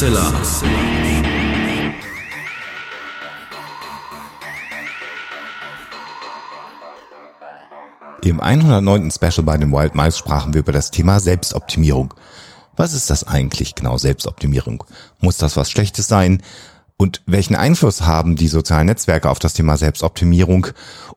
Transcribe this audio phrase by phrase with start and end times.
[0.00, 0.32] Mixella.
[8.22, 9.10] Im 109.
[9.10, 12.14] Special bei den Wild Mice sprachen wir über das Thema Selbstoptimierung.
[12.76, 14.84] Was ist das eigentlich genau Selbstoptimierung?
[15.20, 16.42] Muss das was Schlechtes sein?
[16.96, 20.68] Und welchen Einfluss haben die sozialen Netzwerke auf das Thema Selbstoptimierung?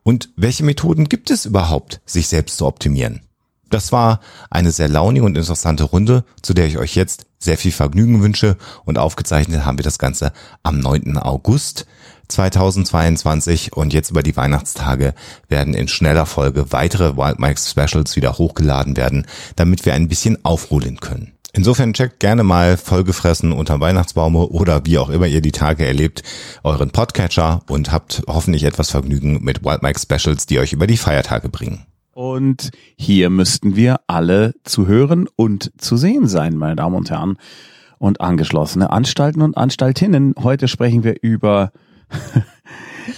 [0.02, 3.22] Und welche Methoden gibt es überhaupt, sich selbst zu optimieren?
[3.70, 7.72] Das war eine sehr launige und interessante Runde, zu der ich euch jetzt sehr viel
[7.72, 10.32] Vergnügen wünsche und aufgezeichnet haben wir das Ganze
[10.62, 11.18] am 9.
[11.18, 11.86] August
[12.28, 15.14] 2022 und jetzt über die Weihnachtstage
[15.48, 20.42] werden in schneller Folge weitere Wild Mike Specials wieder hochgeladen werden, damit wir ein bisschen
[20.44, 21.32] aufholen können.
[21.52, 26.24] Insofern checkt gerne mal vollgefressen unter Weihnachtsbaum oder wie auch immer ihr die Tage erlebt,
[26.64, 30.96] euren Podcatcher und habt hoffentlich etwas Vergnügen mit Wild Mike Specials, die euch über die
[30.96, 31.86] Feiertage bringen.
[32.14, 37.38] Und hier müssten wir alle zu hören und zu sehen sein, meine Damen und Herren
[37.98, 40.34] und angeschlossene Anstalten und Anstaltinnen.
[40.40, 41.72] Heute sprechen wir über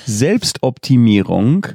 [0.07, 1.67] Selbstoptimierung.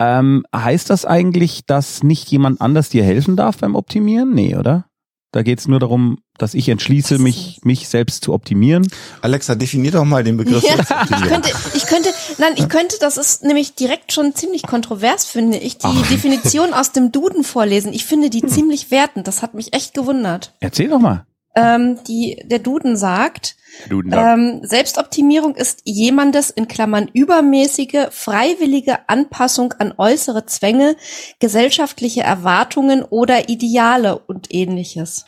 [0.00, 4.34] Ähm, heißt das eigentlich, dass nicht jemand anders dir helfen darf beim Optimieren?
[4.34, 4.86] Nee, oder?
[5.34, 8.86] Da geht es nur darum, dass ich entschließe, mich, mich selbst zu optimieren.
[9.20, 13.16] Alexa, definier doch mal den Begriff ja, ich könnte, ich könnte, nein, ich könnte, das
[13.16, 16.08] ist nämlich direkt schon ziemlich kontrovers, finde ich, die Ach.
[16.08, 17.92] Definition aus dem Duden vorlesen.
[17.92, 18.48] Ich finde die hm.
[18.48, 19.26] ziemlich wertend.
[19.26, 20.54] Das hat mich echt gewundert.
[20.60, 21.26] Erzähl doch mal.
[21.56, 23.56] Ähm, die, der Duden sagt,
[23.90, 30.96] ähm, Selbstoptimierung ist jemandes in Klammern übermäßige, freiwillige Anpassung an äußere Zwänge,
[31.40, 35.26] gesellschaftliche Erwartungen oder Ideale und ähnliches.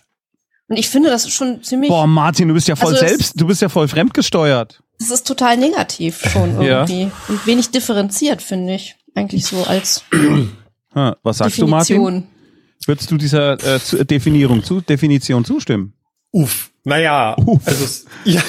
[0.68, 1.90] Und ich finde, das ist schon ziemlich.
[1.90, 4.82] Boah, Martin, du bist ja voll also selbst, du bist ja voll fremdgesteuert.
[4.98, 7.02] Das ist total negativ schon irgendwie.
[7.02, 7.10] ja.
[7.28, 8.96] Und wenig differenziert, finde ich.
[9.14, 10.02] Eigentlich so als.
[10.92, 11.98] Was sagst Definition.
[11.98, 12.26] du, Martin?
[12.86, 15.92] Würdest du dieser äh, Definierung zu, Definition zustimmen?
[16.32, 16.70] Uff.
[16.86, 17.62] Naja, Uff.
[17.66, 17.84] also
[18.24, 18.40] ja,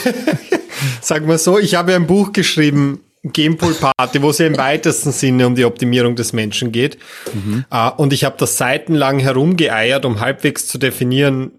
[1.02, 5.12] sagen wir so, ich habe ein Buch geschrieben, Gamepool Party, wo es ja im weitesten
[5.12, 7.00] Sinne um die Optimierung des Menschen geht.
[7.34, 7.66] Mhm.
[7.74, 11.52] Uh, und ich habe das seitenlang herumgeeiert, um halbwegs zu definieren,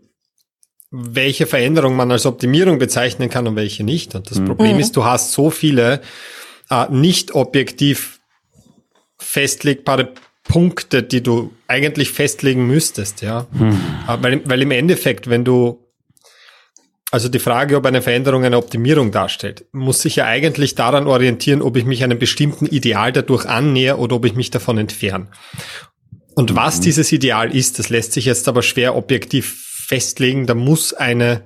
[0.93, 4.15] welche Veränderung man als Optimierung bezeichnen kann und welche nicht.
[4.15, 4.47] Und das mhm.
[4.47, 6.00] Problem ist, du hast so viele
[6.71, 8.21] uh, nicht objektiv
[9.19, 10.12] festlegbare
[10.44, 13.49] Punkte, die du eigentlich festlegen müsstest, ja.
[13.50, 13.81] Mhm.
[14.06, 15.88] Uh, weil, weil im Endeffekt, wenn du
[17.10, 21.62] also die Frage, ob eine Veränderung eine Optimierung darstellt, muss sich ja eigentlich daran orientieren,
[21.62, 25.28] ob ich mich einem bestimmten Ideal dadurch annähe oder ob ich mich davon entferne.
[26.34, 26.82] Und was mhm.
[26.82, 30.46] dieses Ideal ist, das lässt sich jetzt aber schwer objektiv festlegen.
[30.46, 31.42] Da muss eine,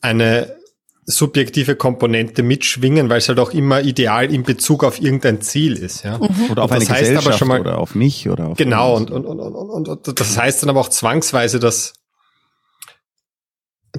[0.00, 0.56] eine
[1.04, 6.04] subjektive Komponente mitschwingen, weil es halt auch immer ideal in Bezug auf irgendein Ziel ist,
[6.04, 6.18] ja.
[6.18, 6.50] Mhm.
[6.50, 9.88] Oder auf eine Gesellschaft mal, oder auf mich oder auf genau und, und, und, und,
[9.88, 11.94] und das heißt dann aber auch zwangsweise, dass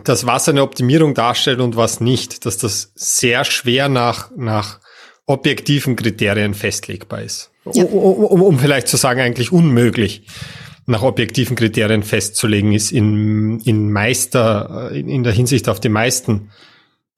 [0.03, 4.79] das, was eine Optimierung darstellt und was nicht, dass das sehr schwer nach, nach
[5.25, 7.51] objektiven Kriterien festlegbar ist.
[7.73, 7.83] Ja.
[7.83, 10.23] Um, um, um vielleicht zu sagen, eigentlich unmöglich
[10.85, 16.49] nach objektiven Kriterien festzulegen ist in, in Meister, in, in der Hinsicht auf die meisten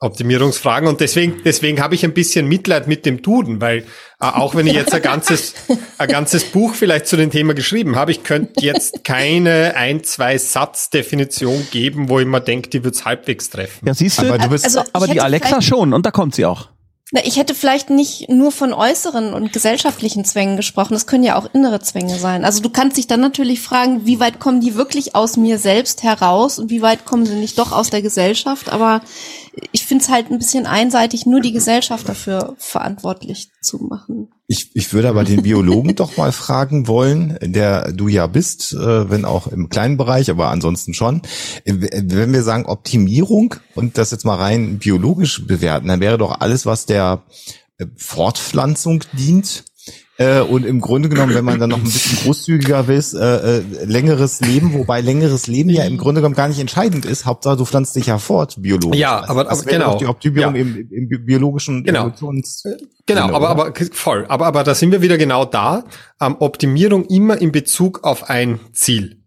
[0.02, 3.84] Optimierungsfragen und deswegen, deswegen habe ich ein bisschen Mitleid mit dem Duden, weil äh,
[4.20, 5.56] auch wenn ich jetzt ein ganzes,
[5.98, 10.38] ein ganzes Buch vielleicht zu dem Thema geschrieben habe, ich könnte jetzt keine ein, zwei
[10.38, 13.86] Satzdefinition geben, wo ich mir denke, die wird's halbwegs treffen.
[13.86, 16.46] Ja, siehst du, aber, du bist, also, aber die Alexa schon und da kommt sie
[16.46, 16.70] auch.
[17.12, 20.94] Na, ich hätte vielleicht nicht nur von äußeren und gesellschaftlichen Zwängen gesprochen.
[20.94, 22.46] Das können ja auch innere Zwänge sein.
[22.46, 26.03] Also du kannst dich dann natürlich fragen, wie weit kommen die wirklich aus mir selbst
[26.03, 28.72] heraus und wie weit kommen sie nicht doch aus der Gesellschaft.
[28.72, 29.02] Aber
[29.72, 34.31] ich finde es halt ein bisschen einseitig, nur die Gesellschaft dafür verantwortlich zu machen.
[34.52, 39.07] Ich, ich würde aber den Biologen doch mal fragen wollen, der du ja bist, äh,
[39.07, 41.22] wenn auch im kleinen Bereich, aber ansonsten schon.
[41.66, 46.66] Wenn wir sagen Optimierung und das jetzt mal rein biologisch bewerten, dann wäre doch alles,
[46.66, 47.22] was der
[47.78, 49.66] äh, Fortpflanzung dient,
[50.19, 53.62] äh, und im Grunde genommen, wenn man dann noch ein bisschen großzügiger will, äh, äh,
[53.86, 57.25] längeres Leben, wobei längeres Leben ja im Grunde genommen gar nicht entscheidend ist.
[57.25, 59.00] Hauptsache, du pflanzt dich ja fort, biologisch.
[59.00, 59.98] Ja, aber das, aber genau.
[59.98, 60.62] Die Optimierung ja.
[60.62, 62.07] im, im, biologischen genau.
[62.07, 62.63] Evolutions
[63.06, 64.25] Genau, aber, aber voll.
[64.27, 65.86] Aber, aber da sind wir wieder genau da.
[66.19, 69.24] Ähm, Optimierung immer in Bezug auf ein Ziel.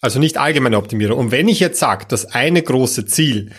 [0.00, 1.20] Also nicht allgemeine Optimierung.
[1.20, 3.52] Und wenn ich jetzt sage, das eine große Ziel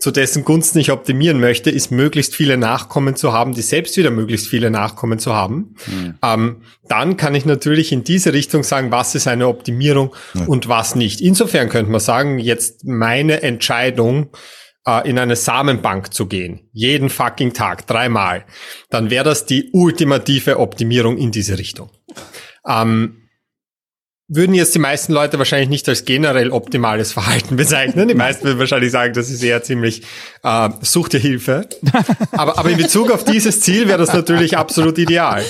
[0.00, 4.10] zu dessen Gunsten ich optimieren möchte, ist möglichst viele Nachkommen zu haben, die selbst wieder
[4.10, 5.76] möglichst viele Nachkommen zu haben.
[5.86, 6.14] Mhm.
[6.22, 10.48] Ähm, dann kann ich natürlich in diese Richtung sagen, was ist eine Optimierung mhm.
[10.48, 11.20] und was nicht.
[11.20, 14.30] Insofern könnte man sagen, jetzt meine Entscheidung,
[14.86, 18.44] äh, in eine Samenbank zu gehen, jeden fucking Tag, dreimal,
[18.88, 21.90] dann wäre das die ultimative Optimierung in diese Richtung.
[22.66, 23.28] Ähm,
[24.32, 28.08] würden jetzt die meisten Leute wahrscheinlich nicht als generell optimales Verhalten bezeichnen.
[28.08, 30.02] Die meisten würden wahrscheinlich sagen, das ist eher ziemlich
[30.44, 31.68] äh, Such dir Hilfe.
[32.32, 35.44] Aber, aber in Bezug auf dieses Ziel wäre das natürlich absolut ideal.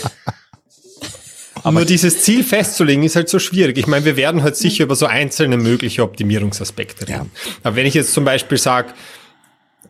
[1.62, 3.76] Aber Nur dieses Ziel festzulegen ist halt so schwierig.
[3.76, 7.30] Ich meine, wir werden halt sicher über so einzelne mögliche Optimierungsaspekte reden.
[7.34, 7.50] Ja.
[7.62, 8.94] Aber wenn ich jetzt zum Beispiel sage,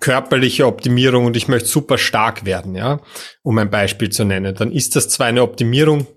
[0.01, 3.01] körperliche Optimierung und ich möchte super stark werden, ja,
[3.43, 6.09] um ein Beispiel zu nennen, dann ist das zwar eine Optimierung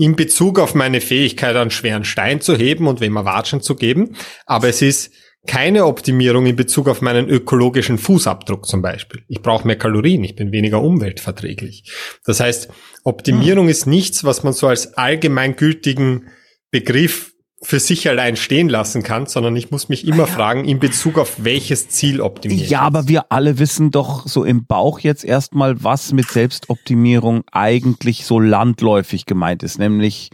[0.00, 4.16] in Bezug auf meine Fähigkeit, einen schweren Stein zu heben und wem Watschen zu geben.
[4.46, 5.12] Aber es ist
[5.46, 9.22] keine Optimierung in Bezug auf meinen ökologischen Fußabdruck zum Beispiel.
[9.28, 11.92] Ich brauche mehr Kalorien, ich bin weniger umweltverträglich.
[12.24, 12.70] Das heißt,
[13.04, 13.70] Optimierung hm.
[13.70, 16.30] ist nichts, was man so als allgemeingültigen
[16.70, 20.26] Begriff für sich allein stehen lassen kann, sondern ich muss mich immer ja.
[20.26, 22.68] fragen, in Bezug auf welches Ziel optimieren.
[22.68, 28.24] Ja, aber wir alle wissen doch so im Bauch jetzt erstmal, was mit Selbstoptimierung eigentlich
[28.24, 30.30] so landläufig gemeint ist, nämlich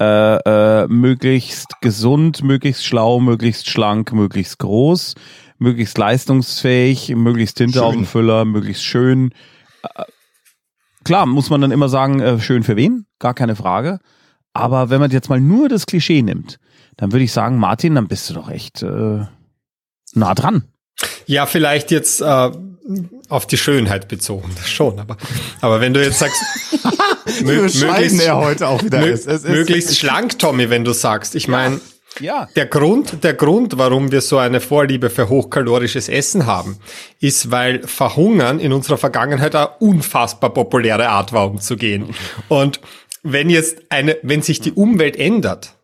[0.00, 0.36] äh,
[0.82, 5.14] äh, möglichst gesund, möglichst schlau, möglichst schlank, möglichst groß,
[5.58, 9.30] möglichst leistungsfähig, möglichst Tinte auf dem Füller, möglichst schön.
[9.82, 10.02] Äh,
[11.04, 13.06] klar, muss man dann immer sagen, äh, schön für wen?
[13.20, 14.00] Gar keine Frage.
[14.56, 16.58] Aber wenn man jetzt mal nur das Klischee nimmt,
[16.96, 19.24] dann würde ich sagen, Martin, dann bist du doch echt äh,
[20.14, 20.64] nah dran.
[21.26, 22.50] Ja, vielleicht jetzt äh,
[23.28, 24.98] auf die Schönheit bezogen, das schon.
[24.98, 25.16] Aber,
[25.60, 26.40] aber wenn du jetzt sagst,
[27.42, 29.26] mö möglichst, er heute auch wieder mö ist.
[29.26, 31.34] Es möglichst ist schlank, Tommy, wenn du sagst.
[31.34, 31.80] Ich meine,
[32.20, 32.48] ja.
[32.56, 36.78] Der Grund, der Grund, warum wir so eine Vorliebe für hochkalorisches Essen haben,
[37.20, 42.14] ist, weil Verhungern in unserer Vergangenheit eine unfassbar populäre Art war, umzugehen.
[42.48, 42.80] Und
[43.32, 45.74] wenn jetzt eine, wenn sich die Umwelt ändert,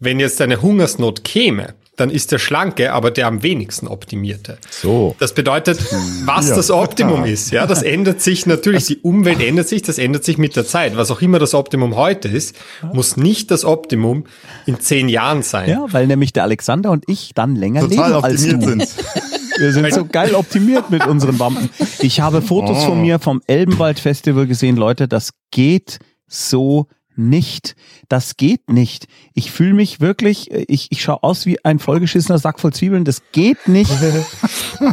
[0.00, 4.58] wenn jetzt eine Hungersnot käme, dann ist der Schlanke aber der am wenigsten optimierte.
[4.70, 5.14] So.
[5.18, 5.78] Das bedeutet,
[6.24, 7.52] was ja, das Optimum ist.
[7.52, 8.86] Ja, das ändert sich natürlich.
[8.86, 9.82] Die Umwelt ändert sich.
[9.82, 10.96] Das ändert sich mit der Zeit.
[10.96, 12.56] Was auch immer das Optimum heute ist,
[12.92, 14.24] muss nicht das Optimum
[14.64, 15.68] in zehn Jahren sein.
[15.68, 18.60] Ja, weil nämlich der Alexander und ich dann länger Total leben als du.
[18.60, 18.88] Sind.
[19.58, 21.68] Wir sind so geil optimiert mit unseren Wampen.
[22.00, 22.86] Ich habe Fotos oh.
[22.86, 25.08] von mir vom Elbenwald Festival gesehen, Leute.
[25.08, 25.98] Das geht
[26.32, 27.76] so nicht.
[28.08, 29.06] Das geht nicht.
[29.34, 33.04] Ich fühle mich wirklich, ich, ich schaue aus wie ein vollgeschissener Sack voll Zwiebeln.
[33.04, 33.90] Das geht nicht.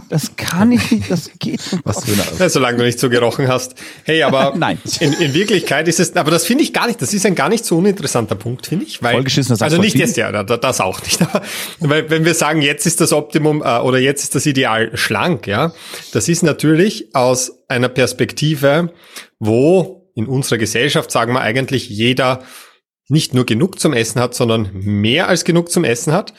[0.09, 1.09] Das kann ich nicht.
[1.09, 1.80] Das geht nicht.
[1.83, 3.74] Was für eine ja, solange du nicht so gerochen hast.
[4.03, 4.77] Hey, aber Nein.
[5.00, 7.50] In, in Wirklichkeit ist es, aber das finde ich gar nicht, das ist ein gar
[7.50, 9.01] nicht so uninteressanter Punkt, finde ich.
[9.01, 11.21] Weil, vollgeschissener Sack Also nicht jetzt, ja, das auch nicht.
[11.21, 11.41] Aber,
[11.80, 15.47] weil, wenn wir sagen, jetzt ist das Optimum äh, oder jetzt ist das Ideal schlank,
[15.47, 15.74] ja,
[16.12, 18.94] das ist natürlich aus einer Perspektive,
[19.39, 22.44] wo in unserer Gesellschaft sagen wir eigentlich jeder
[23.07, 26.33] nicht nur genug zum Essen hat, sondern mehr als genug zum Essen hat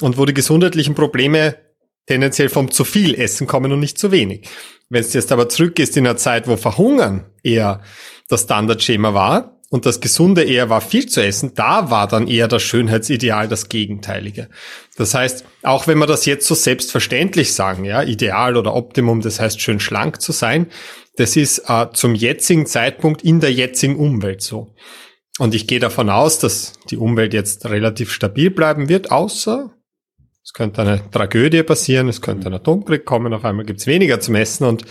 [0.00, 1.56] und wo die gesundheitlichen Probleme
[2.06, 4.48] tendenziell vom zu viel Essen kommen und nicht zu wenig.
[4.88, 7.82] Wenn es jetzt aber zurückgehst in einer Zeit, wo Verhungern eher
[8.28, 12.48] das Standardschema war und das Gesunde eher war, viel zu essen, da war dann eher
[12.48, 14.48] das Schönheitsideal das Gegenteilige.
[14.96, 19.38] Das heißt, auch wenn wir das jetzt so selbstverständlich sagen, ja, Ideal oder Optimum, das
[19.38, 20.68] heißt schön schlank zu sein,
[21.18, 24.74] das ist äh, zum jetzigen Zeitpunkt in der jetzigen Umwelt so.
[25.38, 29.70] Und ich gehe davon aus, dass die Umwelt jetzt relativ stabil bleiben wird, außer
[30.42, 34.34] es könnte eine Tragödie passieren, es könnte ein Atomkrieg kommen, auf einmal gibt's weniger zum
[34.34, 34.84] Essen und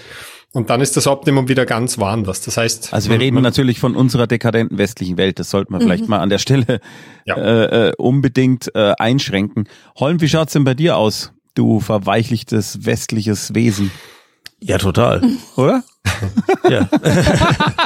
[0.53, 2.41] und dann ist das Optimum wieder ganz woanders.
[2.41, 5.39] Das heißt, also wir reden natürlich von unserer dekadenten westlichen Welt.
[5.39, 5.86] Das sollte man mhm.
[5.86, 6.79] vielleicht mal an der Stelle
[7.25, 7.36] ja.
[7.38, 9.67] äh, äh, unbedingt äh, einschränken.
[10.00, 13.91] Holm, wie schaut's denn bei dir aus, du verweichlichtes westliches Wesen?
[14.60, 15.22] Ja, total.
[15.57, 15.84] Oder?
[16.69, 16.87] ja.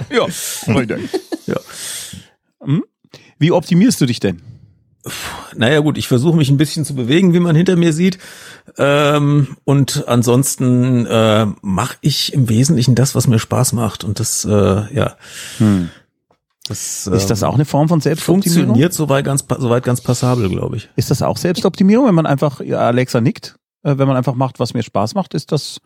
[0.09, 0.27] ja.
[1.47, 1.55] ja.
[2.63, 2.83] Hm?
[3.39, 4.41] Wie optimierst du dich denn?
[5.55, 8.19] Naja gut, ich versuche mich ein bisschen zu bewegen, wie man hinter mir sieht.
[8.77, 14.03] Ähm, und ansonsten äh, mache ich im Wesentlichen das, was mir Spaß macht.
[14.03, 15.15] Und das, äh, ja.
[15.57, 15.89] Hm.
[16.67, 18.67] Das, ist das ähm, auch eine Form von Selbstoptimierung?
[18.67, 20.89] Funktioniert soweit ganz, soweit ganz passabel, glaube ich.
[20.95, 24.59] Ist das auch Selbstoptimierung, wenn man einfach, ja, Alexa nickt, äh, wenn man einfach macht,
[24.59, 25.79] was mir Spaß macht, ist das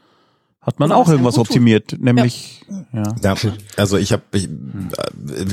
[0.66, 3.16] hat man auch irgendwas optimiert, nämlich ja.
[3.22, 3.36] ja.
[3.78, 4.50] also ich habe ich,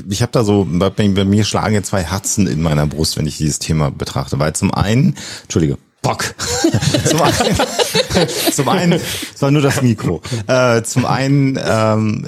[0.08, 3.26] ich habe da so bei, bei mir schlagen jetzt zwei Herzen in meiner Brust, wenn
[3.26, 6.34] ich dieses Thema betrachte, weil zum einen, entschuldige, Bock.
[7.04, 10.20] zum einen, zum einen, es war nur das Mikro.
[10.48, 12.26] Äh, zum einen ähm,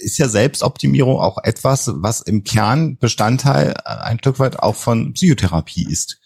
[0.00, 5.86] ist ja Selbstoptimierung auch etwas, was im Kern Bestandteil ein Stück weit auch von Psychotherapie
[5.90, 6.18] ist.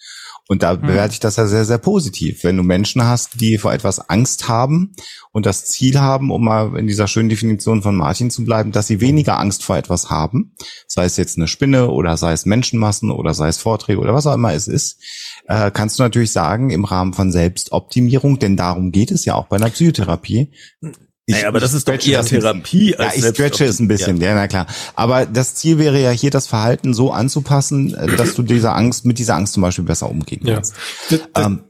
[0.48, 0.80] Und da hm.
[0.80, 2.42] bewerte ich das ja sehr, sehr positiv.
[2.42, 4.94] Wenn du Menschen hast, die vor etwas Angst haben
[5.30, 8.86] und das Ziel haben, um mal in dieser schönen Definition von Martin zu bleiben, dass
[8.86, 10.54] sie weniger Angst vor etwas haben,
[10.86, 14.26] sei es jetzt eine Spinne oder sei es Menschenmassen oder sei es Vorträge oder was
[14.26, 15.02] auch immer es ist,
[15.46, 19.46] äh, kannst du natürlich sagen, im Rahmen von Selbstoptimierung, denn darum geht es ja auch
[19.46, 20.50] bei einer Psychotherapie,
[21.28, 22.25] Ich, Naja, aber das ist doch eher.
[22.25, 24.35] Therapie Ja, als ich stretche es ein bisschen, ja.
[24.35, 24.66] na klar.
[24.94, 29.04] Aber das Ziel wäre ja hier, das Verhalten so anzupassen, äh, dass du dieser Angst,
[29.04, 30.54] mit dieser Angst zum Beispiel besser umgehen Ja.
[30.54, 30.73] kannst.
[31.11, 31.64] Das, das, Ähm.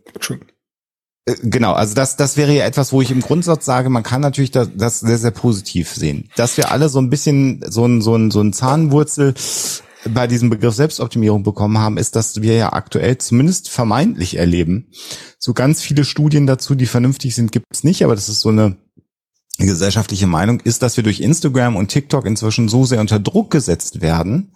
[1.27, 4.21] Äh, Genau, also das, das wäre ja etwas, wo ich im Grundsatz sage, man kann
[4.21, 6.31] natürlich das, das sehr, sehr positiv sehen.
[6.37, 9.35] Dass wir alle so ein bisschen so ein, so ein, so ein Zahnwurzel
[10.09, 14.87] bei diesem Begriff Selbstoptimierung bekommen haben, ist, dass wir ja aktuell zumindest vermeintlich erleben.
[15.38, 18.50] So ganz viele Studien dazu, die vernünftig sind, gibt es nicht, aber das ist so
[18.50, 18.77] eine
[19.67, 24.00] gesellschaftliche Meinung ist, dass wir durch Instagram und TikTok inzwischen so sehr unter Druck gesetzt
[24.00, 24.53] werden,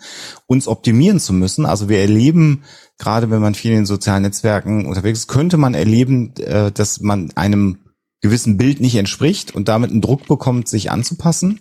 [0.46, 1.66] uns optimieren zu müssen.
[1.66, 2.62] Also wir erleben,
[2.98, 7.00] gerade wenn man viel in den sozialen Netzwerken unterwegs ist, könnte man erleben, äh, dass
[7.00, 7.78] man einem
[8.20, 11.60] gewissen Bild nicht entspricht und damit einen Druck bekommt, sich anzupassen.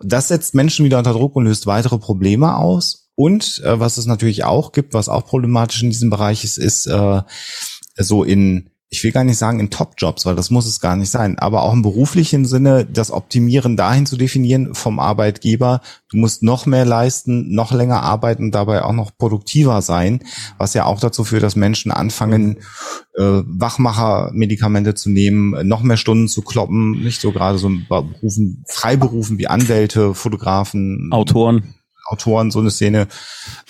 [0.00, 3.10] Das setzt Menschen wieder unter Druck und löst weitere Probleme aus.
[3.16, 6.86] Und äh, was es natürlich auch gibt, was auch problematisch in diesem Bereich ist, ist
[6.86, 7.22] äh,
[7.96, 11.10] so in ich will gar nicht sagen in Top-Jobs, weil das muss es gar nicht
[11.10, 15.82] sein, aber auch im beruflichen Sinne das Optimieren dahin zu definieren vom Arbeitgeber.
[16.10, 20.20] Du musst noch mehr leisten, noch länger arbeiten dabei auch noch produktiver sein,
[20.56, 22.56] was ja auch dazu führt, dass Menschen anfangen,
[23.14, 29.38] äh, Wachmacher-Medikamente zu nehmen, noch mehr Stunden zu kloppen, nicht so gerade so Berufen, Freiberufen
[29.38, 31.74] wie Anwälte, Fotografen, Autoren.
[32.08, 33.06] Autoren, so eine Szene.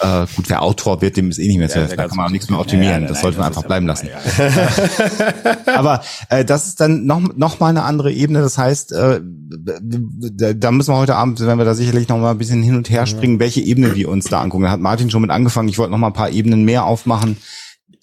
[0.00, 1.97] Äh, gut, wer Autor wird, dem ist eh nicht mehr zu helfen.
[1.97, 3.07] Da kann man auch nichts mehr optimieren.
[3.07, 4.09] das sollte man einfach bleiben lassen.
[5.66, 8.40] Aber äh, das ist dann noch, noch mal eine andere Ebene.
[8.40, 12.30] Das heißt, äh, da, da müssen wir heute Abend, wenn wir da sicherlich noch mal
[12.30, 14.64] ein bisschen hin und her springen, welche Ebene wir uns da angucken.
[14.64, 15.68] Da hat Martin schon mit angefangen.
[15.68, 17.37] Ich wollte noch mal ein paar Ebenen mehr aufmachen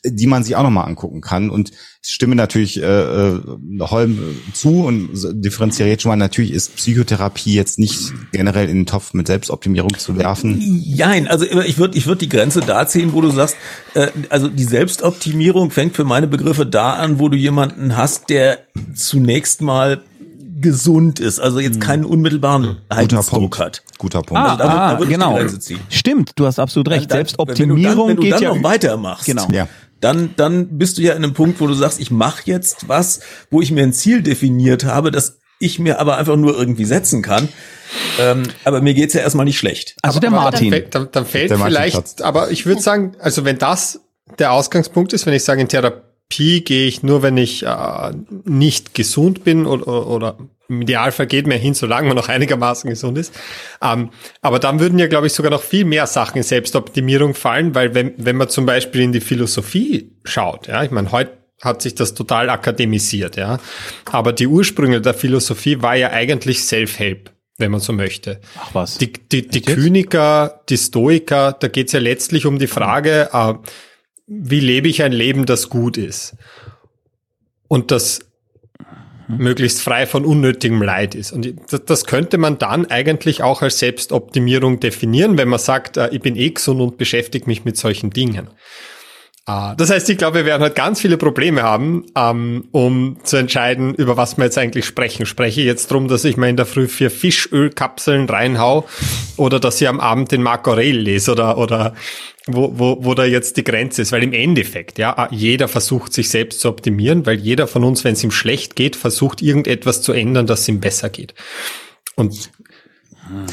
[0.08, 1.50] die man sich auch nochmal angucken kann.
[1.50, 1.72] Und
[2.04, 3.40] ich stimme natürlich äh, äh,
[3.82, 4.20] Holm
[4.54, 9.28] zu und differenziert schon mal, natürlich ist Psychotherapie jetzt nicht generell in den Topf mit
[9.28, 10.84] Selbstoptimierung zu werfen.
[10.96, 13.56] Nein, also ich würde ich würd die Grenze da ziehen, wo du sagst,
[13.96, 18.60] äh, also die Selbstoptimierung fängt für meine Begriffe da an, wo du jemanden hast, der
[18.94, 20.02] zunächst mal
[20.62, 23.84] gesund ist, also jetzt keinen unmittelbaren Leidensdruck hat.
[23.98, 24.42] Guter Punkt.
[24.42, 25.36] Ah, da würd- da ah die genau.
[25.36, 25.80] Grenze ziehen.
[25.90, 27.12] Stimmt, du hast absolut recht.
[27.12, 29.48] Dann- Selbstoptimierung wenn du dann, wenn du geht dann ja noch weitermachst, Genau.
[29.52, 29.68] Ja.
[30.06, 33.20] Dann, dann bist du ja in einem Punkt, wo du sagst, ich mache jetzt was,
[33.50, 37.22] wo ich mir ein Ziel definiert habe, das ich mir aber einfach nur irgendwie setzen
[37.22, 37.50] kann.
[38.20, 39.96] Ähm, aber mir geht's ja erstmal nicht schlecht.
[40.02, 40.70] Also der Aber Martin.
[40.72, 42.22] Dann, fällt- dann, dann fällt Der Martin vielleicht, platzt.
[42.22, 44.02] aber ich würde sagen, also wenn das
[44.40, 48.12] der Ausgangspunkt ist, wenn ich sage, in Therapie gehe ich nur, wenn ich äh,
[48.44, 52.90] nicht gesund bin oder, oder, oder im Idealfall geht mir hin, solange man noch einigermaßen
[52.90, 53.34] gesund ist.
[53.82, 54.10] Ähm,
[54.42, 57.94] aber dann würden ja, glaube ich, sogar noch viel mehr Sachen in Selbstoptimierung fallen, weil
[57.94, 61.32] wenn, wenn man zum Beispiel in die Philosophie schaut, ja, ich meine, heute
[61.62, 63.60] hat sich das total akademisiert, ja.
[64.12, 68.42] Aber die Ursprünge der Philosophie war ja eigentlich Self-Help, wenn man so möchte.
[68.60, 68.98] Ach was.
[68.98, 69.62] Die, die, die?
[69.62, 73.54] Kyniker, die Stoiker, da geht's ja letztlich um die Frage, äh,
[74.28, 76.36] wie lebe ich ein Leben, das gut ist?
[77.68, 78.20] Und das
[79.28, 81.32] möglichst frei von unnötigem Leid ist.
[81.32, 86.10] Und das, das könnte man dann eigentlich auch als Selbstoptimierung definieren, wenn man sagt, äh,
[86.12, 88.50] ich bin eh gesund und beschäftige mich mit solchen Dingen.
[89.48, 93.38] Ah, Das heißt, ich glaube, wir werden halt ganz viele Probleme haben, ähm, um zu
[93.38, 95.28] entscheiden, über was wir jetzt eigentlich sprechen.
[95.28, 98.88] Spreche ich jetzt drum, dass ich mir in der Früh vier Fischölkapseln reinhau
[99.38, 101.94] oder dass ich am Abend den Marco Aurel lese oder, oder
[102.48, 104.12] wo, wo, wo da jetzt die Grenze ist.
[104.12, 108.14] Weil im Endeffekt, ja, jeder versucht sich selbst zu optimieren, weil jeder von uns, wenn
[108.14, 111.36] es ihm schlecht geht, versucht irgendetwas zu ändern, dass es ihm besser geht.
[112.16, 112.50] Und
[113.30, 113.46] da,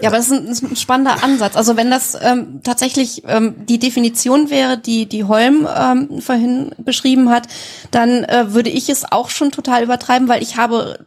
[0.00, 1.56] Ja, aber das ist ein, das ist ein spannender Ansatz.
[1.56, 7.30] Also wenn das ähm, tatsächlich ähm, die Definition wäre, die die Holm ähm, vorhin beschrieben
[7.30, 7.48] hat,
[7.90, 10.98] dann äh, würde ich es auch schon total übertreiben, weil ich habe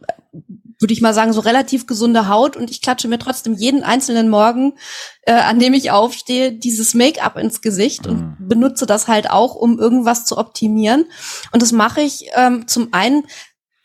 [0.78, 4.28] würde ich mal sagen, so relativ gesunde Haut und ich klatsche mir trotzdem jeden einzelnen
[4.28, 4.74] Morgen,
[5.22, 9.78] äh, an dem ich aufstehe, dieses Make-up ins Gesicht und benutze das halt auch, um
[9.78, 11.06] irgendwas zu optimieren.
[11.52, 13.24] Und das mache ich ähm, zum einen,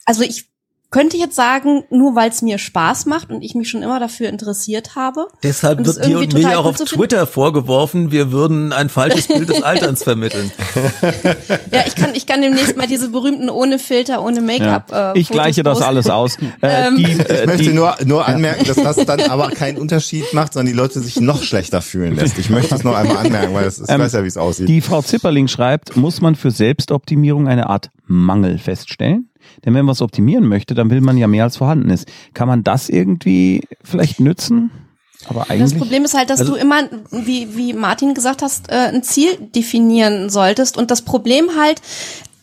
[0.05, 0.50] also ich
[0.91, 4.27] könnte jetzt sagen, nur weil es mir Spaß macht und ich mich schon immer dafür
[4.29, 5.27] interessiert habe.
[5.41, 6.75] Deshalb wird dir und mir auch auf.
[6.77, 10.51] Twitter vorgeworfen, wir würden ein falsches Bild des Alterns vermitteln.
[11.71, 14.91] Ja, ich kann, ich kann demnächst mal diese berühmten ohne Filter, ohne Make-up.
[14.91, 15.13] Ja.
[15.13, 16.38] Äh, Ich gleiche das Fotos alles aus.
[16.62, 19.77] Äh, Ähm, die, Ich äh, möchte die, nur, nur anmerken, dass das dann aber keinen
[19.77, 22.38] Unterschied macht, sondern die Leute sich noch schlechter fühlen lässt.
[22.38, 24.67] Ich möchte es nur einmal anmerken, weil es ist, ich Ähm, ja, wie es aussieht.
[24.67, 29.30] die Frau Zipperling schreibt, muss man für Selbstoptimierung eine Art Mangel feststellen?
[29.65, 32.07] Denn wenn man was optimieren möchte, dann will man ja mehr als vorhanden ist.
[32.33, 34.71] Kann man das irgendwie vielleicht nützen?
[35.27, 35.77] Aber Das eigentlich.
[35.77, 39.29] Problem ist halt, dass Also- du immer, wie, wie Martin gesagt hast, äh, ein Ziel
[39.55, 40.77] definieren solltest.
[40.77, 41.81] Und das Problem halt,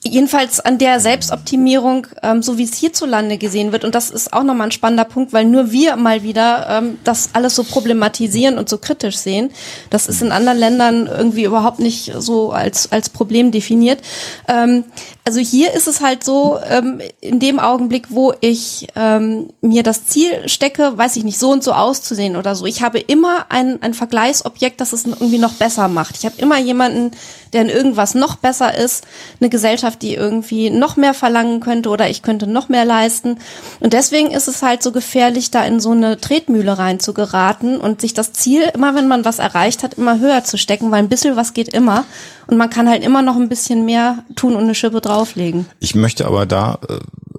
[0.08, 3.84] jedenfalls an der Selbstoptimierung, ähm, so wie es hierzulande gesehen wird.
[3.84, 7.30] Und das ist auch nochmal ein spannender Punkt, weil nur wir mal wieder ähm, das
[7.32, 9.50] alles so problematisieren und so kritisch sehen.
[9.90, 14.00] Das ist in anderen Ländern irgendwie überhaupt nicht so als, als Problem definiert.
[14.48, 14.84] Ähm,
[15.24, 20.06] also hier ist es halt so, ähm, in dem Augenblick, wo ich ähm, mir das
[20.06, 22.64] Ziel stecke, weiß ich nicht, so und so auszusehen oder so.
[22.64, 26.16] Ich habe immer ein, ein Vergleichsobjekt, das es irgendwie noch besser macht.
[26.16, 27.10] Ich habe immer jemanden,
[27.52, 29.06] der in irgendwas noch besser ist,
[29.40, 33.38] eine Gesellschaft, die irgendwie noch mehr verlangen könnte oder ich könnte noch mehr leisten.
[33.80, 37.78] Und deswegen ist es halt so gefährlich, da in so eine Tretmühle rein zu geraten
[37.78, 41.00] und sich das Ziel, immer wenn man was erreicht hat, immer höher zu stecken, weil
[41.00, 42.04] ein bisschen was geht immer.
[42.46, 45.66] Und man kann halt immer noch ein bisschen mehr tun und eine Schippe drauflegen.
[45.80, 46.78] Ich möchte aber da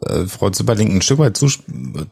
[0.06, 1.42] äh, Frau Zipperling ein Stück weit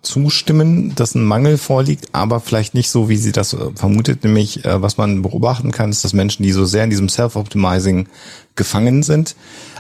[0.02, 4.66] zustimmen, dass ein Mangel vorliegt, aber vielleicht nicht so, wie sie das äh, vermutet, nämlich
[4.66, 8.08] äh, was man beobachten kann, ist, dass Menschen, die so sehr in diesem Self-Optimizing
[8.56, 9.36] gefangen sind,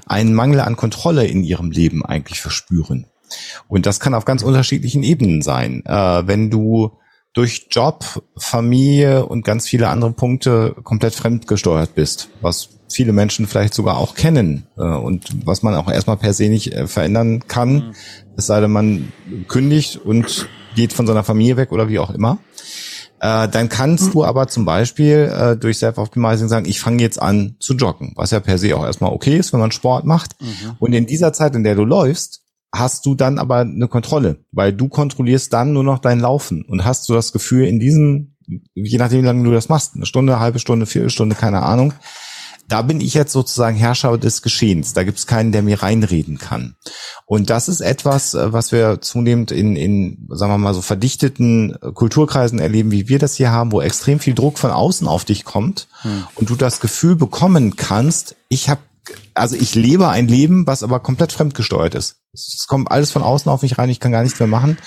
[0.05, 3.07] einen Mangel an Kontrolle in ihrem Leben eigentlich verspüren.
[3.67, 5.83] Und das kann auf ganz unterschiedlichen Ebenen sein.
[5.85, 6.91] Äh, wenn du
[7.33, 13.74] durch Job, Familie und ganz viele andere Punkte komplett fremdgesteuert bist, was viele Menschen vielleicht
[13.74, 17.74] sogar auch kennen äh, und was man auch erstmal per se nicht äh, verändern kann,
[17.74, 17.91] mhm.
[18.36, 19.12] es sei denn, man
[19.48, 22.39] kündigt und geht von seiner Familie weg oder wie auch immer.
[23.20, 24.12] Äh, dann kannst mhm.
[24.12, 28.32] du aber zum Beispiel äh, durch Self-Optimizing sagen, ich fange jetzt an zu joggen, was
[28.32, 30.39] ja per se auch erstmal okay ist, wenn man Sport macht.
[30.39, 30.75] Mhm.
[30.79, 34.74] Und in dieser Zeit, in der du läufst, hast du dann aber eine Kontrolle, weil
[34.74, 38.38] du kontrollierst dann nur noch dein Laufen und hast du das Gefühl, in diesen,
[38.75, 41.63] je nachdem, wie lange du das machst, eine Stunde, eine halbe Stunde, vier Stunde, keine
[41.63, 41.94] Ahnung,
[42.67, 44.93] da bin ich jetzt sozusagen Herrscher des Geschehens.
[44.93, 46.75] Da gibt es keinen, der mir reinreden kann.
[47.25, 51.75] Und das ist etwas, äh, was wir zunehmend in, in, sagen wir mal, so verdichteten
[51.81, 55.24] äh, Kulturkreisen erleben, wie wir das hier haben, wo extrem viel Druck von außen auf
[55.24, 56.25] dich kommt hm.
[56.36, 58.81] und du das Gefühl bekommen kannst, ich habe
[59.33, 62.17] also ich lebe ein Leben, was aber komplett fremdgesteuert ist.
[62.33, 64.77] Es kommt alles von außen auf mich rein, ich kann gar nichts mehr machen.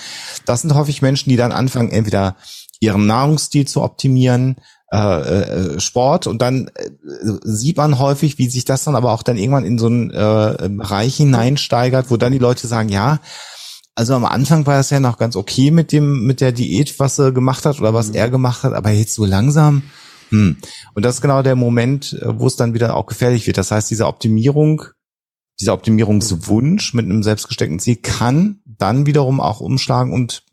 [0.45, 2.35] Das sind häufig Menschen, die dann anfangen, entweder
[2.79, 4.57] ihren Nahrungsstil zu optimieren,
[4.93, 6.89] äh, äh, Sport und dann äh,
[7.43, 10.69] sieht man häufig, wie sich das dann aber auch dann irgendwann in so einen äh,
[10.69, 13.21] Bereich hineinsteigert, wo dann die Leute sagen, ja,
[13.95, 17.17] also am Anfang war es ja noch ganz okay mit dem mit der Diät, was
[17.19, 18.15] er gemacht hat oder was mhm.
[18.15, 19.83] er gemacht hat, aber jetzt so langsam.
[20.29, 20.57] Hm.
[20.93, 23.57] Und das ist genau der Moment, wo es dann wieder auch gefährlich wird.
[23.57, 24.83] Das heißt, diese Optimierung,
[25.59, 30.43] dieser Optimierungswunsch mit einem selbstgesteckten Ziel kann dann wiederum auch umschlagen und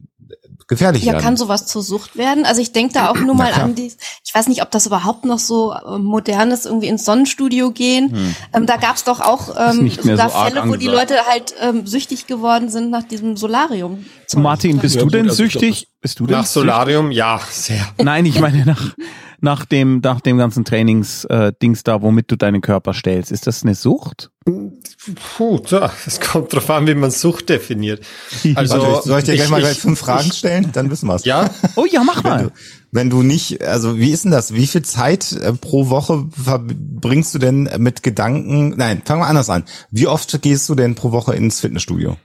[0.68, 1.24] gefährlich ja, werden.
[1.24, 2.44] kann sowas zur Sucht werden?
[2.44, 3.86] Also ich denke da auch nur mal an die,
[4.24, 8.12] ich weiß nicht, ob das überhaupt noch so äh, modern ist, irgendwie ins Sonnenstudio gehen.
[8.12, 8.36] Hm.
[8.52, 12.26] Ähm, da gab's doch auch ähm, sogar so Fälle, wo die Leute halt ähm, süchtig
[12.26, 14.04] geworden sind nach diesem Solarium.
[14.36, 15.88] Martin, bist du denn süchtig?
[16.00, 17.10] Bist du denn nach Solarium?
[17.10, 17.88] Ja, sehr.
[17.96, 18.94] Nein, ich meine nach
[19.40, 23.30] nach dem, nach dem ganzen Trainings-Dings äh, da, womit du deinen Körper stellst.
[23.30, 24.30] Ist das eine Sucht?
[24.44, 25.62] Puh,
[26.06, 28.04] es kommt drauf an, wie man Sucht definiert.
[28.54, 30.70] Also, soll ich dir gleich mal gleich fünf Fragen stellen?
[30.72, 31.24] Dann wissen wir's.
[31.24, 31.50] Ja?
[31.76, 32.38] Oh ja, mach mal.
[32.38, 32.52] Wenn du,
[32.90, 34.54] wenn du nicht, also wie ist denn das?
[34.54, 38.74] Wie viel Zeit äh, pro Woche verbringst du denn mit Gedanken?
[38.76, 39.64] Nein, fangen wir anders an.
[39.90, 42.16] Wie oft gehst du denn pro Woche ins Fitnessstudio?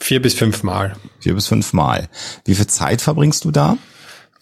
[0.00, 0.96] Vier bis fünf Mal.
[1.20, 2.08] Vier bis fünf Mal.
[2.44, 3.78] Wie viel Zeit verbringst du da?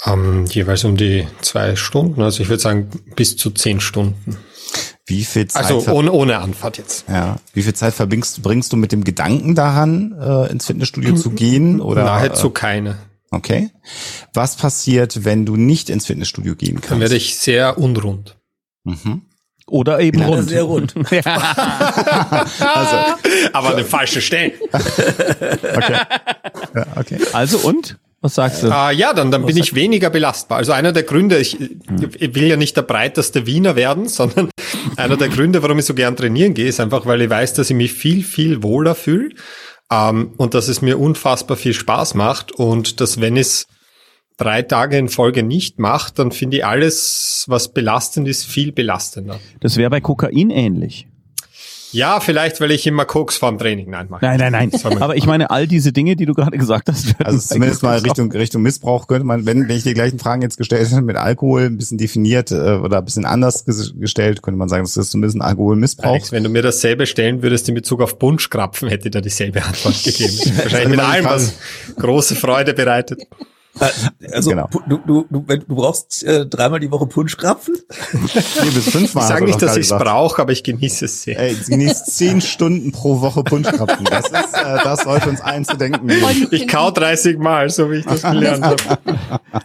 [0.05, 4.37] Ähm, jeweils um die zwei Stunden, also ich würde sagen bis zu zehn Stunden.
[5.07, 7.05] Wie viel Zeit also ohne, ohne Anfahrt jetzt.
[7.09, 7.37] Ja.
[7.53, 11.81] Wie viel Zeit verbringst bringst du mit dem Gedanken daran, äh, ins Fitnessstudio zu gehen?
[11.81, 12.99] Oder nahezu keine.
[13.31, 13.71] Okay.
[14.33, 16.91] Was passiert, wenn du nicht ins Fitnessstudio gehen kannst?
[16.93, 18.37] Dann werde ich sehr unrund.
[18.85, 19.23] Mhm.
[19.67, 20.49] Oder eben ja, rund.
[20.49, 20.95] Sehr rund.
[21.13, 21.27] also,
[23.53, 24.53] aber eine falsche Stelle.
[24.73, 26.01] okay.
[26.75, 27.19] Ja, okay.
[27.33, 27.99] Also und?
[28.23, 28.69] Was sagst du?
[28.69, 30.59] Uh, ja, dann, dann bin ich weniger belastbar.
[30.59, 34.49] Also einer der Gründe, ich, ich will ja nicht der breiteste Wiener werden, sondern
[34.97, 37.69] einer der Gründe, warum ich so gern trainieren gehe, ist einfach, weil ich weiß, dass
[37.69, 39.31] ich mich viel, viel wohler fühle
[39.91, 43.67] ähm, und dass es mir unfassbar viel Spaß macht und dass wenn es
[44.37, 49.41] drei Tage in Folge nicht macht, dann finde ich alles, was belastend ist, viel belastender.
[49.61, 51.09] Das wäre bei Kokain ähnlich.
[51.93, 54.25] Ja, vielleicht, weil ich immer Koks vorm Training nein mache.
[54.25, 54.73] Nein, nein, nein.
[55.01, 57.15] Aber ich meine, all diese Dinge, die du gerade gesagt hast.
[57.23, 60.57] Also zumindest mal Richtung, Richtung Missbrauch könnte man, wenn, wenn ich die gleichen Fragen jetzt
[60.57, 64.69] gestellt hätte, mit Alkohol ein bisschen definiert äh, oder ein bisschen anders gestellt, könnte man
[64.69, 66.13] sagen, das ist zumindest ein Alkoholmissbrauch.
[66.13, 69.63] Alex, wenn du mir dasselbe stellen würdest in Bezug auf Bunschkrapfen, hätte ich da dieselbe
[69.65, 70.33] Antwort gegeben.
[70.57, 71.55] Wahrscheinlich mit allem, was
[71.99, 73.23] große Freude bereitet.
[74.33, 74.69] Also genau.
[74.87, 77.75] du, du, du, du brauchst äh, dreimal die Woche Punschkrapfen?
[78.13, 79.25] nee, bis fünfmal.
[79.25, 81.39] Ich sage nicht, dass ich es brauche, aber ich genieße es sehr.
[81.39, 84.05] Ey, genießt zehn Stunden pro Woche Punschkrapfen.
[84.05, 86.49] Das ist, äh, das sollte uns allen zu denken geben.
[86.51, 88.99] Ich kau 30 Mal, so wie ich das gelernt habe.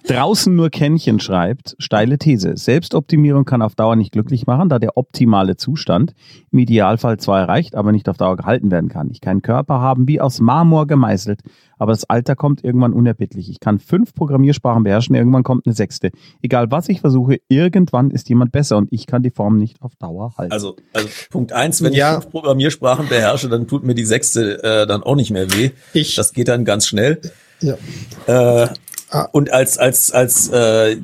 [0.08, 2.56] Draußen nur Kännchen schreibt, steile These.
[2.56, 6.13] Selbstoptimierung kann auf Dauer nicht glücklich machen, da der optimale Zustand
[6.52, 9.10] im Idealfall zwar erreicht, aber nicht auf Dauer gehalten werden kann.
[9.12, 11.41] Ich kann Körper haben wie aus Marmor gemeißelt,
[11.78, 13.50] aber das Alter kommt irgendwann unerbittlich.
[13.50, 16.12] Ich kann fünf Programmiersprachen beherrschen, irgendwann kommt eine sechste.
[16.42, 19.96] Egal was ich versuche, irgendwann ist jemand besser und ich kann die Form nicht auf
[19.96, 20.52] Dauer halten.
[20.52, 22.18] Also, also Punkt eins, wenn ja.
[22.18, 25.72] ich fünf Programmiersprachen beherrsche, dann tut mir die sechste äh, dann auch nicht mehr weh.
[25.94, 26.16] Ich.
[26.16, 27.22] Das geht dann ganz schnell.
[27.62, 27.76] Ja.
[28.28, 28.70] Äh,
[29.10, 29.28] Ah.
[29.32, 30.98] Und als als als äh, äh,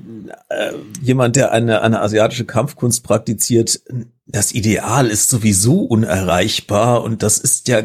[1.01, 3.81] jemand, der eine eine asiatische Kampfkunst praktiziert,
[4.25, 7.81] das Ideal ist sowieso unerreichbar und das ist ja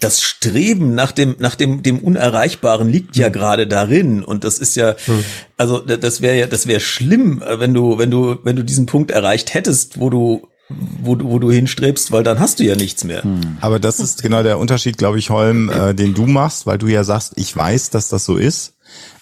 [0.00, 3.32] das Streben nach dem nach dem dem Unerreichbaren liegt ja hm.
[3.32, 5.24] gerade darin und das ist ja hm.
[5.56, 9.10] also das wäre ja das wäre schlimm, wenn du wenn du wenn du diesen Punkt
[9.10, 13.02] erreicht hättest, wo du wo du, wo du hinstrebst, weil dann hast du ja nichts
[13.04, 13.22] mehr.
[13.22, 13.56] Hm.
[13.62, 16.88] Aber das ist genau der Unterschied, glaube ich, Holm, äh, den du machst, weil du
[16.88, 18.74] ja sagst, ich weiß, dass das so ist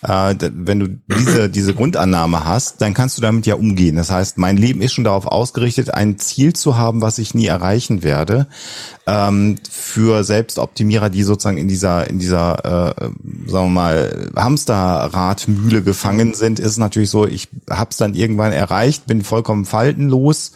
[0.06, 3.96] äh, wenn du diese, diese Grundannahme hast, dann kannst du damit ja umgehen.
[3.96, 7.46] Das heißt, mein Leben ist schon darauf ausgerichtet, ein Ziel zu haben, was ich nie
[7.46, 8.46] erreichen werde.
[9.06, 13.04] Ähm, für Selbstoptimierer, die sozusagen in dieser, in dieser, äh,
[13.50, 19.06] sagen wir mal, Hamsterradmühle gefangen sind, ist natürlich so, ich habe es dann irgendwann erreicht,
[19.06, 20.52] bin vollkommen faltenlos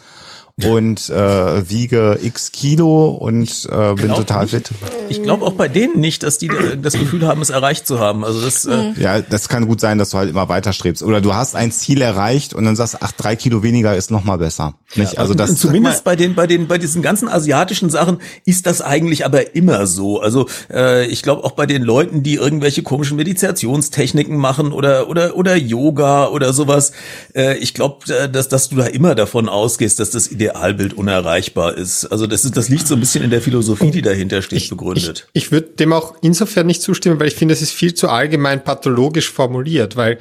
[0.63, 4.69] und äh, wiege x Kilo und äh, bin total fit.
[5.09, 6.49] Ich glaube auch bei denen nicht, dass die
[6.81, 8.23] das Gefühl haben, es erreicht zu haben.
[8.23, 11.21] Also das äh ja, das kann gut sein, dass du halt immer weiter strebst oder
[11.21, 14.37] du hast ein Ziel erreicht und dann sagst, ach drei Kilo weniger ist noch mal
[14.37, 14.75] besser.
[14.95, 15.17] Nicht?
[15.17, 19.25] also das zumindest bei den bei den bei diesen ganzen asiatischen Sachen ist das eigentlich
[19.25, 20.19] aber immer so.
[20.19, 25.35] Also äh, ich glaube auch bei den Leuten, die irgendwelche komischen Meditationstechniken machen oder oder
[25.35, 26.91] oder Yoga oder sowas.
[27.35, 31.77] Äh, ich glaube, äh, dass dass du da immer davon ausgehst, dass das Idealbild unerreichbar
[31.77, 32.05] ist.
[32.05, 34.69] Also das ist, das liegt so ein bisschen in der Philosophie, die dahinter steht, ich,
[34.69, 35.27] begründet.
[35.33, 38.09] Ich, ich würde dem auch insofern nicht zustimmen, weil ich finde, es ist viel zu
[38.09, 40.17] allgemein pathologisch formuliert, weil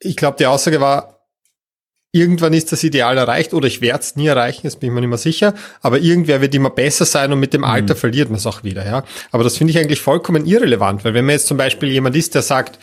[0.00, 1.26] ich glaube, die Aussage war,
[2.12, 5.00] irgendwann ist das Ideal erreicht oder ich werde es nie erreichen, das bin ich mir
[5.00, 7.98] nicht mehr sicher, aber irgendwer wird immer besser sein und mit dem Alter mhm.
[7.98, 9.04] verliert man es auch wieder, ja.
[9.30, 12.34] Aber das finde ich eigentlich vollkommen irrelevant, weil wenn man jetzt zum Beispiel jemand ist,
[12.34, 12.78] der sagt,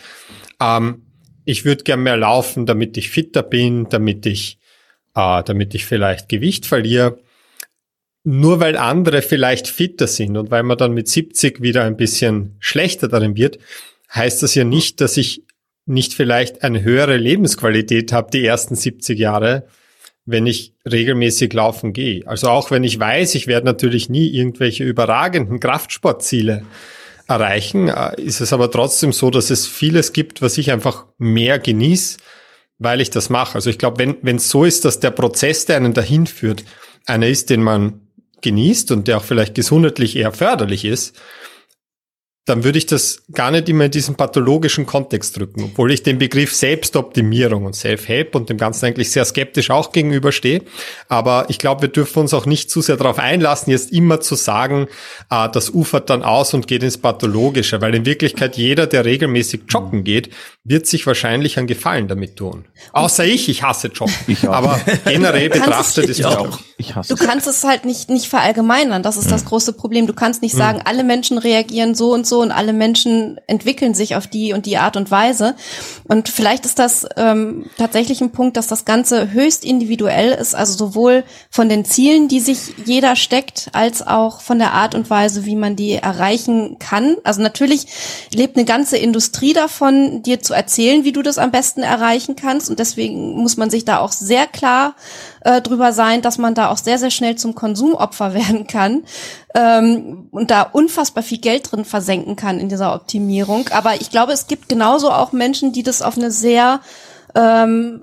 [0.60, 1.02] ähm,
[1.44, 4.57] ich würde gern mehr laufen, damit ich fitter bin, damit ich
[5.14, 7.18] äh, damit ich vielleicht Gewicht verliere.
[8.24, 12.56] Nur weil andere vielleicht fitter sind und weil man dann mit 70 wieder ein bisschen
[12.58, 13.58] schlechter darin wird,
[14.14, 15.42] heißt das ja nicht, dass ich
[15.86, 19.66] nicht vielleicht eine höhere Lebensqualität habe die ersten 70 Jahre,
[20.26, 22.26] wenn ich regelmäßig laufen gehe.
[22.26, 26.64] Also auch wenn ich weiß, ich werde natürlich nie irgendwelche überragenden Kraftsportziele
[27.26, 31.58] erreichen, äh, ist es aber trotzdem so, dass es vieles gibt, was ich einfach mehr
[31.58, 32.18] genieße
[32.78, 33.56] weil ich das mache.
[33.56, 36.64] Also ich glaube, wenn wenn es so ist, dass der Prozess, der einen dahin führt,
[37.06, 38.00] einer ist, den man
[38.40, 41.16] genießt und der auch vielleicht gesundheitlich eher förderlich ist,
[42.48, 46.18] dann würde ich das gar nicht immer in diesen pathologischen Kontext drücken, obwohl ich dem
[46.18, 50.62] Begriff Selbstoptimierung und Self-Help und dem Ganzen eigentlich sehr skeptisch auch gegenüberstehe.
[51.08, 54.34] Aber ich glaube, wir dürfen uns auch nicht zu sehr darauf einlassen, jetzt immer zu
[54.34, 54.88] sagen,
[55.30, 59.62] äh, das ufert dann aus und geht ins Pathologische, weil in Wirklichkeit jeder, der regelmäßig
[59.68, 60.30] joggen geht,
[60.64, 62.64] wird sich wahrscheinlich einen Gefallen damit tun.
[62.92, 64.14] Außer ich, ich hasse Joggen.
[64.28, 66.58] Ich Aber generell betrachtet ist es auch.
[66.76, 69.02] Ich hasse du kannst es halt nicht, nicht verallgemeinern.
[69.02, 70.06] Das ist das große Problem.
[70.06, 70.58] Du kannst nicht hm.
[70.58, 74.66] sagen, alle Menschen reagieren so und so und alle Menschen entwickeln sich auf die und
[74.66, 75.54] die Art und Weise.
[76.04, 80.76] Und vielleicht ist das ähm, tatsächlich ein Punkt, dass das Ganze höchst individuell ist, also
[80.76, 85.44] sowohl von den Zielen, die sich jeder steckt, als auch von der Art und Weise,
[85.44, 87.16] wie man die erreichen kann.
[87.24, 87.86] Also natürlich
[88.32, 92.70] lebt eine ganze Industrie davon, dir zu erzählen, wie du das am besten erreichen kannst.
[92.70, 94.94] Und deswegen muss man sich da auch sehr klar
[95.48, 99.04] äh, drüber sein, dass man da auch sehr, sehr schnell zum Konsumopfer werden kann
[99.54, 103.68] ähm, und da unfassbar viel Geld drin versenken kann in dieser Optimierung.
[103.70, 106.80] Aber ich glaube, es gibt genauso auch Menschen, die das auf eine sehr
[107.34, 108.02] ähm,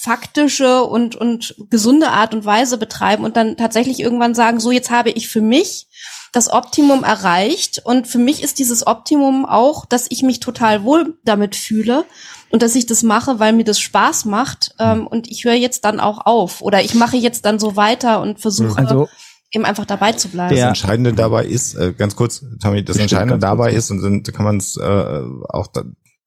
[0.00, 4.90] faktische und, und gesunde Art und Weise betreiben und dann tatsächlich irgendwann sagen, so jetzt
[4.90, 5.86] habe ich für mich
[6.32, 7.82] das Optimum erreicht.
[7.84, 12.04] Und für mich ist dieses Optimum auch, dass ich mich total wohl damit fühle
[12.50, 14.74] und dass ich das mache, weil mir das Spaß macht.
[14.78, 16.62] Ähm, und ich höre jetzt dann auch auf.
[16.62, 19.08] Oder ich mache jetzt dann so weiter und versuche also,
[19.52, 20.56] eben einfach dabei zu bleiben.
[20.56, 24.44] Das Entscheidende dabei ist, äh, ganz kurz, Tommy, das Entscheidende dabei ist und dann kann
[24.44, 25.82] man es äh, auch da,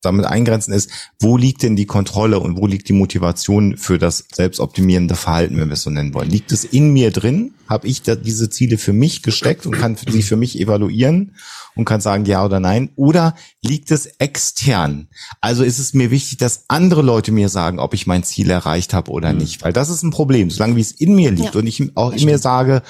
[0.06, 0.90] damit eingrenzen, ist,
[1.20, 5.68] wo liegt denn die Kontrolle und wo liegt die Motivation für das selbstoptimierende Verhalten, wenn
[5.70, 6.30] wir es so nennen wollen?
[6.30, 7.52] Liegt es in mir drin?
[7.68, 11.36] Habe ich da diese Ziele für mich gesteckt und kann sie für mich evaluieren
[11.76, 12.92] und kann sagen ja oder nein?
[12.96, 15.08] Oder liegt es extern?
[15.42, 18.94] Also ist es mir wichtig, dass andere Leute mir sagen, ob ich mein Ziel erreicht
[18.94, 19.40] habe oder Mhm.
[19.40, 19.64] nicht?
[19.64, 20.52] Weil das ist ein Problem.
[20.52, 22.84] Solange wie es in mir liegt Ja, und ich auch in mir sage,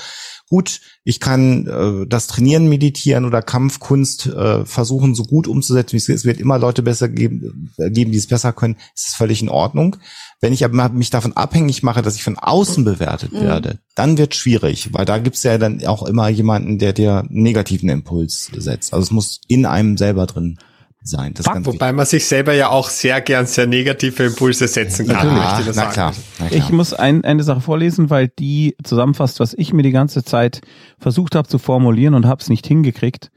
[0.50, 5.98] gut, ich kann äh, das Trainieren, Meditieren oder Kampfkunst äh, versuchen, so gut umzusetzen, wie
[5.98, 6.16] es geht.
[6.16, 8.78] Es wird immer Leute besser geben, äh, geben, die es besser können.
[8.96, 9.98] Es ist völlig in Ordnung.
[10.42, 14.36] Wenn ich aber mich davon abhängig mache, dass ich von außen bewertet werde, dann wird
[14.36, 18.94] schwierig, weil da gibt's ja dann auch immer jemanden, der dir einen negativen Impuls setzt.
[18.94, 20.60] Also es muss in einem selber drin
[21.08, 21.34] sein.
[21.34, 25.28] Das ganz Wobei man sich selber ja auch sehr gern sehr negative Impulse setzen kann.
[25.28, 25.92] nur na sagen.
[25.92, 26.58] klar, na klar.
[26.58, 30.62] Ich muss ein, eine Sache vorlesen, weil die zusammenfasst, was ich mir die ganze Zeit
[31.00, 33.30] versucht habe zu formulieren und habe es nicht hingekriegt.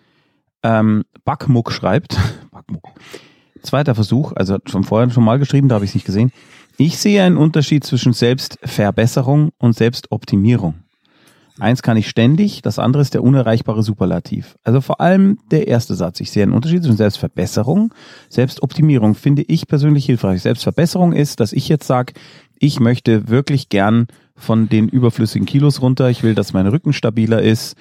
[0.62, 2.16] Ähm, Backmuck schreibt,
[2.50, 2.84] Backmuck.
[3.62, 6.32] zweiter Versuch, also hat schon vorher schon mal geschrieben, da habe ich es nicht gesehen.
[6.78, 10.74] Ich sehe einen Unterschied zwischen Selbstverbesserung und Selbstoptimierung.
[11.60, 14.56] Eins kann ich ständig, das andere ist der unerreichbare Superlativ.
[14.62, 16.20] Also vor allem der erste Satz.
[16.20, 17.92] Ich sehe einen Unterschied zwischen Selbstverbesserung,
[18.28, 20.42] Selbstoptimierung finde ich persönlich hilfreich.
[20.42, 22.14] Selbstverbesserung ist, dass ich jetzt sage,
[22.58, 27.42] ich möchte wirklich gern von den überflüssigen Kilos runter, ich will, dass mein Rücken stabiler
[27.42, 27.76] ist,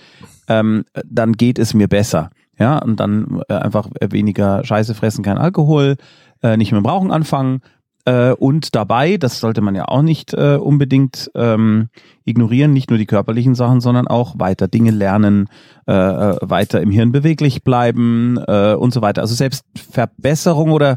[0.48, 2.32] ähm, dann geht es mir besser.
[2.60, 5.98] Ja, und dann äh, einfach weniger Scheiße fressen, kein Alkohol,
[6.42, 7.62] äh, nicht mit dem Rauchen anfangen,
[8.08, 11.90] äh, und dabei, das sollte man ja auch nicht äh, unbedingt ähm,
[12.24, 15.50] ignorieren, nicht nur die körperlichen Sachen, sondern auch weiter Dinge lernen,
[15.88, 19.22] äh, äh, weiter im Hirn beweglich bleiben äh, und so weiter.
[19.22, 20.96] Also Selbstverbesserung oder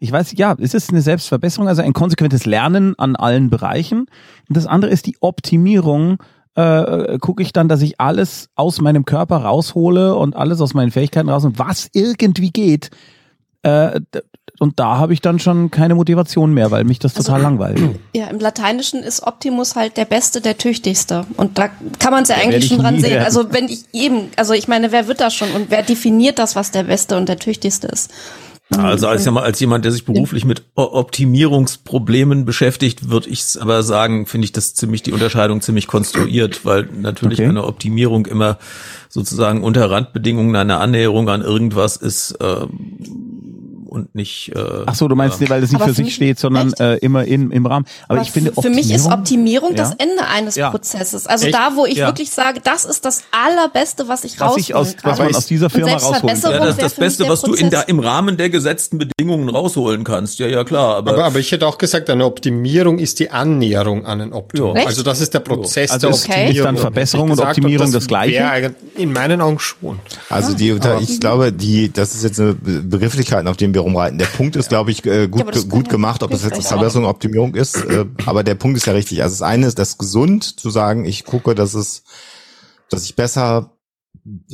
[0.00, 4.00] ich weiß, ja, ist es eine Selbstverbesserung, also ein konsequentes Lernen an allen Bereichen.
[4.00, 6.18] Und das andere ist die Optimierung.
[6.56, 10.90] Äh, gucke ich dann, dass ich alles aus meinem Körper raushole und alles aus meinen
[10.90, 12.90] Fähigkeiten raus und was irgendwie geht.
[13.62, 14.00] Äh,
[14.60, 17.80] und da habe ich dann schon keine Motivation mehr, weil mich das Also- total langweilt.
[18.14, 21.26] Ja, im Lateinischen ist Optimus halt der Beste, der Tüchtigste.
[21.36, 21.68] Und da
[21.98, 23.10] kann man es ja werde eigentlich ich schon dran sehen.
[23.10, 23.24] werden.
[23.24, 26.54] Also wenn ich eben, also ich meine, wer wird das schon und wer definiert das,
[26.56, 28.10] was der Beste und der Tüchtigste ist?
[28.76, 34.26] Also als, jemand- als jemand, der sich beruflich mit Optimierungsproblemen beschäftigt, würde ich aber sagen,
[34.26, 37.48] finde ich das ziemlich die Unterscheidung ziemlich konstruiert, weil natürlich Okay.
[37.48, 38.58] eine Optimierung immer
[39.08, 43.39] sozusagen unter Randbedingungen eine Annäherung an irgendwas ist ähm,
[43.90, 44.52] und nicht.
[44.54, 46.80] Äh, Ach so, du meinst, nicht, weil es nicht Aber für sich steht, sondern echt?
[46.80, 47.86] äh, immer in, im Rahmen.
[48.08, 49.96] Aber, ich finde, für mich ist Optimierung das Ja.
[49.98, 50.70] Ende eines Ja.
[50.70, 51.26] Prozesses.
[51.26, 51.54] Also Echt?
[51.54, 52.06] da, wo ich Ja.
[52.06, 55.10] wirklich sage, das ist das allerbeste, was ich Was ich rausholen aus- kann.
[55.12, 56.52] was man aus dieser Firma rausholen kann.
[56.52, 57.70] Ja, das ist das Beste, was du in Prozess.
[57.70, 60.38] der, im Rahmen der gesetzten Bedingungen rausholen kannst.
[60.38, 60.96] Ja, ja, klar.
[60.96, 64.76] Aber, Aber, aber ich hätte auch gesagt, eine Optimierung ist die Annäherung an ein Optimum.
[64.76, 66.54] Also das ist der Prozess Also der ist- Optimierung.
[66.56, 68.34] ist dann Verbesserung und gesagt Optimierung das Gleiche?
[68.34, 69.98] wäre eigentlich- In meinen Augen schon.
[70.28, 74.18] Also die, ich glaube, die, das ist jetzt eine Be- Begrifflichkeit, auf dem wir rumreiten.
[74.18, 76.68] Der Punkt ist, glaube ich, äh, gut, kann gut ja gemacht, ob das jetzt hilfreich
[76.68, 77.76] Verbesserung, Optimierung ist.
[77.76, 79.22] Äh, aber der Punkt ist ja richtig.
[79.22, 82.02] Also das eine ist, das gesund zu sagen, ich gucke, dass es,
[82.90, 83.72] dass ich besser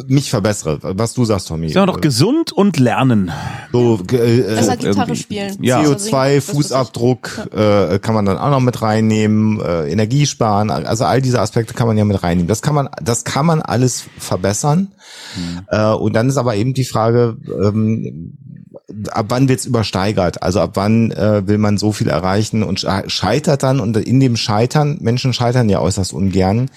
[0.06, 0.78] mich verbessere.
[0.82, 1.66] Was du sagst, Tommy.
[1.66, 3.32] Ist ja doch gesund und lernen.
[3.72, 5.58] so, äh, Besser äh, Gitarre spielen.
[5.60, 5.80] Ja.
[5.82, 9.60] Besser singen, CO2, das, was ich- Fußabdruck äh, kann man dann auch noch mit reinnehmen,
[9.60, 12.48] äh, Energie sparen, also all diese Aspekte kann man ja mit reinnehmen.
[12.48, 14.92] Das kann man, das kann man alles verbessern.
[15.68, 18.38] Äh, und dann ist aber eben die Frage, ähm,
[19.10, 20.42] ab wann wird's übersteigert?
[20.42, 24.20] Also ab wann äh, will man so viel erreichen und sche- scheitert dann und in
[24.20, 26.70] dem Scheitern, Menschen scheitern ja äußerst ungern,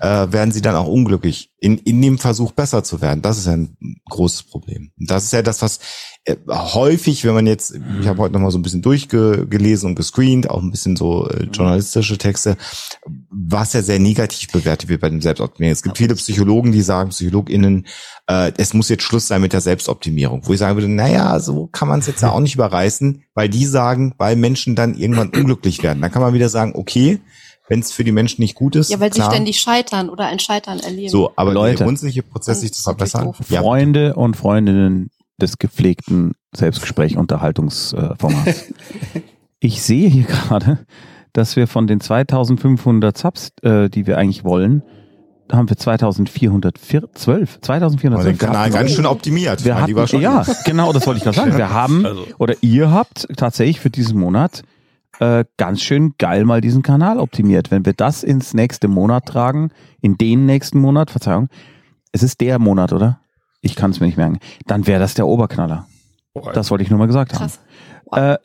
[0.00, 3.20] äh, werden sie dann auch unglücklich in, in dem Versuch besser zu werden.
[3.20, 3.76] Das ist ja ein
[4.08, 4.92] großes Problem.
[4.96, 5.78] Das ist ja das, was
[6.24, 9.94] äh, häufig, wenn man jetzt, ich habe heute noch mal so ein bisschen durchgelesen und
[9.94, 12.56] gescreent, auch ein bisschen so äh, journalistische Texte,
[13.30, 15.72] was ja sehr negativ bewertet wird bei dem Selbstoptimierung.
[15.72, 17.86] Es gibt viele Psychologen, die sagen, PsychologInnen,
[18.26, 20.46] äh, es muss jetzt Schluss sein mit der Selbstoptimierung.
[20.46, 23.50] Wo ich sagen würde, naja, so kann man es jetzt ja auch nicht überreißen, weil
[23.50, 26.00] die sagen, weil Menschen dann irgendwann unglücklich werden.
[26.00, 27.20] Dann kann man wieder sagen, okay,
[27.70, 30.26] wenn es für die Menschen nicht gut ist, Ja, weil sie klar, ständig scheitern oder
[30.26, 31.08] ein Scheitern erleben.
[31.08, 31.76] so, aber Leute.
[31.78, 38.64] der grundsätzliche Prozess, sich zu verbessern, ja, Freunde und Freundinnen des gepflegten Selbstgespräch-Unterhaltungsformats.
[39.60, 40.80] ich sehe hier gerade,
[41.32, 44.82] dass wir von den 2500 Subs, äh, die wir eigentlich wollen,
[45.46, 48.24] da haben wir 2412, aber 2412.
[48.24, 51.52] den Kanal ganz schön optimiert, Wir hatten, ja, genau, das wollte ich gerade sagen.
[51.56, 52.24] Wir haben, Also.
[52.38, 54.62] oder ihr habt tatsächlich für diesen Monat
[55.20, 57.70] äh, ganz schön geil mal diesen Kanal optimiert.
[57.70, 61.48] Wenn wir das ins nächste Monat tragen, in den nächsten Monat, Verzeihung,
[62.12, 63.20] es ist der Monat, oder?
[63.60, 64.38] Ich kann es mir nicht merken.
[64.66, 65.86] Dann wäre das der Oberknaller.
[66.54, 67.40] Das wollte ich nur mal gesagt haben.
[67.40, 67.60] Krass.
[68.12, 68.38] Äh,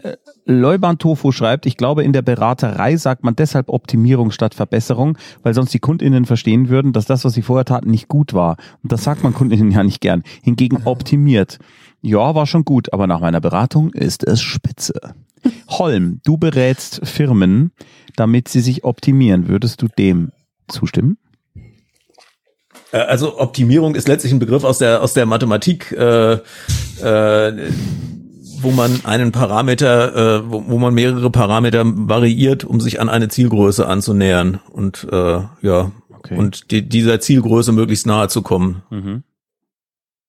[0.45, 5.53] Leuban Tofu schreibt, ich glaube, in der Beraterei sagt man deshalb Optimierung statt Verbesserung, weil
[5.53, 8.57] sonst die KundInnen verstehen würden, dass das, was sie vorher taten, nicht gut war.
[8.83, 10.23] Und das sagt man KundInnen ja nicht gern.
[10.43, 11.57] Hingegen optimiert.
[12.01, 15.15] Ja, war schon gut, aber nach meiner Beratung ist es spitze.
[15.69, 17.71] Holm, du berätst Firmen,
[18.15, 19.47] damit sie sich optimieren.
[19.47, 20.31] Würdest du dem
[20.67, 21.17] zustimmen?
[22.91, 27.69] Äh, Also Optimierung ist letztlich ein Begriff aus der aus der Mathematik, äh, äh,
[28.61, 33.27] wo man einen Parameter, äh, wo, wo man mehrere Parameter variiert, um sich an eine
[33.27, 35.91] Zielgröße anzunähern und äh, ja
[36.25, 36.37] Okay.
[36.37, 38.81] und die, dieser Zielgröße möglichst nahe zu kommen.
[38.89, 39.23] Mhm.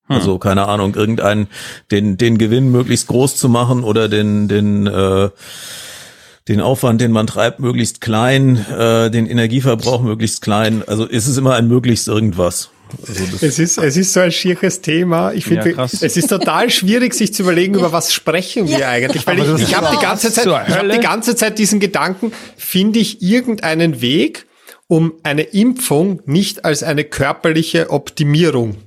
[0.07, 1.47] Also keine Ahnung, irgendeinen
[1.91, 5.29] den den Gewinn möglichst groß zu machen oder den den äh,
[6.47, 10.83] den Aufwand, den man treibt, möglichst klein, äh, den Energieverbrauch möglichst klein.
[10.87, 12.69] Also ist es immer ein möglichst irgendwas.
[13.05, 15.33] Also Es ist, es ist so ein schieres Thema.
[15.33, 19.27] Ich finde, Ja, es ist total schwierig, sich zu überlegen, über was sprechen wir eigentlich.
[19.27, 22.31] Weil Aber ich, ich habe die ganze Zeit, ich habe die ganze Zeit diesen Gedanken,
[22.55, 24.45] finde ich irgendeinen Weg,
[24.87, 28.77] um eine Impfung nicht als eine körperliche Optimierung,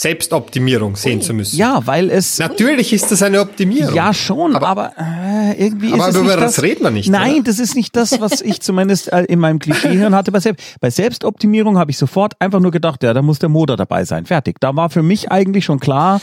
[0.00, 1.56] Selbstoptimierung sehen zu müssen.
[1.56, 3.96] Ja, weil es Natürlich ist das eine Optimierung.
[3.96, 7.10] Ja, schon, aber, äh, irgendwie Aber ist es über nicht das das, reden wir nicht,
[7.10, 7.42] Nein, oder?
[7.42, 10.30] das ist nicht das, was ich zumindest äh, in meinem Klischeehirn hatte.
[10.30, 13.76] Bei, Selbst, bei Selbstoptimierung habe ich sofort einfach nur gedacht, ja, da muss der Motor
[13.76, 14.24] dabei sein.
[14.24, 14.60] Fertig.
[14.60, 16.20] Da war für mich eigentlich schon klar,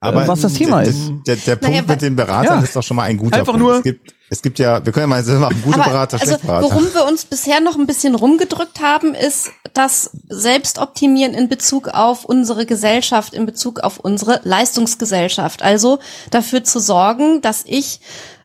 [0.00, 1.10] äh, was das Thema ist.
[1.26, 2.62] Der, der, der Naja, Punkt mit den Beratern ja.
[2.64, 3.84] ist doch schon mal ein guter Einfach Punkt.
[3.84, 3.94] nur-
[4.30, 6.64] Es gibt, ja, wir können ja mal so machen, gute Aber Berater, also, schlechte Berater.
[6.64, 12.24] worum wir uns bisher noch ein bisschen rumgedrückt haben, ist das Selbstoptimieren in Bezug auf
[12.24, 15.62] unsere Gesellschaft, in Bezug auf unsere Leistungsgesellschaft.
[15.62, 15.98] Also
[16.30, 18.00] dafür zu sorgen, dass ich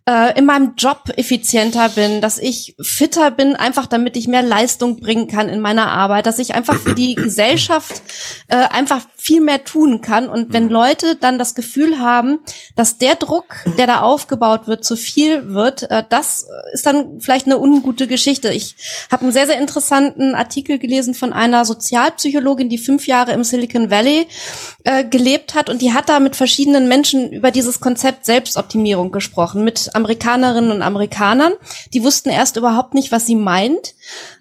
[0.06, 5.00] äh, in meinem Job effizienter bin, dass ich fitter bin, einfach damit ich mehr Leistung
[5.00, 8.02] bringen kann in meiner Arbeit, dass ich einfach für die Gesellschaft
[8.50, 10.28] äh, einfach viel mehr tun kann.
[10.28, 12.40] Und wenn Leute dann das Gefühl haben,
[12.76, 17.46] dass der Druck, der da aufgebaut wird, zu viel wird, äh, das ist dann vielleicht
[17.46, 18.52] eine ungute Geschichte.
[18.52, 18.76] Ich
[19.10, 23.90] habe einen sehr, sehr interessanten Artikel gelesen von einer Sozialpsychologin, die fünf Jahre im Silicon
[23.90, 24.28] Valley
[24.84, 29.64] äh, gelebt hat und die hat da mit verschiedenen Menschen über dieses Konzept Selbstoptimierung gesprochen,
[29.64, 31.54] mit Amerikanerinnen und Amerikanern.
[31.94, 33.96] Die wussten erst überhaupt nicht, was sie meint,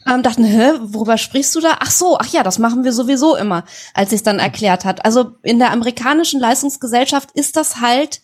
[0.06, 1.76] ähm, dachten, hä, worüber sprichst du da?
[1.80, 5.04] Ach so, ach ja, das machen wir sowieso immer, als sie es dann erklärt hat.
[5.04, 8.20] Also in der amerikanischen Leistungsgesellschaft ist das halt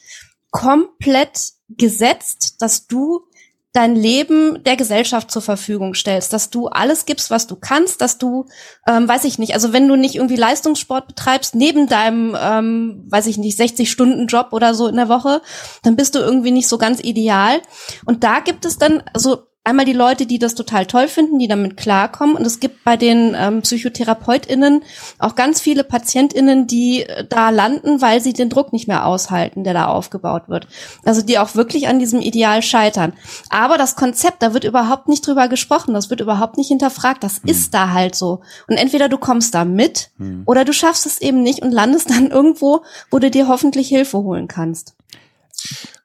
[0.51, 3.28] komplett gesetzt, dass du
[3.73, 8.19] dein Leben der Gesellschaft zur Verfügung stellst, dass du alles gibst, was du kannst, dass
[8.19, 8.47] du,
[8.87, 13.27] ähm, weiß ich nicht, also wenn du nicht irgendwie Leistungssport betreibst, neben deinem, ähm, weiß
[13.27, 15.43] ich nicht, 60-Stunden-Job oder so in der Woche,
[15.83, 17.61] dann bist du irgendwie nicht so ganz ideal.
[18.07, 21.47] Und da gibt es dann, also einmal die Leute, die das total toll finden, die
[21.49, 22.37] damit klarkommen.
[22.37, 24.83] Und es gibt bei den ähm, PsychotherapeutInnen
[25.19, 29.65] auch ganz viele PatientInnen, die äh, da landen, weil sie den Druck nicht mehr aushalten,
[29.65, 30.69] der da aufgebaut wird.
[31.05, 33.13] Also die auch wirklich an diesem Ideal scheitern.
[33.51, 37.23] Aber das Konzept, da wird überhaupt nicht drüber gesprochen, das wird überhaupt nicht hinterfragt.
[37.23, 38.41] Das ist da halt so.
[38.69, 40.11] Und entweder du kommst da mit
[40.47, 44.19] oder du schaffst es eben nicht und landest dann irgendwo, wo du dir hoffentlich Hilfe
[44.19, 44.95] holen kannst.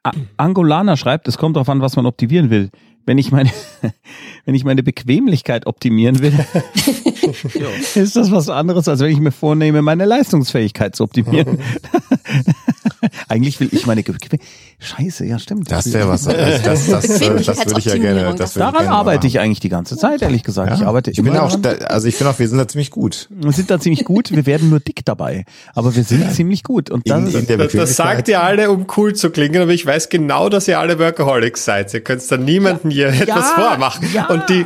[0.03, 2.69] A- Angolana schreibt, es kommt darauf an, was man optimieren will.
[3.05, 3.51] Wenn ich meine,
[4.45, 6.33] wenn ich meine Bequemlichkeit optimieren will,
[7.95, 11.59] ist das was anderes, als wenn ich mir vornehme, meine Leistungsfähigkeit zu optimieren.
[13.27, 14.39] Eigentlich will ich meine Bequem
[14.79, 15.71] Scheiße, ja stimmt.
[15.71, 17.07] Das wäre was, das, das, das,
[17.45, 20.43] das, würde ich ja gerne, das Daran gerne arbeite ich eigentlich die ganze Zeit, ehrlich
[20.43, 20.73] gesagt.
[20.75, 21.79] Ich arbeite Ich bin auch, daran.
[21.79, 23.27] da, also ich finde auch, wir sind da ziemlich gut.
[23.29, 25.45] Wir sind da ziemlich gut, wir werden nur dick dabei.
[25.73, 26.89] Aber wir sind ziemlich gut.
[26.89, 29.85] Und das In, in der Das, sagt ihr alle, um cool zu klingen, aber ich
[29.85, 31.93] weiß genau, dass ihr alle Workaholics seid.
[31.93, 34.07] Ihr könnt da niemanden hier etwas vormachen.
[34.13, 34.65] ja, und die,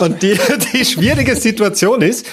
[0.00, 0.38] und die,
[0.72, 2.26] die schwierige Situation ist,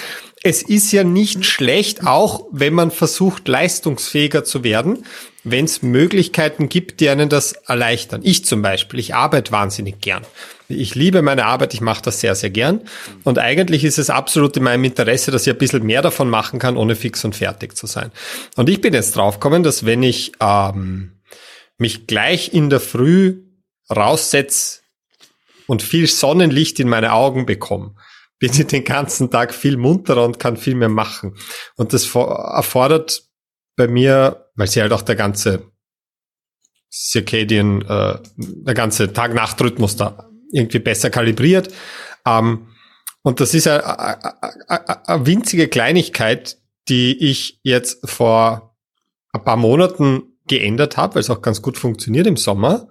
[0.43, 5.03] es ist ja nicht schlecht, auch wenn man versucht, leistungsfähiger zu werden,
[5.45, 8.21] wenn es Möglichkeiten gibt, die einen das erleichtern.
[8.23, 10.25] Ich zum Beispiel, ich arbeite wahnsinnig gern.
[10.67, 12.81] Ich liebe meine Arbeit, ich mache das sehr, sehr gern.
[13.23, 16.57] Und eigentlich ist es absolut in meinem Interesse, dass ich ein bisschen mehr davon machen
[16.57, 18.11] kann, ohne fix und fertig zu sein.
[18.55, 21.11] Und ich bin jetzt draufgekommen, dass wenn ich ähm,
[21.77, 23.43] mich gleich in der Früh
[23.95, 24.79] raussetze
[25.67, 27.93] und viel Sonnenlicht in meine Augen bekomme,
[28.39, 31.37] bin ich den ganzen Tag viel munterer und kann viel mehr machen.
[31.75, 33.23] Und das erfordert
[33.75, 35.71] bei mir, weil sie halt auch der ganze
[36.91, 41.73] Circadian, äh, der ganze Tag-Nacht-Rhythmus da irgendwie besser kalibriert.
[42.25, 42.67] Ähm,
[43.21, 48.77] und das ist eine, eine, eine, eine winzige Kleinigkeit, die ich jetzt vor
[49.33, 52.87] ein paar Monaten geändert habe, weil es auch ganz gut funktioniert im Sommer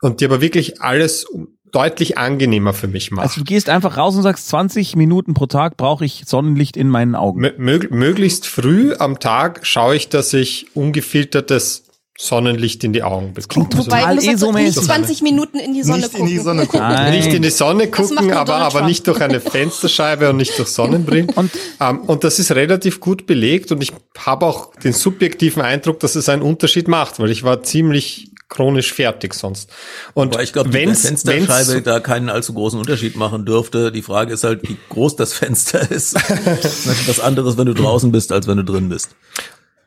[0.00, 1.26] und die aber wirklich alles
[1.72, 3.24] deutlich angenehmer für mich macht.
[3.26, 6.88] also du gehst einfach raus und sagst, 20 Minuten pro Tag brauche ich Sonnenlicht in
[6.88, 7.40] meinen Augen.
[7.40, 11.82] Mö mög möglichst früh am Tag schaue ich, dass ich ungefiltertes
[12.18, 14.82] Sonnenlicht in die Augen klingt Also Wobei Total ich muss jetzt nicht ESO-mäßig.
[14.84, 16.26] 20 Minuten in die Sonne Nicht gucken.
[16.28, 17.10] in die Sonne gucken.
[17.10, 21.28] Nicht in die Sonne gucken, aber, aber nicht durch eine Fensterscheibe und nicht durch Sonnenbrillen.
[21.34, 26.00] Und- ähm, und das ist relativ gut belegt und ich habe auch den subjektiven Eindruck,
[26.00, 29.70] dass es einen Unterschied macht, weil ich war ziemlich chronisch fertig sonst.
[30.14, 33.90] Und Aber ich glaube, die wenn's, Fensterscheibe wenn's, da keinen allzu großen Unterschied machen dürfte.
[33.90, 36.14] Die Frage ist halt, wie groß das Fenster ist.
[36.14, 39.10] das ist was anderes, wenn du draußen bist, als wenn du drin bist.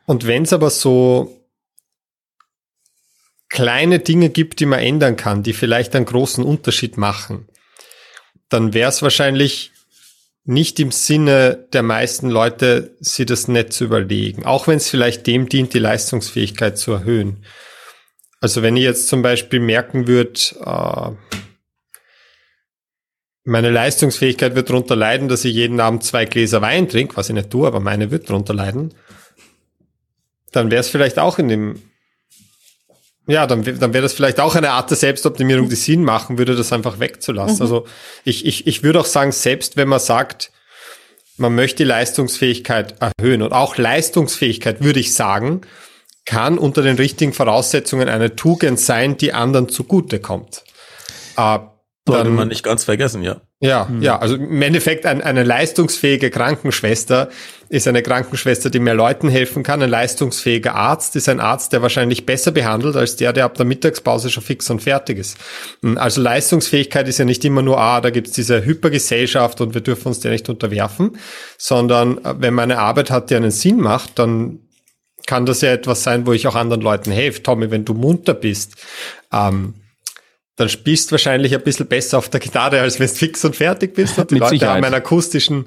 [0.06, 1.36] und wenn es aber so
[3.50, 7.48] kleine Dinge gibt, die man ändern kann, die vielleicht einen großen Unterschied machen,
[8.48, 9.72] dann wäre es wahrscheinlich
[10.46, 14.46] nicht im Sinne der meisten Leute, sie das nicht zu überlegen.
[14.46, 17.46] Auch wenn es vielleicht dem dient, die Leistungsfähigkeit zu erhöhen.
[18.42, 21.12] Also wenn ich jetzt zum Beispiel merken würde, äh,
[23.44, 27.36] meine Leistungsfähigkeit wird darunter leiden, dass ich jeden Abend zwei Gläser Wein trinke, was ich
[27.36, 28.94] nicht tue, aber meine wird darunter leiden,
[30.52, 31.82] dann wäre es vielleicht auch in dem,
[33.28, 36.56] ja, dann, dann wäre das vielleicht auch eine Art der Selbstoptimierung, die Sinn machen würde,
[36.56, 37.62] das einfach wegzulassen.
[37.62, 37.86] Also
[38.24, 40.52] ich, ich, ich würde auch sagen, selbst wenn man sagt,
[41.38, 45.62] man möchte die Leistungsfähigkeit erhöhen und auch Leistungsfähigkeit, würde ich sagen,
[46.30, 50.64] kann unter den richtigen Voraussetzungen eine Tugend sein, die anderen zugutekommt.
[51.36, 51.58] Äh,
[52.08, 53.42] Sollte man nicht ganz vergessen, ja.
[53.60, 57.30] ja, ja, also im Endeffekt ein, eine leistungsfähige Krankenschwester
[57.70, 59.82] ist eine Krankenschwester, die mehr Leuten helfen kann.
[59.82, 63.66] Ein leistungsfähiger Arzt ist ein Arzt, der wahrscheinlich besser behandelt als der, der ab der
[63.66, 65.38] Mittagspause schon fix und fertig ist.
[65.96, 70.10] Also Leistungsfähigkeit ist ja nicht immer nur, ah, da gibt's diese Hypergesellschaft und wir dürfen
[70.10, 71.18] uns der nicht unterwerfen,
[71.58, 74.60] sondern äh, wenn man eine Arbeit hat, die einen Sinn macht, dann
[75.30, 77.44] kann das ja etwas sein, wo ich auch anderen Leuten helfe.
[77.44, 78.74] Tommy, wenn du munter bist,
[79.32, 79.76] ähm,
[80.56, 83.56] dann spielst du wahrscheinlich ein bisschen besser auf der Gitarre, als wenn du fix und
[83.56, 84.18] fertig bist.
[84.18, 84.78] Und die Mit Leute Sicherheit.
[84.78, 85.66] haben einen akustischen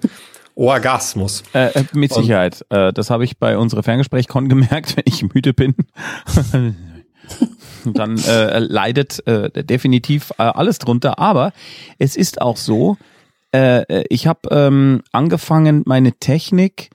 [0.56, 1.44] Orgasmus.
[1.54, 2.66] Äh, äh, mit Sicherheit.
[2.70, 5.76] Äh, das habe ich bei unserer Ferngespräch-Con gemerkt, wenn ich müde bin.
[7.84, 11.20] dann äh, leidet äh, definitiv äh, alles drunter.
[11.20, 11.52] Aber
[12.00, 12.96] es ist auch so,
[14.08, 16.88] ich habe ähm, angefangen, meine Technik,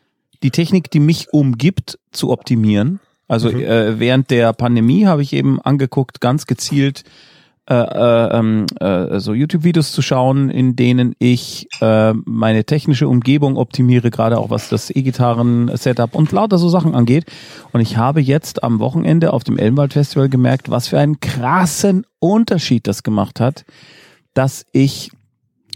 [0.44, 3.00] die Technik, die mich umgibt, zu optimieren.
[3.28, 7.04] Also äh, während der Pandemie habe ich eben angeguckt, ganz gezielt
[7.70, 13.58] äh, äh, ähm, äh, so YouTube-Videos zu schauen, in denen ich äh, meine technische Umgebung
[13.58, 17.26] optimiere, gerade auch was das E-Gitarren-Setup und lauter so Sachen angeht.
[17.74, 22.88] Und ich habe jetzt am Wochenende auf dem Elbenwald-Festival gemerkt, was für einen krassen Unterschied
[22.88, 23.66] das gemacht hat,
[24.34, 25.12] dass ich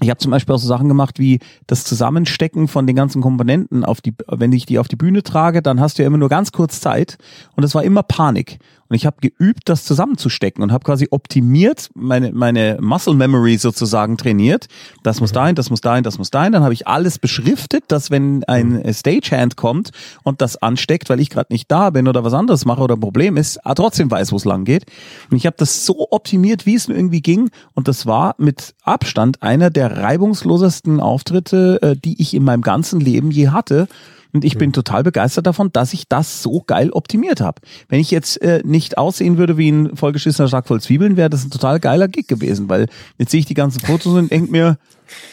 [0.02, 3.86] ich habe zum Beispiel auch so Sachen gemacht wie das Zusammenstecken von den ganzen Komponenten
[3.86, 6.30] auf die, wenn ich die auf die Bühne trage, dann hast du ja immer nur
[6.30, 7.18] ganz kurz Zeit
[7.56, 8.60] und es war immer Panik.
[8.92, 14.18] Und ich habe geübt, das zusammenzustecken und habe quasi optimiert, meine, meine Muscle Memory sozusagen
[14.18, 14.66] trainiert.
[15.02, 16.52] Das muss dahin, das muss dahin, das muss dahin.
[16.52, 19.92] Dann habe ich alles beschriftet, dass wenn ein Stagehand kommt
[20.24, 23.00] und das ansteckt, weil ich gerade nicht da bin oder was anderes mache oder ein
[23.00, 24.84] Problem ist, ah, trotzdem weiß, wo es lang geht.
[25.30, 27.50] Und ich habe das so optimiert, wie es nur irgendwie ging.
[27.74, 33.00] Und das war mit Abstand einer der reibungslosesten Auftritte, äh, die ich in meinem ganzen
[33.00, 33.88] Leben je hatte.
[34.34, 37.62] Und ich bin total begeistert davon, dass ich das so geil optimiert habe.
[37.90, 41.44] Wenn ich jetzt äh, nicht aussehen würde wie ein vollgeschissener Sack voll Zwiebeln, wäre das
[41.44, 44.78] ein total geiler Gig gewesen, weil jetzt sehe ich die ganzen Fotos und denke mir,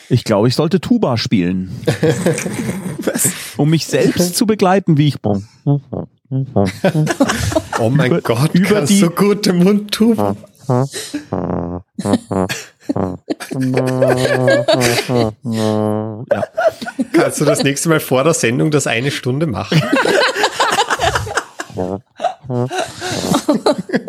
[0.09, 1.70] ich glaube, ich sollte Tuba spielen.
[3.57, 5.40] um mich selbst zu begleiten, wie ich Oh
[7.90, 9.53] mein Über- Gott, über die- so gute
[12.95, 13.18] Mundtuben.
[17.12, 19.82] Kannst du das nächste Mal vor der Sendung das eine Stunde machen?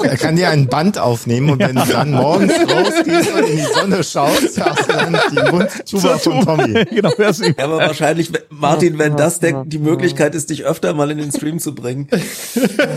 [0.01, 3.73] Er kann dir ein Band aufnehmen und wenn du dann morgens rausgehst und in die
[3.73, 6.86] Sonne schaust, hast du dann die Mundtuba von Tommy.
[6.89, 11.17] genau, Ja, aber wahrscheinlich, Martin, wenn das der, die Möglichkeit ist, dich öfter mal in
[11.17, 12.07] den Stream zu bringen.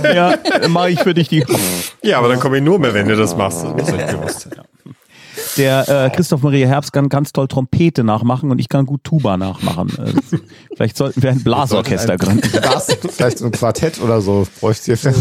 [0.04, 1.44] ja, mache ich für dich die.
[2.02, 3.64] Ja, aber dann komme ich nur mehr, wenn du das machst.
[3.76, 4.62] Das bewusst sein.
[5.56, 9.36] Der äh, Christoph Maria Herbst kann ganz toll Trompete nachmachen und ich kann gut Tuba
[9.36, 9.90] nachmachen.
[9.98, 10.38] Äh,
[10.76, 12.48] vielleicht sollten wir ein Blasorchester gründen.
[12.62, 14.98] Das, vielleicht so ein Quartett oder so bräuchte ihr.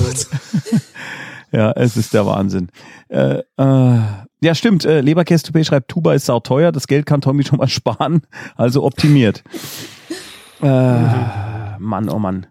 [1.54, 2.70] Ja, es ist der Wahnsinn.
[3.10, 4.86] Äh, äh, ja, stimmt.
[4.86, 6.72] Äh, Leberkästupé schreibt, Tuba ist sauteuer.
[6.72, 8.22] Das Geld kann Tommy schon mal sparen.
[8.56, 9.44] Also optimiert.
[10.62, 12.48] Äh, Mann, oh Mann.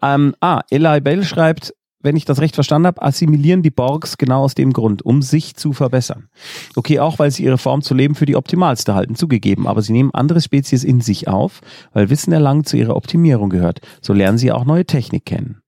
[0.00, 4.42] Ähm, ah, Eli Bell schreibt, wenn ich das recht verstanden habe, assimilieren die Borgs genau
[4.42, 6.28] aus dem Grund, um sich zu verbessern.
[6.76, 9.92] Okay, auch weil sie ihre Form zu leben für die optimalste halten, zugegeben, aber sie
[9.92, 11.60] nehmen andere Spezies in sich auf,
[11.92, 13.80] weil Wissen erlangen zu ihrer Optimierung gehört.
[14.00, 15.60] So lernen sie auch neue Technik kennen.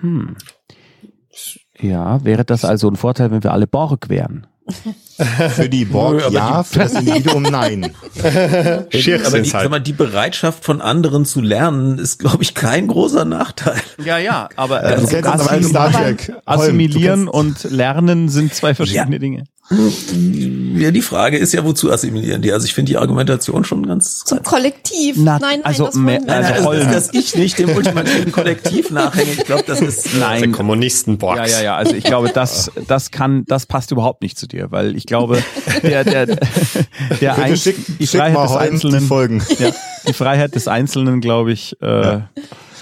[0.00, 0.36] Hm.
[1.78, 4.46] Ja, wäre das also ein Vorteil, wenn wir alle Borg wären?
[5.50, 7.92] Für die Borg ja, die- für das Individuum nein.
[8.22, 9.70] aber die, halt.
[9.70, 13.80] mal, die Bereitschaft von anderen zu lernen ist, glaube ich, kein großer Nachteil.
[14.04, 16.28] Ja, ja, aber Du äh, kennst das aber als Star Trek.
[16.28, 19.44] Holm, du assimilieren kennst- und lernen sind zwei verschiedene Dinge.
[19.68, 22.52] Ja, die Frage ist ja, wozu assimilieren die?
[22.52, 25.16] Also ich finde die Argumentation schon ganz Zum Kollektiv.
[25.18, 28.90] Na, nein, nein, also das mehr- Also nein, also, dass, ich nicht dem ultimativen Kollektiv
[28.90, 31.36] nachhänge, ich glaube, das ist Der Nein, Kommunistenbox.
[31.38, 31.76] Ja, ja, ja.
[31.76, 35.42] Also ich glaube, das, das kann, das passt überhaupt nicht zu dir, weil ich glaube,
[35.82, 36.26] der, der,
[37.20, 39.42] der Ein, schick, die Freiheit mal des Einzelnen, Folgen.
[39.58, 39.70] ja,
[40.06, 41.76] die Freiheit des Einzelnen, glaube ich.
[41.82, 42.20] Äh,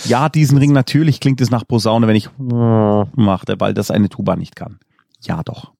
[0.04, 0.28] ja.
[0.28, 4.54] diesen Ring natürlich klingt es nach Posaune, wenn ich mache, weil das eine Tuba nicht
[4.54, 4.78] kann.
[5.22, 5.72] Ja, doch.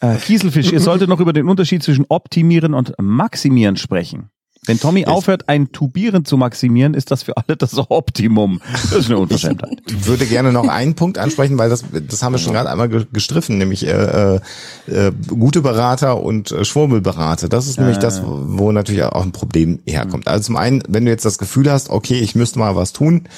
[0.00, 4.30] Äh, Kieselfisch, ihr solltet noch über den Unterschied zwischen optimieren und maximieren sprechen.
[4.66, 8.60] Wenn Tommy aufhört, ein Tubieren zu maximieren, ist das für alle das Optimum.
[8.72, 9.80] Das ist eine Unverschämtheit.
[9.88, 12.90] Ich würde gerne noch einen Punkt ansprechen, weil das, das haben wir schon gerade einmal
[12.90, 14.40] ge- gestriffen, nämlich äh, äh,
[14.86, 17.48] äh, gute Berater und äh, Schwurbelberater.
[17.48, 20.28] Das ist nämlich das, wo natürlich auch ein Problem herkommt.
[20.28, 23.28] Also zum einen, wenn du jetzt das Gefühl hast, okay, ich müsste mal was tun,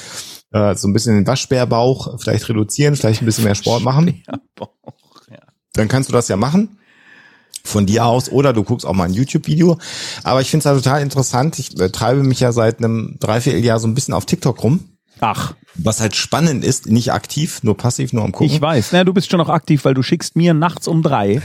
[0.50, 4.38] äh, so ein bisschen den Waschbärbauch vielleicht reduzieren, vielleicht ein bisschen mehr Sport machen, ja.
[5.72, 6.76] Dann kannst du das ja machen
[7.64, 9.78] von dir aus oder du guckst auch mal ein YouTube-Video.
[10.24, 11.58] Aber ich finde es halt total interessant.
[11.58, 14.91] Ich äh, treibe mich ja seit einem Dreivierteljahr so ein bisschen auf TikTok rum.
[15.24, 18.52] Ach, Was halt spannend ist, nicht aktiv, nur passiv, nur am Gucken.
[18.52, 21.40] Ich weiß, na, du bist schon noch aktiv, weil du schickst mir nachts um drei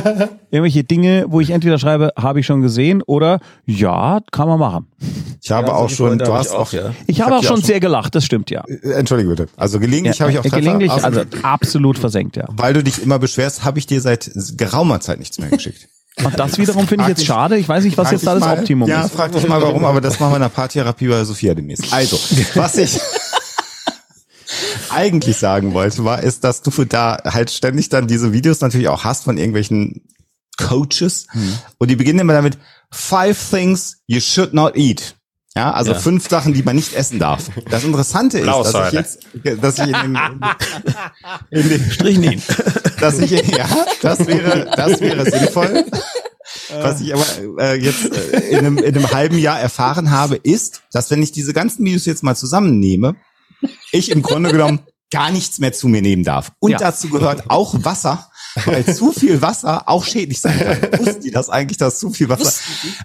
[0.50, 4.86] irgendwelche Dinge, wo ich entweder schreibe, habe ich schon gesehen oder ja, kann man machen.
[5.42, 6.94] Ich habe Ja, auch schon, du hast ich auch, auch, ja.
[7.06, 8.64] Ich, hab habe auch schon sehr gelacht, das stimmt ja.
[8.68, 9.48] Äh, Entschuldige bitte.
[9.56, 10.58] Also gelegentlich habe ich auch Treffer.
[10.60, 12.44] gelegentlich, also absolut versenkt, ja.
[12.50, 15.88] weil du dich immer beschwerst, habe ich dir seit geraumer Zeit nichts mehr geschickt.
[16.22, 17.56] Und das wiederum finde ich jetzt schade.
[17.56, 19.14] Ich weiß nicht, was jetzt da das Optimum ja, ist.
[19.14, 21.92] frag dich mal warum, aber das machen wir in der Paartherapie bei Sophia demnächst.
[21.92, 22.18] Also,
[22.54, 23.00] was ich
[24.90, 29.04] eigentlich sagen wollte, war, ist, dass du da halt ständig dann diese Videos natürlich auch
[29.04, 30.02] hast von irgendwelchen
[30.58, 31.58] Coaches Hm.
[31.78, 32.58] und die beginnen immer damit,
[32.90, 35.16] five things you should not eat.
[35.54, 35.98] Ja, also Ja.
[35.98, 37.50] fünf Sachen, die man nicht essen darf.
[37.70, 39.18] Das Interessante ist, dass ich jetzt,
[39.60, 40.18] dass ich in den,
[41.50, 42.42] in den Strichnin.
[43.00, 43.66] dass ich, ja,
[44.00, 45.84] das wäre, das wäre sinnvoll.
[46.70, 47.24] Was ich aber
[47.60, 51.32] äh, jetzt äh, in, einem, in einem halben Jahr erfahren habe, ist, dass wenn ich
[51.32, 53.16] diese ganzen Videos jetzt mal zusammennehme,
[53.90, 54.80] ich im Grunde genommen
[55.10, 56.52] gar nichts mehr zu mir nehmen darf.
[56.60, 56.78] Und Ja.
[56.78, 58.30] dazu gehört auch Wasser,
[58.64, 61.00] weil zu viel Wasser auch schädlich sein kann.
[61.00, 62.52] Wussten die das eigentlich, dass zu viel Wasser?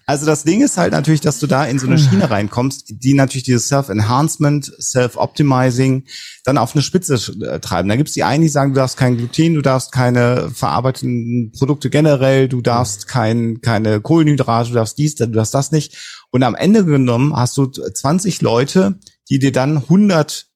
[0.05, 3.13] Also das Ding ist halt natürlich, dass du da in so eine Schiene reinkommst, die
[3.13, 6.03] natürlich dieses Self-Enhancement, Self-Optimizing
[6.43, 7.89] dann auf eine Spitze äh, treiben.
[7.89, 11.89] Da gibt's die einen, die sagen, du darfst kein Gluten, du darfst keine verarbeiteten Produkte
[11.89, 16.25] generell, du darfst kein, keine Kohlenhydrate, du darfst dies, du darfst das nicht.
[16.31, 20.46] Und am Ende genommen hast du 20 Leute, die dir dann 100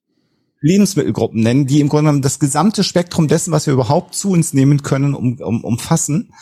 [0.62, 4.54] Lebensmittelgruppen nennen, die im Grunde genommen das gesamte Spektrum dessen, was wir überhaupt zu uns
[4.54, 6.32] nehmen können, um, um, umfassen.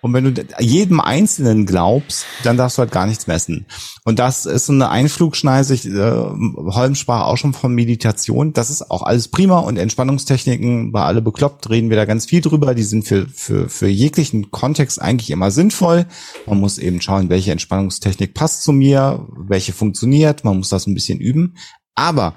[0.00, 3.66] Und wenn du jedem Einzelnen glaubst, dann darfst du halt gar nichts messen.
[4.04, 5.74] Und das ist so eine Einflugschneise.
[5.74, 8.52] Ich, äh, Holm sprach auch schon von Meditation.
[8.52, 12.40] Das ist auch alles prima und Entspannungstechniken, bei alle bekloppt, reden wir da ganz viel
[12.40, 12.74] drüber.
[12.74, 16.06] Die sind für, für, für jeglichen Kontext eigentlich immer sinnvoll.
[16.46, 20.44] Man muss eben schauen, welche Entspannungstechnik passt zu mir, welche funktioniert.
[20.44, 21.56] Man muss das ein bisschen üben.
[21.96, 22.34] Aber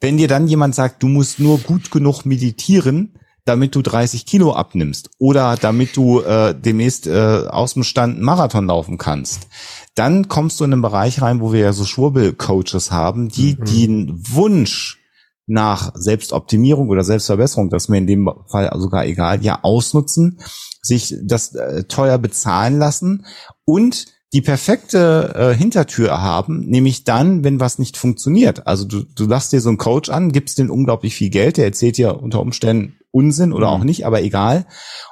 [0.00, 4.52] wenn dir dann jemand sagt, du musst nur gut genug meditieren, damit du 30 Kilo
[4.52, 9.46] abnimmst oder damit du äh, demnächst äh, aus dem Stand einen Marathon laufen kannst,
[9.94, 14.20] dann kommst du in einen Bereich rein, wo wir ja so Schwurbel-Coaches haben, die den
[14.30, 14.98] Wunsch
[15.46, 20.40] nach Selbstoptimierung oder Selbstverbesserung, das ist mir in dem Fall sogar egal, ja ausnutzen,
[20.82, 23.26] sich das äh, teuer bezahlen lassen
[23.64, 24.06] und
[24.36, 28.66] die perfekte äh, Hintertür haben, nämlich dann, wenn was nicht funktioniert.
[28.66, 31.64] Also du, du lässt dir so einen Coach an, gibst den unglaublich viel Geld, der
[31.64, 34.66] erzählt dir unter Umständen Unsinn oder auch nicht, aber egal.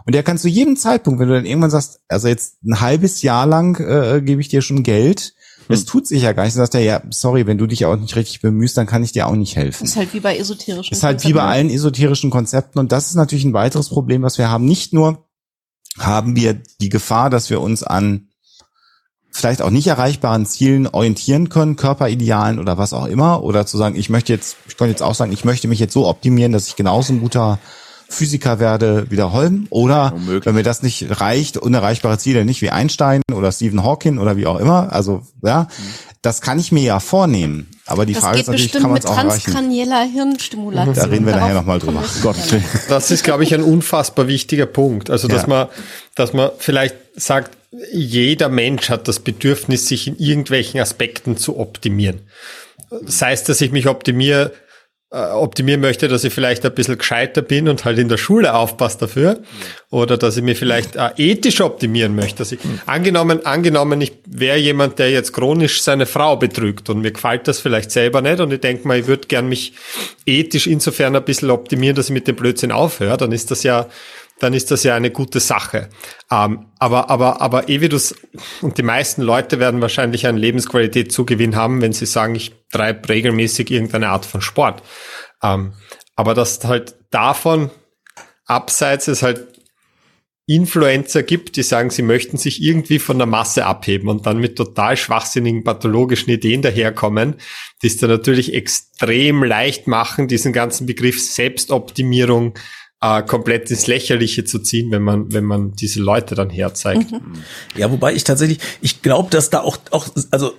[0.04, 3.22] Und der kann zu jedem Zeitpunkt, wenn du dann irgendwann sagst, also jetzt ein halbes
[3.22, 5.32] Jahr lang äh, gebe ich dir schon Geld,
[5.70, 7.96] es tut sich ja gar nicht, dann sagt er, ja, sorry, wenn du dich auch
[7.96, 9.84] nicht richtig bemühst, dann kann ich dir auch nicht helfen.
[9.84, 10.92] ist halt wie bei esoterischen.
[10.92, 11.50] Ist halt wie bei Konzepten.
[11.50, 14.66] allen esoterischen Konzepten und das ist natürlich ein weiteres Problem, was wir haben.
[14.66, 15.26] Nicht nur
[15.98, 18.28] haben wir die Gefahr, dass wir uns an
[19.36, 23.96] vielleicht auch nicht erreichbaren Zielen orientieren können, Körperidealen oder was auch immer, oder zu sagen,
[23.96, 26.68] ich möchte jetzt, ich könnte jetzt auch sagen, ich möchte mich jetzt so optimieren, dass
[26.68, 27.58] ich genauso ein guter
[28.08, 30.46] Physiker werde wie der Holm, oder Unmöglich.
[30.46, 34.46] wenn mir das nicht reicht, unerreichbare Ziele nicht wie Einstein oder Stephen Hawking oder wie
[34.46, 35.66] auch immer, also ja,
[36.22, 38.90] das kann ich mir ja vornehmen, aber die Das Frage geht ist natürlich, bestimmt kann
[38.92, 39.50] man es auch erreichen?
[39.52, 40.94] transkranieller Hirnstimulation.
[40.94, 42.04] Da reden wir nachher Darauf noch mal drüber.
[42.22, 42.36] Gott.
[42.88, 45.10] Das ist, glaube ich, ein unfassbar wichtiger Punkt.
[45.10, 45.48] Also, dass Ja.
[45.48, 45.66] man,
[46.14, 47.56] dass man vielleicht sagt,
[47.92, 52.20] jeder Mensch hat das Bedürfnis, sich in irgendwelchen Aspekten zu optimieren.
[53.04, 54.52] Sei es, dass ich mich optimiere
[55.14, 58.52] äh, optimieren möchte, dass ich vielleicht ein bisschen gescheiter bin und halt in der Schule
[58.52, 59.38] aufpasse dafür.
[59.90, 62.38] Oder dass ich mir vielleicht äh, ethisch optimieren möchte.
[62.38, 67.12] Dass ich, angenommen, angenommen, ich wäre jemand, der jetzt chronisch seine Frau betrügt und mir
[67.12, 69.74] gefällt das vielleicht selber nicht und ich denke mal, ich würde gern mich
[70.26, 73.86] ethisch insofern ein bisschen optimieren, dass ich mit dem Blödsinn aufhöre, dann ist das ja
[74.40, 75.88] dann ist das ja eine gute Sache.
[76.30, 78.14] Ähm, aber, aber, aber eh wie du's,
[78.62, 83.70] und die meisten Leute werden wahrscheinlich einen Lebensqualitätszugewinn haben, wenn sie sagen, ich treibe regelmäßig
[83.70, 84.82] irgendeine Art von Sport.
[85.42, 85.74] Ähm,
[86.16, 87.70] aber dass halt davon
[88.46, 89.54] abseits es halt
[90.46, 94.56] Influencer gibt, die sagen, sie möchten sich irgendwie von der Masse abheben und dann mit
[94.56, 97.36] total schwachsinnigen pathologischen Ideen daherkommen,
[97.82, 102.58] die es dann natürlich extrem leicht machen, diesen ganzen Begriff Selbstoptimierung
[103.00, 107.12] äh, komplett ins Lächerliche zu ziehen, wenn man, wenn man diese Leute dann herzeigt.
[107.12, 107.42] Mhm.
[107.76, 110.52] Ja, wobei ich tatsächlich, ich glaube, dass da auch, auch, also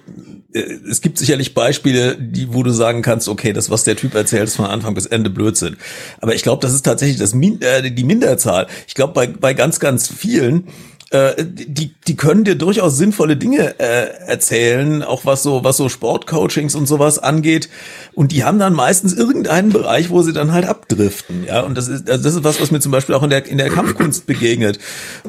[0.53, 0.59] äh,
[0.89, 4.45] es gibt sicherlich Beispiele, die, wo du sagen kannst, okay, das, was der Typ erzählt,
[4.45, 5.77] ist von Anfang bis Ende Blödsinn.
[6.21, 8.67] Aber ich glaube, das ist tatsächlich das, äh, die Minderzahl.
[8.87, 10.67] Ich glaube, bei, bei ganz, ganz vielen
[11.11, 15.87] äh, die, die können dir durchaus sinnvolle Dinge äh, erzählen, auch was so, was so
[15.87, 17.69] Sportcoachings und sowas angeht.
[18.13, 21.45] Und die haben dann meistens irgendeinen Bereich, wo sie dann halt abdriften.
[21.45, 23.45] Ja, und das ist, also das ist was, was mir zum Beispiel auch in der,
[23.45, 24.79] in der Kampfkunst begegnet,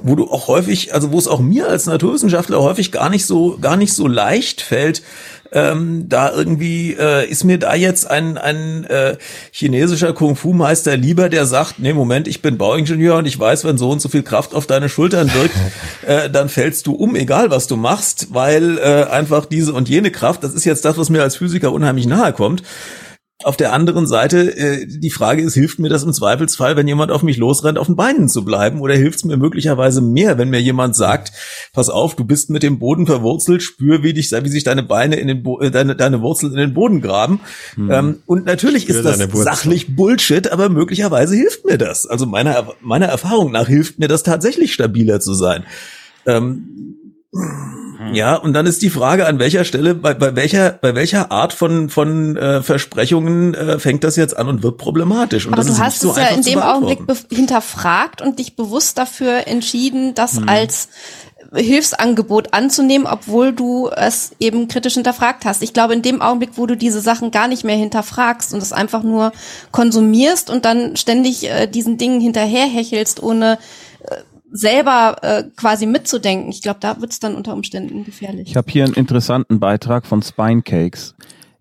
[0.03, 3.59] wo du auch häufig, also wo es auch mir als Naturwissenschaftler häufig gar nicht so,
[3.61, 5.03] gar nicht so leicht fällt,
[5.57, 9.17] ähm, da irgendwie äh, ist mir da jetzt ein, ein äh,
[9.53, 13.91] chinesischer Kung-Fu-Meister lieber, der sagt, nee, Moment, ich bin Bauingenieur und ich weiß, wenn so
[13.91, 15.55] und so viel Kraft auf deine Schultern wirkt,
[16.07, 20.11] äh, dann fällst du um, egal was du machst, weil äh, einfach diese und jene
[20.11, 22.63] Kraft, das ist jetzt das, was mir als Physiker unheimlich nahe kommt.
[23.45, 27.11] Auf der anderen Seite, äh, die Frage ist, hilft mir das im Zweifelsfall, wenn jemand
[27.11, 28.81] auf mich losrennt, auf den Beinen zu bleiben?
[28.81, 31.33] Oder hilft es mir möglicherweise mehr, wenn mir jemand sagt,
[31.75, 35.17] pass auf, du bist mit dem Boden verwurzelt, spür, wie, dich, wie sich deine Beine
[35.17, 37.41] in den Bo äh, deine, deine Wurzeln in den Boden graben.
[37.75, 37.91] Hm.
[37.91, 42.07] Ähm, und natürlich ist das sachlich Bullshit, aber möglicherweise hilft mir das.
[42.07, 45.65] Also meiner, meiner Erfahrung nach hilft mir das tatsächlich stabiler zu sein.
[46.25, 46.97] Ähm,
[47.35, 47.86] hm.
[48.13, 51.53] Ja, und dann ist die Frage, an welcher Stelle, bei, bei welcher, bei welcher Art
[51.53, 55.47] von von äh, Versprechungen äh, fängt das jetzt an und wird problematisch.
[55.47, 58.99] Und Aber das du hast so es ja in dem Augenblick hinterfragt und dich bewusst
[58.99, 60.49] dafür entschieden, das hm.
[60.49, 60.89] als
[61.55, 65.63] Hilfsangebot anzunehmen, obwohl du es eben kritisch hinterfragt hast.
[65.63, 68.73] Ich glaube, in dem Augenblick, wo du diese Sachen gar nicht mehr hinterfragst und es
[68.73, 69.33] einfach nur
[69.71, 73.59] konsumierst und dann ständig äh, diesen Dingen hinterherhechelst, ohne
[74.51, 76.51] selber äh, quasi mitzudenken.
[76.51, 78.49] Ich glaube, da wird es dann unter Umständen gefährlich.
[78.51, 81.15] Ich habe hier einen interessanten Beitrag von Spinecakes.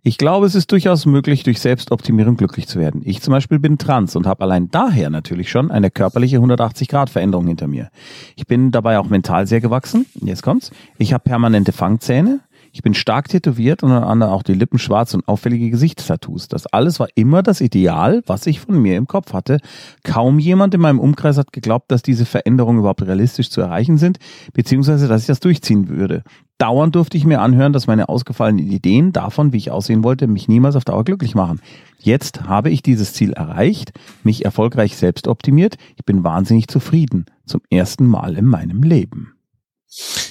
[0.08, 3.02] Ich glaube, es ist durchaus möglich, durch Selbstoptimierung glücklich zu werden.
[3.04, 7.66] Ich zum Beispiel bin trans und habe allein daher natürlich schon eine körperliche 180-Grad-Veränderung hinter
[7.66, 7.90] mir.
[8.36, 10.06] Ich bin dabei auch mental sehr gewachsen.
[10.22, 10.70] Jetzt kommt's.
[11.00, 12.42] Ich habe permanente Fangzähne.
[12.76, 16.50] Ich bin stark tätowiert und unter anderem auch die Lippen schwarz und auffällige Gesichtstattoos.
[16.50, 19.60] Das alles war immer das Ideal, was ich von mir im Kopf hatte.
[20.04, 24.18] Kaum jemand in meinem Umkreis hat geglaubt, dass diese Veränderungen überhaupt realistisch zu erreichen sind,
[24.52, 26.24] beziehungsweise dass ich das durchziehen würde.
[26.58, 30.50] Dauernd durfte ich mir anhören, dass meine ausgefallenen Ideen davon, wie ich aussehen wollte, mich
[30.50, 31.62] niemals auf Dauer glücklich machen.
[32.00, 35.78] Jetzt habe ich dieses Ziel erreicht, mich erfolgreich selbst optimiert.
[35.96, 37.26] Ich bin wahnsinnig zufrieden.
[37.46, 39.35] Zum ersten Mal in meinem Leben.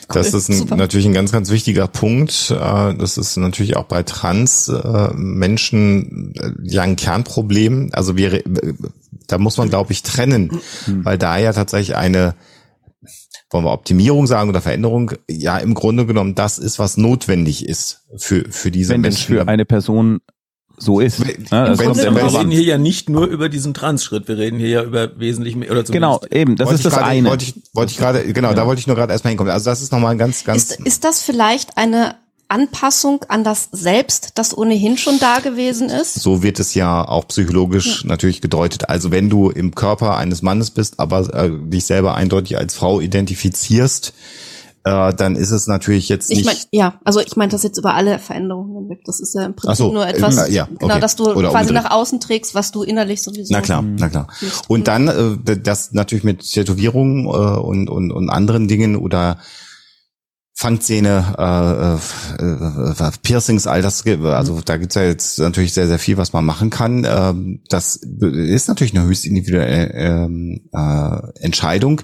[0.08, 2.50] Das ist ein, natürlich ein ganz, ganz wichtiger Punkt.
[2.50, 7.90] Äh, das ist natürlich auch bei Trans-Menschen äh, ja ein Kernproblem.
[7.92, 8.42] Also wir,
[9.26, 11.04] da muss man, glaube ich, trennen, mhm.
[11.04, 12.34] weil da ja tatsächlich eine
[13.50, 18.04] wollen wir Optimierung sagen oder Veränderung, ja im Grunde genommen das ist, was notwendig ist
[18.16, 19.28] für, für diese Wenn Menschen.
[19.28, 20.20] Wenn es für eine Person
[20.76, 21.20] so ist.
[21.50, 21.78] Ja, ne?
[21.78, 25.56] wir reden hier ja nicht nur über diesen Trans-Schritt, wir reden hier ja über wesentlich
[25.56, 27.30] mehr oder Genau, eben, das ist das grade, eine.
[27.30, 28.54] Wollte ich, wollte ich gerade, genau, ja.
[28.54, 29.52] da wollte ich nur gerade erstmal hinkommen.
[29.52, 30.70] Also das ist nochmal ein ganz, ganz.
[30.70, 32.16] Ist, ist das vielleicht eine
[32.48, 36.14] Anpassung an das Selbst, das ohnehin schon da gewesen ist?
[36.14, 38.08] So wird es ja auch psychologisch ja.
[38.08, 38.88] natürlich gedeutet.
[38.88, 43.00] Also wenn du im Körper eines Mannes bist, aber äh, dich selber eindeutig als Frau
[43.00, 44.12] identifizierst,
[44.84, 46.40] äh, dann ist es natürlich jetzt nicht.
[46.40, 49.00] Ich mein, ja, also ich meine das jetzt über alle Veränderungen hinweg.
[49.06, 50.76] Das ist ja im Prinzip so, nur etwas, äh, ja, okay.
[50.78, 51.84] genau, dass du Oder quasi umgedreht.
[51.84, 53.52] nach außen trägst, was du innerlich sowieso.
[53.52, 54.28] Na klar, na klar.
[54.68, 59.38] Und dann äh, das natürlich mit Tätowierungen äh, und, und, und anderen Dingen oder
[60.56, 65.98] Fangzähne, äh, äh, äh, Piercings, all das, also da gibt's ja jetzt natürlich sehr, sehr
[65.98, 67.04] viel, was man machen kann.
[67.04, 72.02] Ähm, das ist natürlich eine höchst individuelle ähm, äh, Entscheidung.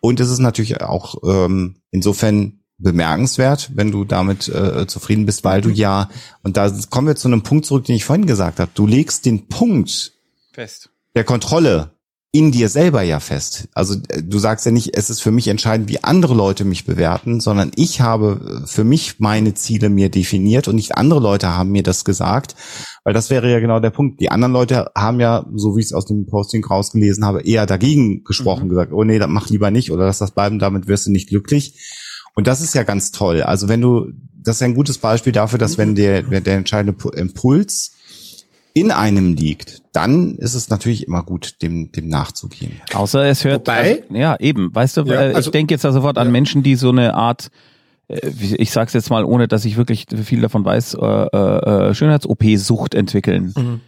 [0.00, 5.60] Und es ist natürlich auch ähm, insofern bemerkenswert, wenn du damit äh, zufrieden bist, weil
[5.60, 6.10] du ja,
[6.42, 9.26] und da kommen wir zu einem Punkt zurück, den ich vorhin gesagt habe, du legst
[9.26, 10.12] den Punkt
[10.52, 10.90] fest.
[11.14, 11.92] der Kontrolle
[12.34, 13.68] in dir selber ja fest.
[13.74, 16.86] Also äh, du sagst ja nicht, es ist für mich entscheidend, wie andere Leute mich
[16.86, 21.70] bewerten, sondern ich habe für mich meine Ziele mir definiert und nicht andere Leute haben
[21.70, 22.56] mir das gesagt,
[23.04, 24.18] weil das wäre ja genau der Punkt.
[24.20, 27.66] Die anderen Leute haben ja, so wie ich es aus dem Posting rausgelesen habe, eher
[27.66, 28.70] dagegen gesprochen, mhm.
[28.70, 31.28] gesagt, oh nee, das mach lieber nicht oder lass das bleiben, damit wirst du nicht
[31.28, 31.74] glücklich.
[32.34, 33.42] Und das ist ja ganz toll.
[33.42, 34.10] Also wenn du,
[34.42, 37.92] das ist ein gutes Beispiel dafür, dass wenn der, wenn der entscheidende Impuls
[38.72, 42.80] in einem liegt, dann ist es natürlich immer gut, dem, dem nachzugehen.
[42.94, 45.92] Außer es hört, Wobei, also, ja eben, weißt du, ja, also, ich denke jetzt da
[45.92, 47.50] sofort an Menschen, die so eine Art,
[48.08, 48.26] äh,
[48.56, 53.52] ich sag's jetzt mal, ohne dass ich wirklich viel davon weiß, äh, äh, Schönheits-OP-Sucht entwickeln.
[53.56, 53.80] Mhm.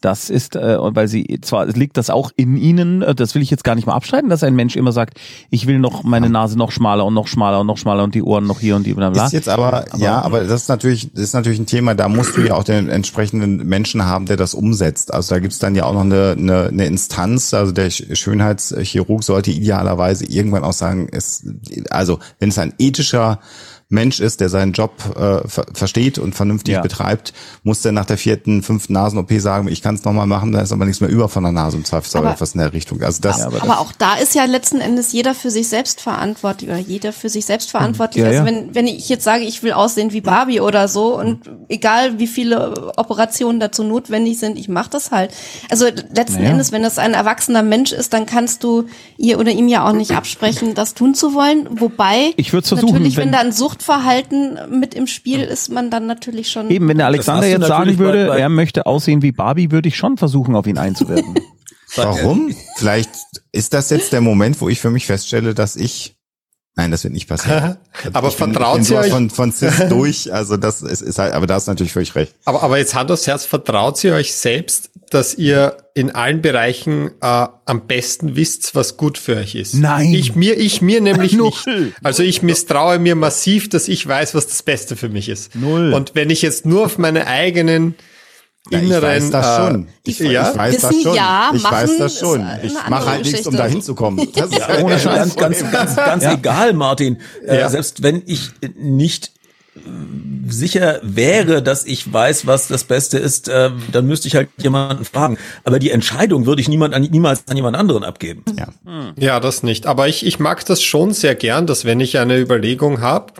[0.00, 3.50] Das ist, äh, weil sie, zwar liegt das auch in ihnen, äh, das will ich
[3.50, 5.18] jetzt gar nicht mal abstreiten, dass ein Mensch immer sagt,
[5.50, 8.22] ich will noch meine Nase noch schmaler und noch schmaler und noch schmaler und die
[8.22, 9.26] Ohren noch hier und die bla bla.
[9.26, 12.08] Ist jetzt aber, aber ja, aber das ist natürlich, das ist natürlich ein Thema, da
[12.08, 15.12] musst du ja auch den entsprechenden Menschen haben, der das umsetzt.
[15.12, 19.50] Also da gibt's dann ja auch noch eine, eine, eine Instanz, also der Schönheitschirurg sollte
[19.50, 21.46] idealerweise irgendwann auch sagen, es,
[21.90, 23.40] also wenn es ein ethischer
[23.90, 26.80] Mensch ist, der seinen Job äh, ver versteht und vernünftig ja.
[26.80, 27.32] betreibt,
[27.64, 30.70] muss der nach der vierten, fünften Nasen-OP sagen, ich kann es nochmal machen, da ist
[30.70, 33.02] aber nichts mehr über von der Nase im Zweifelsfall oder etwas in der Richtung.
[33.02, 36.00] Also das, ja, aber, aber auch da ist ja letzten Endes jeder für sich selbst
[36.00, 38.24] verantwortlich oder jeder für sich selbst verantwortlich.
[38.24, 41.50] Ja, also wenn, wenn ich jetzt sage, ich will aussehen wie Barbie oder so und
[41.68, 45.32] egal wie viele Operationen dazu notwendig sind, ich mache das halt.
[45.68, 48.84] Also letzten Endes, wenn das ein erwachsener Mensch ist, dann kannst du
[49.16, 51.68] ihr oder ihm ja auch nicht absprechen, das tun zu wollen.
[51.80, 55.70] Wobei, ich würde versuchen, natürlich, wenn, wenn da ein Sucht Suchtverhalten mit im Spiel ist
[55.70, 56.70] man dann natürlich schon.
[56.70, 60.16] Eben, wenn der Alexander jetzt sagen würde, er möchte aussehen wie Barbie, würde ich schon
[60.16, 61.34] versuchen, auf ihn einzuwirken.
[61.96, 62.54] Warum?
[62.76, 63.10] Vielleicht
[63.52, 66.16] ist das jetzt der Moment, wo ich für mich feststelle, dass ich
[66.76, 67.78] Nein, das wird nicht passieren.
[68.12, 71.02] aber ich vertraut bin, ich bin sie euch von, von CIS durch, also das ist,
[71.02, 72.36] ist halt, aber da ist natürlich völlig recht.
[72.44, 77.10] Aber, aber jetzt Hand aufs Herz, vertraut sie euch selbst, dass ihr in allen Bereichen
[77.20, 79.74] äh, am besten wisst, was gut für euch ist?
[79.74, 80.14] Nein.
[80.14, 81.66] Ich mir, ich mir nämlich nicht.
[82.02, 85.54] Also ich misstraue mir massiv, dass ich weiß, was das Beste für mich ist.
[85.56, 85.92] Null.
[85.92, 87.96] Und wenn ich jetzt nur auf meine eigenen
[88.70, 89.88] ja, inneren, ich weiß das schon.
[90.04, 90.50] Ich, ja?
[90.50, 91.14] ich weiß das schon.
[91.16, 92.46] Ja, ich weiß das schon.
[92.62, 94.28] Ich mache halt nichts, um da hinzukommen.
[94.34, 96.34] Das ist ja, ohne Scheiß, ganz, ganz, ganz ja.
[96.34, 97.18] egal, Martin.
[97.44, 99.32] Äh, selbst wenn ich nicht
[100.48, 105.04] sicher wäre, dass ich weiß, was das Beste ist, äh, dann müsste ich halt jemanden
[105.04, 105.38] fragen.
[105.64, 108.44] Aber die Entscheidung würde ich niemand an, niemals an jemand anderen abgeben.
[108.58, 108.68] Ja.
[108.84, 109.14] Hm.
[109.16, 109.86] ja, das nicht.
[109.86, 113.32] Aber ich, ich mag das schon sehr gern, dass wenn ich eine Überlegung habe,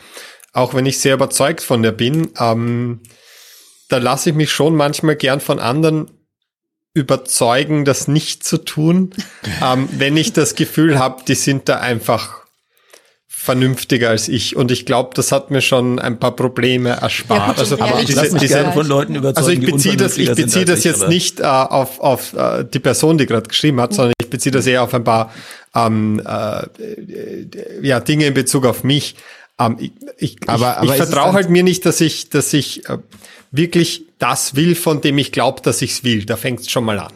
[0.52, 3.00] auch wenn ich sehr überzeugt von der bin, ähm,
[3.88, 6.10] da lasse ich mich schon manchmal gern von anderen
[6.94, 9.10] überzeugen, das nicht zu tun,
[9.64, 12.39] ähm, wenn ich das Gefühl habe, die sind da einfach
[13.42, 17.56] vernünftiger als ich und ich glaube, das hat mir schon ein paar Probleme erspart.
[17.56, 20.84] Ja, also aber diese, diese von Leuten überzeugen, also ich beziehe das, ich beziehe das
[20.84, 24.52] jetzt nicht äh, auf auf äh, die Person, die gerade geschrieben hat, sondern ich beziehe
[24.52, 25.32] das eher auf ein paar
[25.74, 26.66] ähm, äh,
[27.80, 29.14] ja Dinge in Bezug auf mich.
[29.58, 32.90] Ähm, ich ich, aber, ich, aber ich vertraue halt mir nicht, dass ich dass ich
[32.90, 32.98] äh,
[33.52, 36.26] wirklich das will, von dem ich glaube, dass ich's will.
[36.26, 37.12] Da fängt's schon mal an.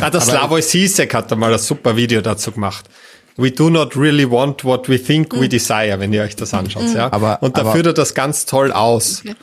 [0.00, 2.86] Ah, der Slavoj Zizek hat da mal ein super Video dazu gemacht.
[3.36, 5.48] We do not really want what we think we mhm.
[5.50, 6.84] desire, wenn ihr euch das anschaut.
[6.84, 6.96] Mhm.
[6.96, 7.12] Ja?
[7.12, 9.20] Aber, Und da aber, führt er das ganz toll aus.
[9.20, 9.34] Okay.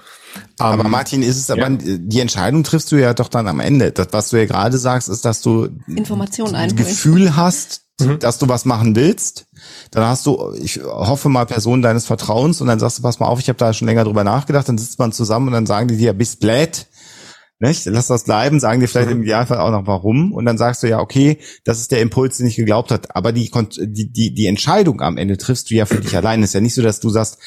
[0.57, 1.77] Aber um, Martin, ist es aber ja.
[1.79, 3.91] die Entscheidung triffst du ja doch dann am Ende.
[3.91, 8.19] Das, was du ja gerade sagst, ist, dass du Informationen ein Gefühl hast, mhm.
[8.19, 9.45] dass du was machen willst.
[9.91, 13.27] Dann hast du, ich hoffe mal, Personen deines Vertrauens und dann sagst du, pass mal
[13.27, 15.87] auf, ich habe da schon länger drüber nachgedacht, dann sitzt man zusammen und dann sagen
[15.87, 16.87] die dir, bist blöd,
[17.59, 17.85] nicht?
[17.85, 19.17] Lass das bleiben, sagen dir vielleicht mhm.
[19.17, 22.37] im Idealfall auch noch warum und dann sagst du ja, okay, das ist der Impuls,
[22.37, 23.49] den ich geglaubt hat, aber die,
[23.79, 26.43] die, die, die Entscheidung am Ende triffst du ja für dich allein.
[26.43, 27.37] Ist ja nicht so, dass du sagst,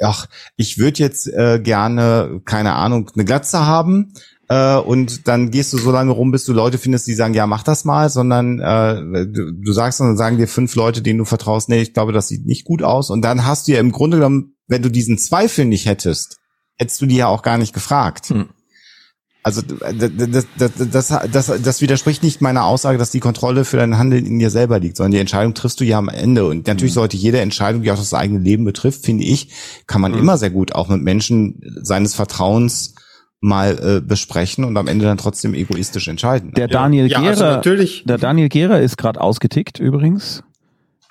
[0.00, 4.12] ach, ich würde jetzt äh, gerne, keine Ahnung, eine Glatze haben,
[4.48, 7.46] äh, und dann gehst du so lange rum, bis du Leute findest, die sagen, ja,
[7.46, 11.24] mach das mal, sondern äh, du, du sagst dann sagen dir fünf Leute, denen du
[11.24, 13.10] vertraust, nee, ich glaube, das sieht nicht gut aus.
[13.10, 16.38] Und dann hast du ja im Grunde genommen, wenn du diesen Zweifel nicht hättest,
[16.76, 18.30] hättest du die ja auch gar nicht gefragt.
[18.30, 18.48] Hm.
[19.42, 23.96] Also das, das, das, das, das widerspricht nicht meiner Aussage, dass die Kontrolle für dein
[23.96, 26.44] Handeln in dir selber liegt, sondern die Entscheidung triffst du ja am Ende.
[26.44, 27.00] Und natürlich mhm.
[27.00, 29.50] sollte jede Entscheidung, die auch das eigene Leben betrifft, finde ich,
[29.86, 30.18] kann man mhm.
[30.18, 32.94] immer sehr gut auch mit Menschen seines Vertrauens
[33.40, 36.52] mal äh, besprechen und am Ende dann trotzdem egoistisch entscheiden.
[36.54, 38.04] Der Daniel ja, Gera, also natürlich.
[38.04, 40.42] der Daniel Gera ist gerade ausgetickt übrigens.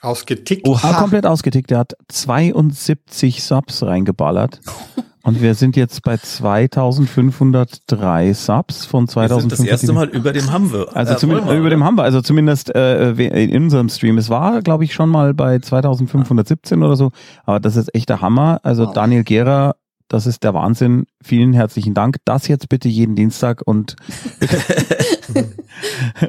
[0.01, 0.67] Ausgetickt?
[0.67, 0.91] Oha.
[0.91, 1.71] Ah, komplett ausgetickt.
[1.71, 4.59] Der hat 72 Subs reingeballert.
[5.27, 9.51] Und wir sind jetzt bei 2503 Subs von 2500.
[9.51, 10.87] das erste Mal über dem Hamwe.
[10.93, 14.17] Also äh, zumindest über dem Hamwe, also zumindest äh, in unserem Stream.
[14.17, 17.11] Es war, glaube ich, schon mal bei 2517 oder so.
[17.43, 18.61] Aber das ist echt der Hammer.
[18.63, 18.93] Also wow.
[18.93, 19.75] Daniel Gera
[20.07, 21.07] Das ist der Wahnsinn.
[21.21, 22.19] Vielen herzlichen Dank.
[22.23, 23.97] Das jetzt bitte jeden Dienstag und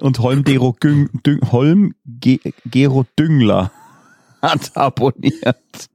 [0.00, 3.70] und Holm Gero Güng, Düng, Holm Ge, Gero Düngler
[4.42, 5.88] hat abonniert.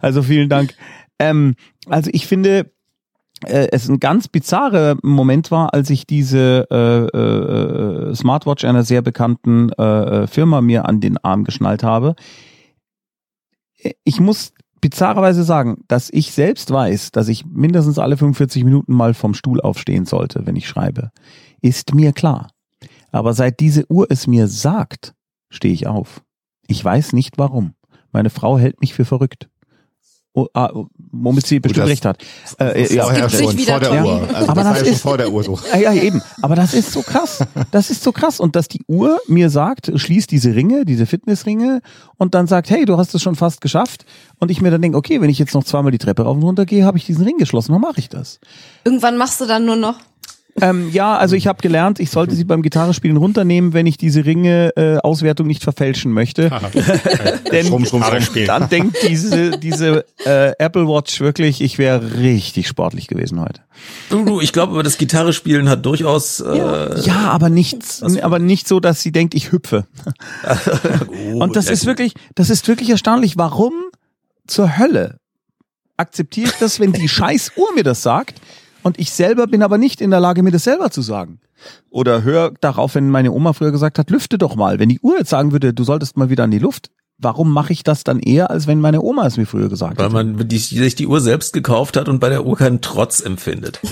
[0.00, 0.74] also vielen Dank.
[1.18, 1.54] Ähm,
[1.86, 2.72] also ich finde,
[3.44, 9.02] äh, es ein ganz bizarrer Moment war, als ich diese äh, äh, Smartwatch einer sehr
[9.02, 12.14] bekannten äh, Firma mir an den Arm geschnallt habe.
[14.04, 19.14] Ich muss bizarrerweise sagen, dass ich selbst weiß, dass ich mindestens alle 45 Minuten mal
[19.14, 21.10] vom Stuhl aufstehen sollte, wenn ich schreibe,
[21.60, 22.48] ist mir klar.
[23.10, 25.14] Aber seit diese Uhr es mir sagt,
[25.48, 26.22] stehe ich auf.
[26.66, 27.74] Ich weiß nicht warum.
[28.12, 29.48] Meine Frau hält mich für verrückt.
[30.34, 30.70] Oh, ah,
[31.24, 32.18] womit sie bestimmt recht hat.
[32.58, 34.04] Äh, ja, vorher schon, vor der ja.
[34.04, 34.28] Uhr.
[34.32, 35.58] Also aber das, das ist vor der Uhr so.
[35.72, 36.22] Ja, ja, eben.
[36.42, 37.40] Aber das ist so krass.
[37.70, 38.40] Das ist so krass.
[38.40, 41.80] Und dass die Uhr mir sagt, schließt diese Ringe, diese Fitnessringe
[42.16, 44.04] und dann sagt, hey, du hast es schon fast geschafft.
[44.38, 46.42] Und ich mir dann denke, okay, wenn ich jetzt noch zweimal die Treppe rauf und
[46.42, 47.72] runter gehe, habe ich diesen Ring geschlossen.
[47.72, 48.40] Dann mache ich das.
[48.84, 49.96] Irgendwann machst du dann nur noch.
[50.60, 54.24] Ähm, ja, also ich habe gelernt, ich sollte sie beim Gitarrespielen runternehmen, wenn ich diese
[54.24, 56.50] Ringe-Auswertung nicht verfälschen möchte.
[57.52, 58.20] Denn Schrumm, schrumm, schrumm.
[58.20, 58.46] Spielen.
[58.46, 63.62] dann denkt diese, diese äh, Apple Watch wirklich, ich wäre richtig sportlich gewesen heute.
[64.10, 66.40] Du, du, ich glaube, aber das Gitarrespielen hat durchaus.
[66.40, 69.86] Äh, Ja, aber nichts, aber nicht so, dass sie denkt, ich hüpfe.
[71.08, 73.36] oh, Und das ja, ist wirklich, das ist wirklich erstaunlich.
[73.36, 73.72] Warum
[74.46, 75.18] zur Hölle
[75.96, 78.40] akzeptiere ich das, wenn die scheiß Uhr mir das sagt
[78.84, 81.40] und ich selber bin aber nicht in der Lage, mir das selber zu sagen?
[81.90, 84.78] Oder hör darauf, wenn meine Oma früher gesagt hat, lüfte doch mal.
[84.78, 87.72] Wenn die Uhr jetzt sagen würde, du solltest mal wieder an die Luft, warum mache
[87.72, 90.12] ich das dann eher, als wenn meine Oma es mir früher gesagt Weil hat?
[90.12, 93.80] man die, sich die Uhr selbst gekauft hat und bei der Uhr keinen Trotz empfindet.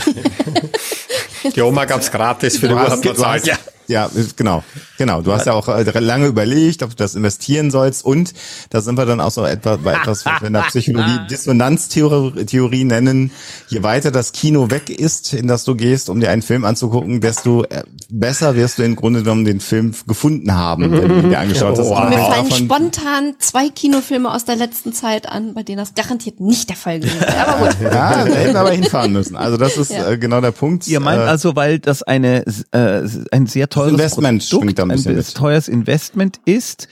[1.57, 3.59] Die Oma gab's gratis, für die Uhr hat man hast, zahlt.
[3.89, 4.63] Ja, genau,
[4.99, 5.23] genau.
[5.23, 8.33] Du hast ja auch äh, lange überlegt, ob du das investieren sollst und
[8.71, 12.45] da sind wir dann auch so etwa bei etwas, was wir in der Psychologie Dissonanztheorie
[12.47, 13.31] Theorie nennen.
[13.69, 17.21] Je weiter das Kino weg ist, in das du gehst, um dir einen Film anzugucken,
[17.21, 21.31] desto äh, besser wirst du im Grunde genommen den Film gefunden haben, wenn du ihn
[21.31, 21.89] dir angeschaut hast.
[21.89, 22.09] Wow.
[22.09, 25.95] Mir Und fallen davon- spontan zwei Kinofilme aus der letzten Zeit an, bei denen das
[25.95, 27.49] garantiert nicht der Fall gewesen wäre.
[27.49, 27.77] Aber gut.
[27.83, 27.91] Ja,
[28.25, 29.37] da hätten wir aber hinfahren müssen.
[29.37, 30.11] Also das ist Ja.
[30.11, 30.87] äh, genau der Punkt.
[30.89, 35.25] Ihr meint also, weil das eine äh, ein sehr teures Investment schwingt Produkt, ein ein
[35.35, 36.89] teures Investment ist.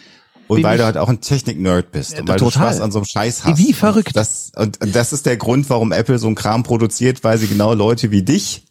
[0.49, 2.67] Und weil ich- du halt auch ein Technik-Nerd bist und weil total.
[2.67, 3.59] du Spaß an so einem Scheiß hast.
[3.59, 4.09] Wie verrückt.
[4.09, 7.39] Und das, und und das ist der Grund, warum Apple so einen Kram produziert, weil
[7.39, 8.65] sie genau Leute wie dich,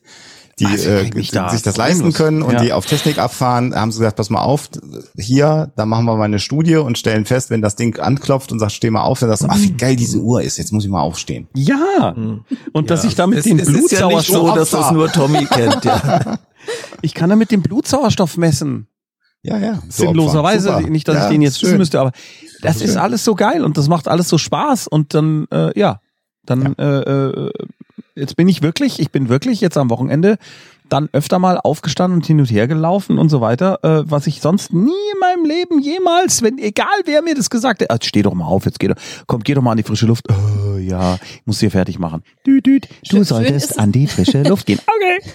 [0.60, 2.62] die äh, da sich das leisten können und Ja.
[2.62, 4.70] die auf Technik abfahren, haben sie gesagt, pass mal auf,
[5.18, 8.60] hier, da machen wir mal eine Studie und stellen fest, wenn das Ding anklopft und
[8.60, 10.84] sagt, steh mal auf, dann sagst du, ach, wie geil diese Uhr ist, jetzt muss
[10.84, 11.48] ich mal aufstehen.
[11.56, 12.16] Ja.
[12.74, 15.46] Und dass ich damit es, den es ist ja so, Blutsauerstoff, dass das nur Tommy
[15.46, 15.84] kennt.
[15.86, 16.38] Ja.
[17.02, 18.88] ich kann damit den Blutsauerstoff messen.
[19.42, 19.76] Ja, ja.
[19.88, 20.90] so Sinnloserweise, Opfer.
[20.90, 21.78] Nicht, dass Ja, ich den jetzt schön.
[21.78, 22.12] müsste, aber
[22.62, 22.98] das ist ist schön.
[23.02, 26.02] alles so geil und das macht alles so Spaß und dann, äh, ja,
[26.46, 27.52] dann, Äh, äh,
[28.20, 30.38] jetzt bin ich wirklich, ich bin wirklich jetzt am Wochenende
[30.88, 34.42] dann öfter mal aufgestanden und hin und her gelaufen und so weiter, äh, was ich
[34.42, 38.24] sonst nie in meinem Leben jemals, wenn, egal wer mir das gesagt hat, ah, steh
[38.24, 38.96] doch mal auf, jetzt geh doch,
[39.28, 40.26] komm, geh doch mal an die frische Luft.
[40.32, 42.24] Oh, ja, ich muss hier fertig machen.
[42.44, 42.60] Du
[43.04, 44.80] schön ist solltest es- an die frische Luft gehen.
[44.88, 45.32] Okay.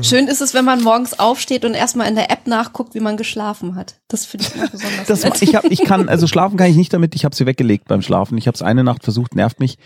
[0.02, 3.18] Schön ist es, wenn man morgens aufsteht und erstmal in der App nachguckt, wie man
[3.18, 3.96] geschlafen hat.
[4.08, 5.42] Das finde ich immer besonders Das, nett.
[5.42, 8.00] ich, hab, ich kann, also schlafen kann ich nicht damit, ich habe sie weggelegt beim
[8.00, 8.38] Schlafen.
[8.38, 9.76] Ich habe es eine Nacht versucht, nervt mich.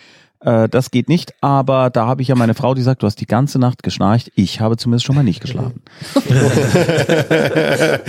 [0.45, 3.21] Äh, das geht nicht, aber da habe ich ja meine Frau, die sagt, du hast
[3.21, 4.31] die ganze Nacht geschnarcht.
[4.35, 5.83] Ich habe zumindest schon mal nicht geschlafen.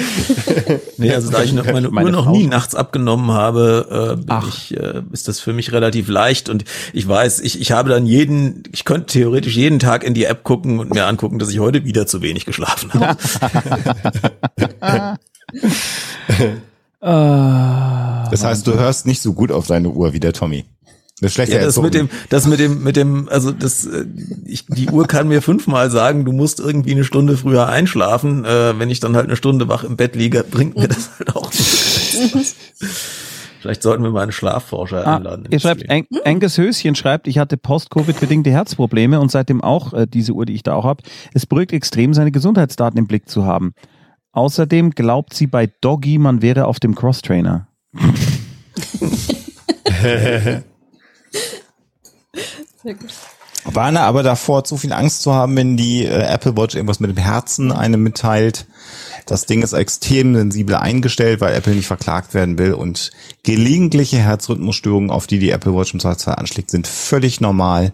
[0.97, 2.49] Nee, also da ich noch meine, Meine Uhr noch Frau nie schon.
[2.49, 6.63] nachts abgenommen habe, äh, ich, äh, ist das für mich relativ leicht und
[6.93, 10.43] ich weiß, ich, ich habe dann jeden, ich könnte theoretisch jeden Tag in die App
[10.43, 13.17] gucken und mir angucken, dass ich heute wieder zu wenig geschlafen habe.
[17.01, 20.65] Das heißt, du hörst nicht so gut auf deine Uhr wie der Tommy.
[21.21, 21.85] Das ist schlechter Ja, das erzogen.
[21.85, 24.05] mit dem, das mit dem, mit dem, also das, äh,
[24.45, 28.43] ich, die Uhr kann mir fünfmal sagen, du musst irgendwie eine Stunde früher einschlafen.
[28.43, 31.35] Äh, wenn ich dann halt eine Stunde wach im Bett liege, bringt mir das halt
[31.35, 32.55] auch nichts.
[33.61, 35.47] Vielleicht sollten wir mal einen Schlafforscher Ah, einladen.
[35.49, 40.33] ihr schreibt, Ang Angus Höschen schreibt, ich hatte post-Covid-bedingte Herzprobleme und seitdem auch äh, diese
[40.33, 41.01] Uhr, die ich da auch habe.
[41.33, 43.73] Es beruhigt extrem, seine Gesundheitsdaten im Blick zu haben.
[44.33, 47.67] Außerdem glaubt sie bei Doggy, man wäre auf dem Crosstrainer.
[52.83, 53.13] Sehr gut.
[53.65, 57.09] Warne aber davor, zu viel Angst zu haben, wenn die äh, Apple Watch irgendwas mit
[57.09, 58.67] dem Herzen einem mitteilt.
[59.25, 63.09] Das Ding ist extrem sensibel eingestellt, weil Apple nicht verklagt werden will und
[63.41, 67.93] gelegentliche Herzrhythmusstörungen, auf die die Apple Watch im Zweifelsfall anschlägt, sind völlig normal.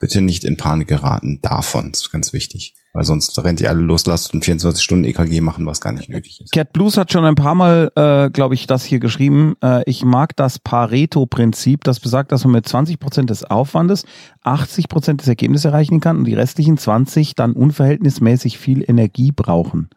[0.00, 2.74] Bitte nicht in Panik geraten davon, das ist ganz wichtig.
[2.96, 6.08] Weil sonst rennt ihr alle los, lasst und 24 Stunden EKG machen, was gar nicht
[6.08, 6.50] nötig ist.
[6.50, 9.54] Cat Blues hat schon ein paar Mal, äh, glaube ich, das hier geschrieben.
[9.62, 14.06] Äh, ich mag das Pareto-Prinzip, das besagt, dass man mit 20 Prozent des Aufwandes
[14.44, 19.90] 80 Prozent des Ergebnisses erreichen kann und die restlichen 20 dann unverhältnismäßig viel Energie brauchen.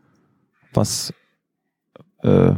[0.74, 1.14] Was
[2.22, 2.52] äh,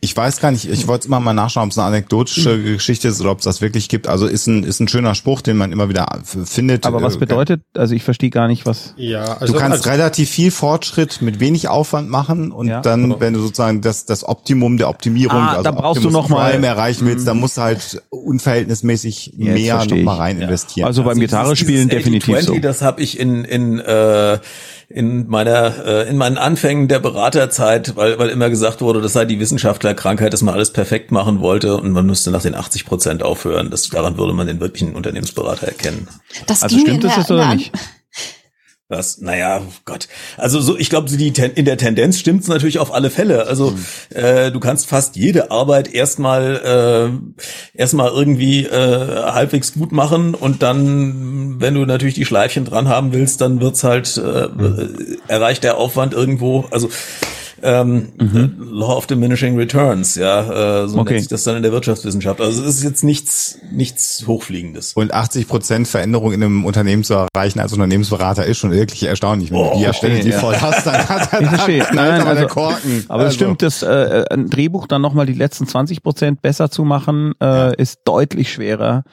[0.00, 3.20] Ich weiß gar nicht, ich wollte immer mal nachschauen, ob es eine anekdotische Geschichte ist
[3.20, 4.06] oder ob es das wirklich gibt.
[4.08, 6.86] Also ist ein, ist ein schöner Spruch, den man immer wieder f- findet.
[6.86, 8.94] aber was Äh, bedeutet, also ich verstehe gar nicht, was.
[8.96, 12.80] Ja, also Du kannst also, relativ viel Fortschritt mit wenig Aufwand machen und Ja.
[12.80, 16.12] dann, wenn du sozusagen das, das Optimum der Optimierung, Ah, also da brauchst du Optimus
[16.12, 20.14] noch mal- Prime erreichen willst, dann musst du halt unverhältnismäßig Jetzt mehr versteh noch mal
[20.14, 20.20] ich.
[20.20, 20.86] rein investieren.
[20.86, 22.58] Also beim dieses- Gitarrespielen definitiv 80-20, so.
[22.58, 24.38] Das habe ich in in äh,
[24.94, 29.24] in meiner äh, in meinen Anfängen der Beraterzeit, weil weil immer gesagt wurde, das sei
[29.24, 33.24] die Wissenschaftlerkrankheit, dass man alles perfekt machen wollte und man müsste nach den 80 Prozent
[33.24, 33.70] aufhören.
[33.70, 36.06] Das daran würde man den wirklichen Unternehmensberater erkennen.
[36.46, 37.72] Das Also ging stimmt in das der, jetzt oder nicht?
[38.88, 39.18] Was?
[39.18, 40.08] Naja, Gott.
[40.36, 43.46] Also so, ich glaube, in der Tendenz stimmt's natürlich auf alle Fälle.
[43.46, 43.74] Also
[44.10, 47.10] äh, du kannst fast jede Arbeit erstmal
[47.74, 52.88] äh, erstmal irgendwie äh, halbwegs gut machen und dann, wenn du natürlich die Schleifchen dran
[52.88, 56.66] haben willst, dann wird's halt äh, äh, erreicht der Aufwand irgendwo.
[56.70, 56.90] Also
[57.64, 58.12] ähm,
[58.58, 61.14] Law of Diminishing Returns, ja, äh, so Okay.
[61.14, 62.40] nennt sich das dann in der Wirtschaftswissenschaft.
[62.40, 64.92] Also es ist jetzt nichts nichts hochfliegendes.
[64.92, 69.50] Und 80 Prozent Veränderung in einem Unternehmen zu erreichen als Unternehmensberater ist schon wirklich erstaunlich.
[69.50, 70.38] Wenn du die Stelle, die ja.
[70.38, 71.40] voll hast, dann hat er
[71.94, 73.04] Nein, aber also, der Korken.
[73.08, 73.36] Aber es Also.
[73.36, 77.74] stimmt, das äh, ein Drehbuch dann nochmal die letzten 20 Prozent besser zu machen, äh,
[77.80, 79.04] ist deutlich schwerer,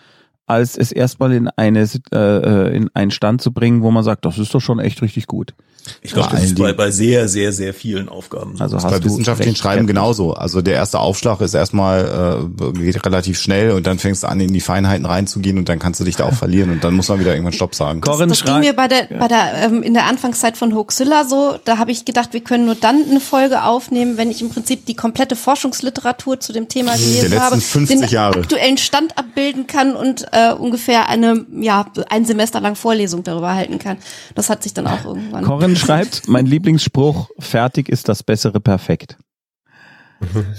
[0.45, 4.25] als es erstmal in eine äh, äh, in einen Stand zu bringen, wo man sagt,
[4.25, 5.53] das ist doch schon echt richtig gut.
[6.01, 8.57] Ich glaube, das ist bei, bei sehr, sehr, sehr vielen Aufgaben.
[8.57, 8.63] so.
[8.63, 10.33] Also Das hast bei du wissenschaftlichen Schreiben genauso.
[10.33, 14.39] Also der erste Aufschlag ist erstmal äh, geht relativ schnell und dann fängst du an
[14.39, 17.09] in die Feinheiten reinzugehen und dann kannst du dich da auch verlieren und dann muss
[17.09, 18.01] man wieder irgendwann Stopp sagen.
[18.01, 21.57] Corinne Das ging mir bei der, bei der, ähm, in der Anfangszeit von Hoaxilla so.
[21.65, 24.85] Da habe ich gedacht, wir können nur dann eine Folge aufnehmen, wenn ich im Prinzip
[24.85, 28.39] die komplette Forschungsliteratur zu dem Thema gelesen habe, 50 den Jahre.
[28.39, 33.79] aktuellen Stand abbilden kann und äh, ungefähr eine, ja, ein Semester lang Vorlesung darüber halten
[33.79, 33.97] kann.
[34.35, 35.43] Das hat sich dann auch irgendwann.
[35.45, 39.17] Corinne schreibt, mein Lieblingsspruch, fertig ist das bessere perfekt.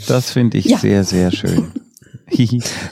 [0.08, 0.78] Das finde ich Ja.
[0.78, 1.72] sehr, sehr schön.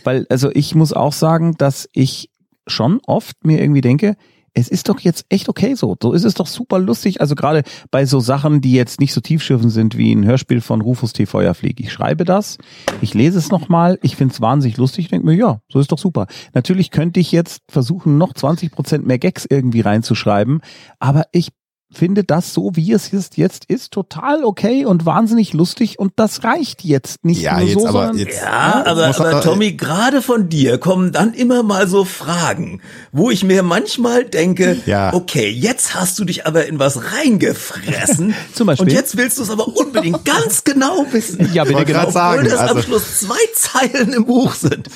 [0.04, 2.30] Weil, also ich muss auch sagen, dass ich
[2.66, 4.16] schon oft mir irgendwie denke,
[4.52, 5.96] es ist doch jetzt echt okay so.
[6.02, 7.20] So ist es doch super lustig.
[7.20, 10.80] Also gerade bei so Sachen, die jetzt nicht so tiefschiffend sind wie ein Hörspiel von
[10.80, 11.26] Rufus T.
[11.26, 11.78] Feuerflieg.
[11.80, 12.58] Ich schreibe das,
[13.00, 15.98] ich lese es nochmal, ich finde es wahnsinnig lustig, denke mir, ja, so ist doch
[15.98, 16.26] super.
[16.52, 20.60] Natürlich könnte ich jetzt versuchen, noch 20 Prozent mehr Gags irgendwie reinzuschreiben,
[20.98, 21.50] aber ich
[21.92, 26.44] finde das so, wie es jetzt, jetzt ist, total okay und wahnsinnig lustig und das
[26.44, 30.22] reicht jetzt nicht Ja, nur jetzt so, aber sondern jetzt- Ja, aber, aber Tommy, gerade
[30.22, 32.80] von dir kommen dann immer mal so Fragen,
[33.12, 35.12] wo ich mir manchmal denke, Ja.
[35.14, 38.34] okay, jetzt hast du dich aber in was reingefressen.
[38.54, 38.86] Zum Beispiel?
[38.88, 41.50] Und jetzt willst du es aber unbedingt ganz genau wissen.
[41.52, 42.10] Ja, bitte Wollte genau.
[42.10, 44.88] sagen, Obwohl das am also- Schluss zwei Zeilen im Buch sind.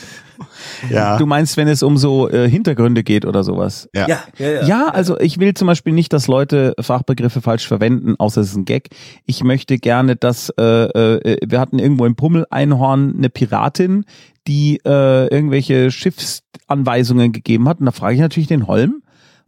[0.90, 1.18] Ja.
[1.18, 3.88] Du meinst, wenn es um so äh, Hintergründe geht oder sowas?
[3.94, 4.08] ja.
[4.08, 4.66] Ja, ja, ja.
[4.66, 8.56] Ja, also ich will zum Beispiel nicht, dass Leute Fachbegriffe falsch verwenden, außer es ist
[8.56, 8.90] ein Gag.
[9.26, 14.04] Ich möchte gerne, dass äh, äh, wir hatten irgendwo im Pummel-Einhorn eine Piratin,
[14.46, 17.80] die äh, irgendwelche Schiffsanweisungen gegeben hat.
[17.80, 19.02] Und da frage ich natürlich den Holm.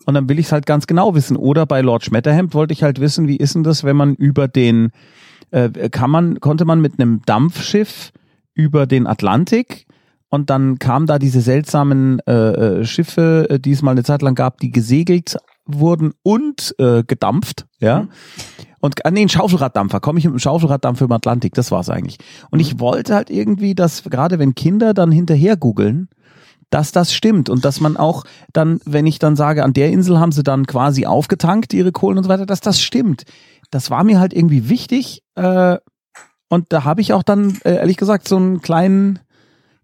[0.05, 1.37] Und dann will ich es halt ganz genau wissen.
[1.37, 4.47] Oder bei Lord Schmetterhemd wollte ich halt wissen, wie ist denn das, wenn man über
[4.47, 4.93] den,
[5.51, 8.13] äh, kann man, konnte man mit einem Dampfschiff
[8.55, 9.87] über den Atlantik
[10.29, 14.23] und dann kamen da diese seltsamen äh, äh, Schiffe, äh, die es mal eine Zeit
[14.23, 18.09] lang gab, die gesegelt wurden und äh, gedampft, ja.
[18.81, 22.19] Und ah, nee, ein Schaufelraddampfer, komme ich mit einem Schaufelraddampfer im Atlantik, das war's eigentlich.
[22.51, 26.09] Und ich wollte halt irgendwie, dass gerade wenn Kinder dann hinterher googeln,
[26.71, 30.19] dass das stimmt und dass man auch dann, wenn ich dann sage, an der Insel
[30.19, 33.25] haben sie dann quasi aufgetankt, ihre Kohlen und so weiter, dass das stimmt.
[33.71, 35.79] Das war mir halt irgendwie wichtig äh,
[36.49, 39.21] und da habe ich auch dann, äh, ehrlich gesagt, so einen kleinen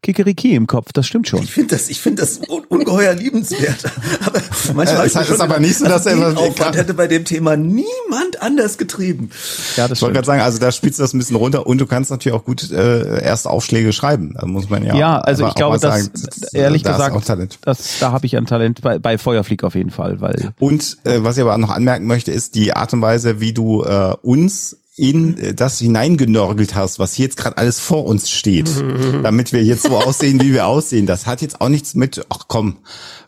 [0.02, 1.42] Kikeriki im Kopf, das stimmt schon.
[1.44, 3.84] Ich finde das, ich finde das un ungeheuer liebenswert.
[4.26, 4.40] Aber
[4.74, 7.56] manchmal Äh, es ist aber nicht so, dass er- den Aufwand hätte bei dem Thema
[7.56, 9.30] niemand anders getrieben.
[9.76, 11.78] Ja, das Ich wollte gerade sagen, also da spielst du das ein bisschen runter und
[11.78, 14.34] du kannst natürlich auch gut äh, erste Aufschläge schreiben.
[14.38, 14.96] Da muss man ja.
[14.96, 16.10] Ja, also ich glaube, dass, sagen,
[16.52, 17.58] ehrlich da gesagt, auch Talent.
[17.62, 21.22] Das, da habe ich ein Talent bei, bei Feuerflieg auf jeden Fall, weil Und äh,
[21.22, 24.78] was ich aber noch anmerken möchte, ist die Art und Weise, wie du äh, uns
[24.96, 28.70] in äh, das hineingenörgelt hast, was hier jetzt gerade alles vor uns steht,
[29.22, 31.06] damit wir jetzt so aussehen, wie wir aussehen.
[31.06, 32.78] Das hat jetzt auch nichts mit, ach komm,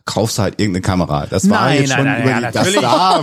[0.06, 1.26] kaufst du halt irgendeine Kamera.
[1.30, 2.80] Das war Nein, jetzt nein, schon nein, über ja, die, das natürlich.
[2.82, 3.22] da,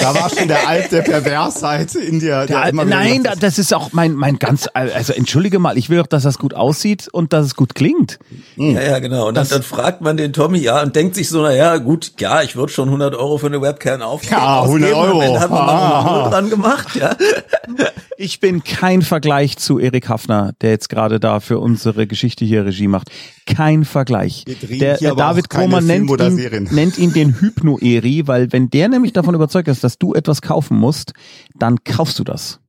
[0.00, 2.46] da war schon der Alt der Perversheit in dir.
[2.46, 5.76] Der Ja, immer nein, gesagt da- das ist auch mein, mein ganz, also entschuldige mal,
[5.76, 8.18] ich will doch, dass das gut aussieht und dass es gut klingt.
[8.56, 9.28] Ja, ja, genau.
[9.28, 12.12] Und dann, dann fragt man den Tommy, ja, und denkt sich so, na ja, gut,
[12.18, 14.94] ja, ich würde schon 100 Euro für eine Webcam auf Ja, 100 ausgeben.
[15.10, 15.20] Euro.
[15.20, 15.98] Ende hat man noch Ah.
[16.00, 17.14] einen Euro dran gemacht, ja.
[18.18, 22.64] Ich bin kein Vergleich zu Erik Hafner, der jetzt gerade da für unsere Geschichte hier
[22.64, 23.10] Regie macht.
[23.46, 24.44] Kein Vergleich.
[24.44, 29.12] Der, der aber David Kromer nennt ihn, nennt ihn den Hypno-Eri, weil wenn der nämlich
[29.12, 31.12] davon überzeugt ist, dass du etwas kaufen musst,
[31.58, 32.60] dann kaufst du das.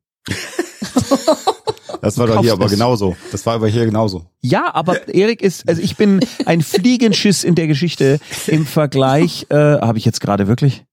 [2.01, 2.71] Das war doch hier aber es.
[2.71, 3.15] genauso.
[3.31, 4.25] Das war aber hier genauso.
[4.41, 9.55] Ja, aber Erik ist, also ich bin ein Fliegenschiss in der Geschichte im Vergleich, äh,
[9.55, 10.83] habe ich jetzt gerade wirklich?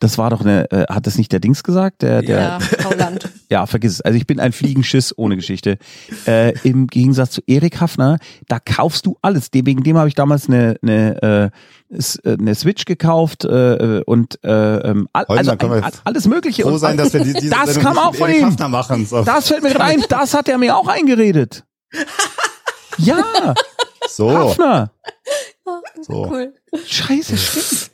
[0.00, 2.02] Das war doch eine, äh, hat das nicht der Dings gesagt?
[2.02, 3.28] Der, der, Ja, Pauland.
[3.50, 4.00] Ja, vergiss es.
[4.00, 5.76] Also ich bin ein Fliegenschiss ohne Geschichte.
[6.26, 9.50] Äh, Im Gegensatz zu Erik Hafner, da kaufst du alles.
[9.50, 11.50] De- Wegen dem habe ich damals eine, eine,
[11.90, 14.48] äh, äh, eine Switch gekauft äh, und äh,
[14.90, 16.62] ähm, also ein, alles Mögliche.
[16.62, 18.46] Froh sein, dass wir die- diese das Sendung kam auch von Erik ihm.
[18.46, 19.04] Hafner machen.
[19.06, 19.22] So.
[19.24, 20.04] Das fällt mir gerade ein.
[20.08, 21.64] Das hat er mir auch eingeredet.
[22.98, 23.54] Ja,
[24.08, 24.90] So, Hafner.
[26.06, 26.28] so.
[26.30, 26.54] Cool.
[26.86, 27.90] Scheiße, stimmt.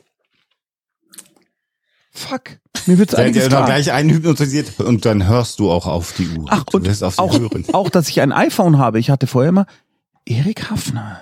[2.17, 2.57] Fuck.
[2.87, 3.65] Mir wird's einiges noch klar.
[3.67, 6.47] gleich einen hypnotisiert und dann hörst du auch auf die Uhr.
[6.49, 7.63] Ach, du und wirst auf sie auch, hören.
[7.73, 8.97] auch, dass ich ein iPhone habe.
[8.99, 9.67] Ich hatte vorher immer
[10.25, 11.21] Erik Hafner.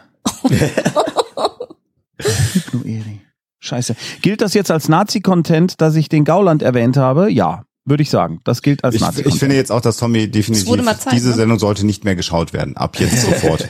[2.17, 3.21] Hypno-Eri.
[3.59, 3.95] Scheiße.
[4.21, 7.29] Gilt das jetzt als Nazi-Content, dass ich den Gauland erwähnt habe?
[7.29, 8.39] Ja, würde ich sagen.
[8.45, 9.33] Das gilt als Ich, Nazi-Content.
[9.35, 10.65] ich finde jetzt auch, dass Tommy definitiv,
[10.97, 11.35] Zeit, diese ne?
[11.35, 12.77] Sendung sollte nicht mehr geschaut werden.
[12.77, 13.67] Ab jetzt sofort.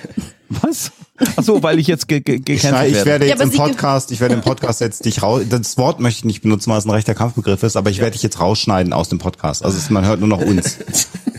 [0.49, 0.91] Was?
[1.17, 3.05] Ach so, weil ich jetzt ge ge Ich, gecancelt ich werde.
[3.05, 5.99] werde Ja, jetzt aber im Podcast, ich werde im Podcast jetzt dich raus, das Wort
[5.99, 8.39] möchte ich nicht benutzen, weil es ein rechter Kampfbegriff ist, aber ich werde dich jetzt
[8.39, 9.63] rausschneiden aus dem Podcast.
[9.63, 10.77] Also es, man hört nur noch uns.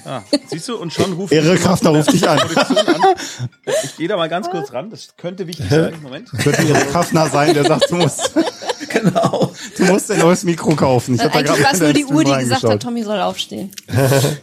[0.06, 2.38] Ah, siehst du, und schon ruft Erik Hafner ruft dich an.
[3.82, 4.88] Ich gehe da mal ganz kurz ran.
[4.88, 5.94] Das könnte wichtig sein.
[6.00, 6.30] Moment.
[6.30, 8.32] Könnte Erik Hafner sein, der sagt, du musst,
[9.00, 9.52] Genau.
[9.76, 11.14] du musst ein neues Mikro kaufen.
[11.14, 12.82] Ich hab da Eigentlich war es nur die Uhr, die gesagt hat.
[12.82, 13.70] Tommy soll aufstehen.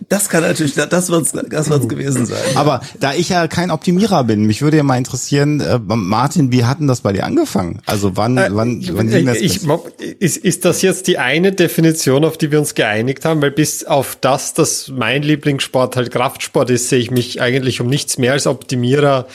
[0.09, 2.37] Das kann natürlich, das wird's, das wird's gewesen sein.
[2.55, 6.65] Aber da ich ja kein Optimierer bin, mich würde ja mal interessieren, äh, Martin, wie
[6.65, 7.81] hat denn das bei dir angefangen?
[7.85, 9.37] Also wann, wann, wann ging das?
[9.37, 13.25] Äh, ich, ich, ist, ist das jetzt die eine Definition, auf die wir uns geeinigt
[13.25, 13.41] haben?
[13.41, 17.87] Weil bis auf das, dass mein Lieblingssport halt Kraftsport ist, sehe ich mich eigentlich um
[17.87, 19.27] nichts mehr als Optimierer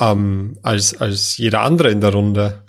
[0.00, 2.63] ähm, als, als jeder andere in der Runde.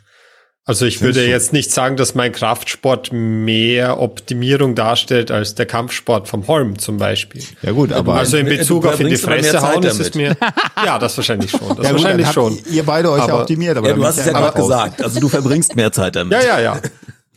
[0.67, 6.27] Also ich würde jetzt nicht sagen, dass mein Kraftsport mehr Optimierung darstellt als der Kampfsport
[6.27, 7.43] vom Holm zum Beispiel.
[7.61, 10.09] ja gut, aber Also in du Bezug auf in die Fresse Zeit hauen ist es
[10.09, 10.39] damit.
[10.41, 10.49] mir.
[10.85, 11.59] Ja, das wahrscheinlich schon.
[11.75, 12.57] Das ja gut, wahrscheinlich habt schon.
[12.71, 13.77] ihr beide euch ja Aber- optimiert.
[13.77, 15.03] Aber Ja, du hast es ja gerade gesagt.
[15.03, 16.33] Also du verbringst mehr Zeit damit.
[16.33, 16.59] Ja, ja,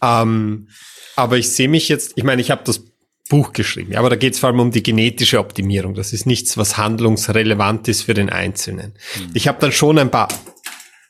[0.03, 0.22] ja.
[0.22, 0.68] ähm,
[1.14, 2.81] aber ich sehe mich jetzt, ich meine, ich habe das
[3.29, 5.93] Buch geschrieben, ja, aber da geht es vor allem um die genetische Optimierung.
[5.95, 8.95] Das ist nichts, was handlungsrelevant ist für den Einzelnen.
[9.35, 10.29] Ich habe dann schon ein paar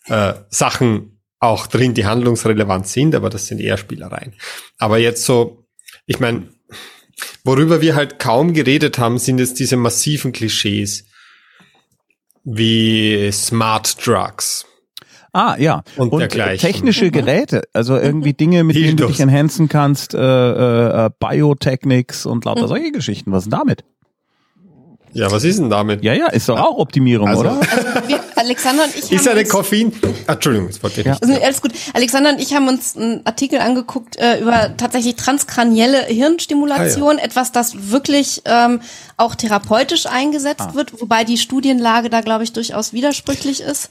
[0.07, 4.35] äh, Sachen auch drin, die handlungsrelevant sind, aber das sind eher Spielereien.
[4.79, 5.65] Aber jetzt so,
[6.07, 6.49] ich meine,
[7.45, 11.05] worüber wir halt kaum geredet haben, sind jetzt diese massiven Klischees
[12.45, 14.65] wie Smart Drugs.
[15.33, 15.83] Ah, ja.
[15.97, 16.67] Und Und dergleichen.
[16.67, 22.25] technische Geräte, also irgendwie Dinge, mit denen du dich enhancen kannst, äh, äh, äh, Biotechnics
[22.27, 23.31] und lauter solche Geschichten.
[23.31, 23.85] Was ist denn damit?
[25.13, 26.03] Ja, was ist denn damit?
[26.03, 27.61] Ja, ja, ist doch auch Optimierung, Also- oder?
[27.61, 27.88] Wir,
[28.49, 29.93] Alexander und ich Ist haben eine uns, Koffein?
[30.27, 31.13] Ah, Entschuldigung, das wollte ich Ja.
[31.13, 31.23] nicht.
[31.23, 31.73] also alles gut.
[31.93, 37.91] Alexander und ich haben uns einen Artikel angeguckt äh, über tatsächlich transkranielle Hirnstimulation, etwas, das
[37.91, 38.81] wirklich ähm,
[39.19, 43.91] auch therapeutisch eingesetzt wird, wobei die Studienlage da, glaube ich, durchaus widersprüchlich ist.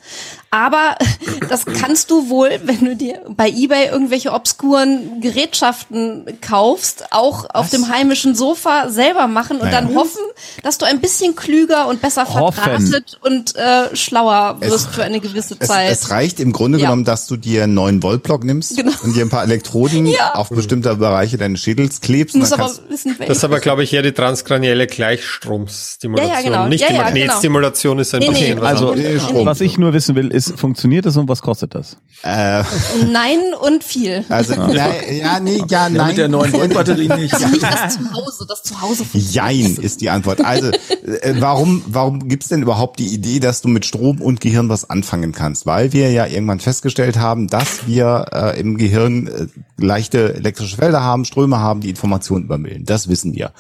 [0.51, 0.95] Aber
[1.49, 7.69] das kannst du wohl, wenn du dir bei eBay irgendwelche obskuren Gerätschaften kaufst, auch auf
[7.69, 9.82] dem heimischen Sofa selber machen und Naja.
[9.82, 10.21] dann hoffen,
[10.63, 15.55] dass du ein bisschen klüger und besser verdrahtet und äh, schlauer wirst für eine gewisse
[15.59, 15.91] Es, Zeit.
[15.91, 16.86] es reicht im Grunde Ja.
[16.86, 18.91] genommen, dass du dir einen neuen Voltblock nimmst Genau.
[19.03, 20.36] und dir ein paar Elektroden Ja.
[20.36, 22.36] auf bestimmte Bereiche deines Schädels klebst.
[22.53, 23.15] Aber wissen.
[23.19, 24.88] Das ist aber, glaube ich, eher die transkranielle
[25.18, 26.32] Gleichstromstimulation.
[26.34, 26.68] Ja, ja, genau.
[26.68, 28.34] Nicht Ja, die ja, Magnetstimulation ist ein Nee, nee.
[28.39, 29.24] bisschen was Also, anderes.
[29.24, 29.45] Strom.
[29.45, 31.97] was ich nur wissen will, ist, funktioniert das und was kostet das?
[32.24, 32.63] äh,
[33.11, 34.26] Nein und viel.
[34.30, 34.72] also, na,
[35.11, 36.07] ja, nee, ja, Ja, nein.
[36.07, 37.34] mit der neuen Volt-Batterie nicht.
[37.38, 40.41] Also nicht das Zuhause, das Zuhause Jein ist die Antwort.
[40.43, 44.70] Also, äh, warum, warum gibt's denn überhaupt die Idee, dass du mit Strom und Gehirn
[44.70, 45.65] was anfangen kannst?
[45.65, 49.47] Weil wir ja irgendwann festgestellt haben, dass wir äh, im Gehirn äh,
[49.78, 52.86] leichte elektrische Felder haben, Ströme haben, die Informationen übermitteln.
[52.86, 53.51] Das wissen wir.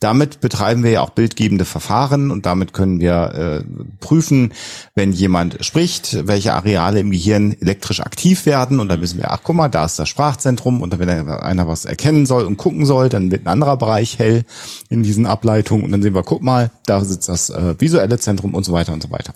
[0.00, 3.64] Damit betreiben wir ja auch bildgebende Verfahren und damit können wir äh,
[4.00, 4.52] prüfen,
[4.94, 8.80] wenn jemand spricht, welche Areale im Gehirn elektrisch aktiv werden.
[8.80, 10.82] Und dann wissen wir, ach guck mal, da ist das Sprachzentrum.
[10.82, 14.44] Und wenn einer was erkennen soll und gucken soll, dann wird ein anderer Bereich hell
[14.88, 15.84] in diesen Ableitungen.
[15.84, 18.92] Und dann sehen wir, guck mal, da sitzt das äh, visuelle Zentrum und so weiter
[18.92, 19.32] und so weiter.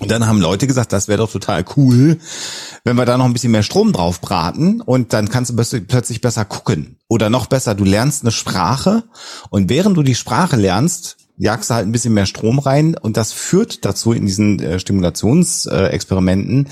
[0.00, 2.18] Und dann haben Leute gesagt, das wäre doch total cool,
[2.82, 4.80] wenn wir da noch ein bisschen mehr Strom drauf braten.
[4.80, 6.98] Und dann kannst du plötzlich besser gucken.
[7.08, 9.04] Oder noch besser, du lernst eine Sprache.
[9.50, 12.96] Und während du die Sprache lernst, jagst du halt ein bisschen mehr Strom rein.
[12.96, 16.68] Und das führt dazu in diesen äh, Stimulationsexperimenten,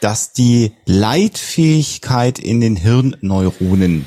[0.00, 4.04] dass die Leitfähigkeit in den Hirnneuronen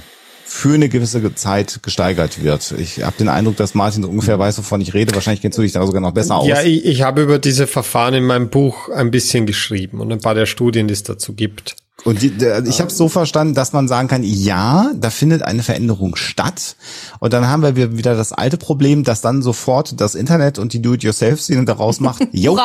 [0.50, 2.74] für eine gewisse Zeit gesteigert wird.
[2.80, 5.14] Ich habe den Eindruck, dass Martin so ungefähr weiß, wovon ich rede.
[5.14, 6.48] Wahrscheinlich kennst du dich da sogar noch besser aus.
[6.48, 10.20] Ja, ich, ich habe über diese Verfahren in meinem Buch ein bisschen geschrieben und ein
[10.20, 11.76] paar der Studien, die es dazu gibt.
[12.06, 15.44] Und die, der, ich habe es so verstanden, dass man sagen kann, ja, da findet
[15.44, 16.76] eine Veränderung statt.
[17.20, 20.82] Und dann haben wir wieder das alte Problem, dass dann sofort das Internet und die
[20.82, 22.58] Do-it-yourself-Szene daraus macht, jo,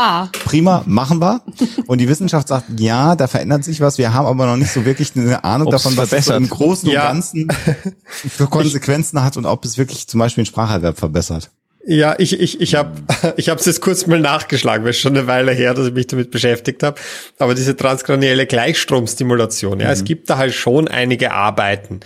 [0.45, 1.43] prima, machen wir.
[1.87, 3.99] Und die Wissenschaft sagt, ja, da verändert sich was.
[3.99, 6.49] Wir haben aber noch nicht so wirklich eine Ahnung Ob's davon, was es so im
[6.49, 7.49] Großen und Ganzen
[8.07, 11.51] für Konsequenzen hat und ob es wirklich zum Beispiel den Spracherwerb verbessert.
[11.87, 13.03] Ja, ich, ich, ich habe
[13.37, 16.07] ich es jetzt kurz mal nachgeschlagen, weil es schon eine Weile her, dass ich mich
[16.07, 17.01] damit beschäftigt habe.
[17.39, 19.93] Aber diese transkranielle Gleichstromstimulation, ja, mhm.
[19.93, 22.01] es gibt da halt schon einige Arbeiten,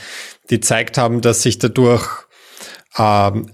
[0.51, 2.07] die zeigt haben, dass sich dadurch
[2.99, 3.51] ähm,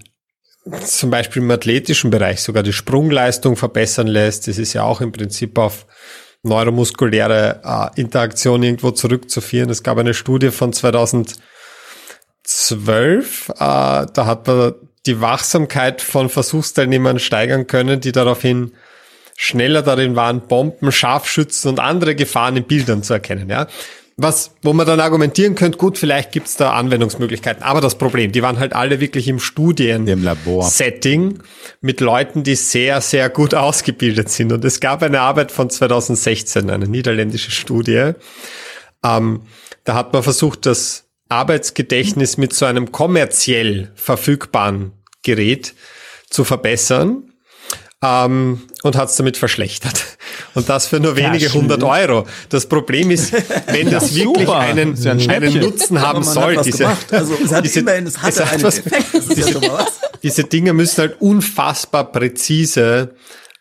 [0.83, 4.47] zum Beispiel im athletischen Bereich sogar die Sprungleistung verbessern lässt.
[4.47, 5.85] Das ist ja auch im Prinzip auf
[6.41, 9.69] neuromuskuläre äh, Interaktion irgendwo zurückzuführen.
[9.69, 14.73] Es gab eine Studie von 2012, äh, da hat man
[15.05, 18.71] die Wachsamkeit von Versuchsteilnehmern steigern können, die daraufhin
[19.37, 23.67] schneller darin waren, Bomben, Scharfschützen und andere Gefahren in Bildern zu erkennen, ja.
[24.17, 27.63] Was, wo man dann argumentieren könnte, gut, vielleicht gibt's da Anwendungsmöglichkeiten.
[27.63, 30.63] Aber das Problem, die waren halt alle wirklich im Studien Im Labor.
[30.63, 31.39] Setting
[31.81, 34.53] mit Leuten, die sehr, sehr gut ausgebildet sind.
[34.53, 38.11] Und es gab eine Arbeit von 2016, eine niederländische Studie.
[39.03, 39.41] Ähm,
[39.83, 44.93] da hat man versucht, das Arbeitsgedächtnis mit so einem kommerziell verfügbaren
[45.25, 45.73] Gerät
[46.29, 47.33] zu verbessern
[48.01, 50.05] ähm, und hat es damit verschlechtert.
[50.53, 52.25] Und das für nur wenige hundert Euro.
[52.49, 53.33] Das Problem ist,
[53.67, 57.65] wenn das ja, wirklich einen, ja ein einen Nutzen haben soll, diese, also, es hat
[57.65, 59.13] diese, immerhin, es hatte es einen was, Effekt.
[59.35, 59.59] diese,
[60.23, 63.15] diese Dinge müssen halt unfassbar präzise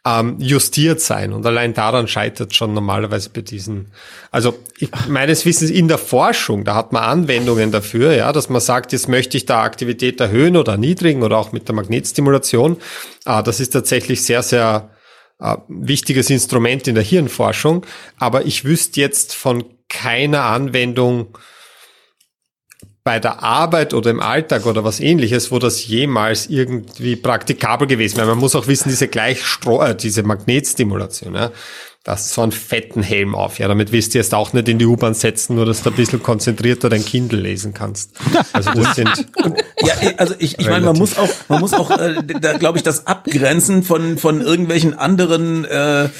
[0.06, 1.32] ähm, justiert sein.
[1.32, 3.90] Und allein daran scheitert schon normalerweise bei diesen.
[4.30, 8.60] Also ich, meines Wissens in der Forschung, da hat man Anwendungen dafür, ja, dass man
[8.60, 12.76] sagt, jetzt möchte ich da Aktivität erhöhen oder erniedrigen oder auch mit der Magnetstimulation.
[13.24, 14.90] Ah, das ist tatsächlich sehr, sehr
[15.40, 17.86] äh, wichtiges Instrument in der Hirnforschung.
[18.18, 21.38] Aber ich wüsste jetzt von keiner Anwendung,
[23.04, 28.16] bei der Arbeit oder im Alltag oder was ähnliches, wo das jemals irgendwie praktikabel gewesen
[28.16, 28.28] wäre.
[28.28, 31.50] Man muss auch wissen, diese Gleichstro äh, diese Magnetstimulation, ja,
[32.02, 33.58] das ist so einen fetten Helm auf.
[33.58, 35.96] Ja, damit willst du jetzt auch nicht in die U-Bahn setzen, nur dass du ein
[35.96, 38.12] bisschen konzentrierter dein Kindle lesen kannst.
[38.52, 39.08] Also das sind
[39.82, 42.84] ja, also ich, ich meine, man muss auch, man muss auch, äh, da glaube ich,
[42.84, 46.10] das abgrenzen von von irgendwelchen anderen äh, äh,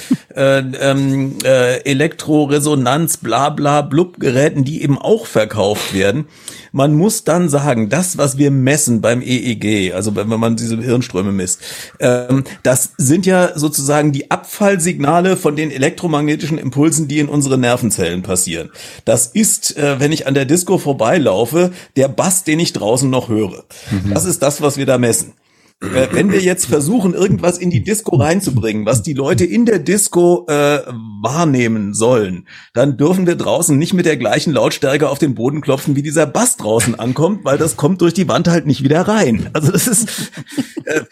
[0.80, 6.28] ähm, äh, Elektroresonanz, bla bla blub Geräten, die eben auch verkauft werden.
[6.74, 11.30] Man muss dann sagen, das, was wir messen beim EEG, also wenn man diese Hirnströme
[11.30, 11.60] misst,
[12.00, 18.22] ähm, das sind ja sozusagen die Abfallsignale von den elektromagnetischen Impulsen, die in unseren Nervenzellen
[18.22, 18.70] passieren.
[19.04, 23.28] Das ist, äh, wenn ich an der Disco vorbeilaufe, der Bass, den ich draußen noch
[23.28, 23.62] höre.
[23.92, 24.12] Mhm.
[24.12, 25.34] Das ist das, was wir da messen.
[25.80, 29.78] Äh, wenn wir jetzt versuchen, irgendwas in die Disco reinzubringen, was die Leute in der
[29.78, 30.80] Disco äh,
[31.22, 35.96] wahrnehmen sollen, dann dürfen wir draußen nicht mit der gleichen Lautstärke auf den Boden klopfen,
[35.96, 39.50] wie dieser Bass draußen ankommt, weil das kommt durch die Wand halt nicht wieder rein.
[39.52, 40.08] Also das ist
[40.84, 41.02] äh,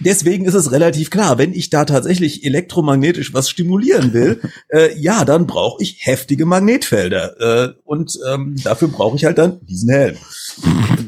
[0.00, 5.24] deswegen ist es relativ klar, wenn ich da tatsächlich elektromagnetisch was stimulieren will, äh, ja,
[5.24, 10.16] dann brauche ich heftige Magnetfelder äh, und ähm, dafür brauche ich halt dann diesen Helm.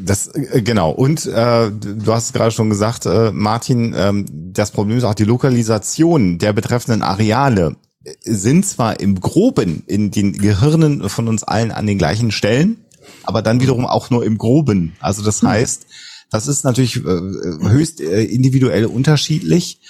[0.04, 0.90] Das äh, genau.
[0.90, 5.14] Und äh, du hast es gerade schon gesagt, äh, Martin, ähm, das Problem ist auch
[5.14, 7.76] die Lokalisation der betreffenden Areale
[8.22, 12.78] sind zwar im Groben in den Gehirnen von uns allen an den gleichen Stellen,
[13.24, 14.96] aber dann wiederum auch nur im Groben.
[15.00, 15.48] Also das hm.
[15.48, 15.86] heißt,
[16.30, 19.80] das ist natürlich äh, höchst äh, individuell unterschiedlich.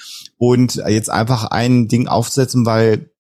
[0.41, 3.11] Und jetzt einfach ein Ding aufzusetzen, weil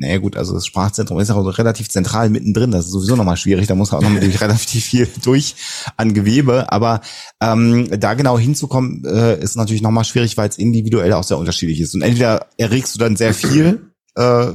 [0.00, 2.70] naja gut, also das Sprachzentrum ist auch relativ zentral mittendrin.
[2.70, 3.66] Das ist sowieso nochmal schwierig.
[3.66, 5.54] Da muss man auch noch mit relativ viel durch
[5.98, 6.72] an Gewebe.
[6.72, 7.02] Aber
[7.42, 11.82] ähm, da genau hinzukommen, äh, ist natürlich nochmal schwierig, weil es individuell auch sehr unterschiedlich
[11.82, 11.94] ist.
[11.94, 14.46] Und entweder erregst du dann sehr viel äh,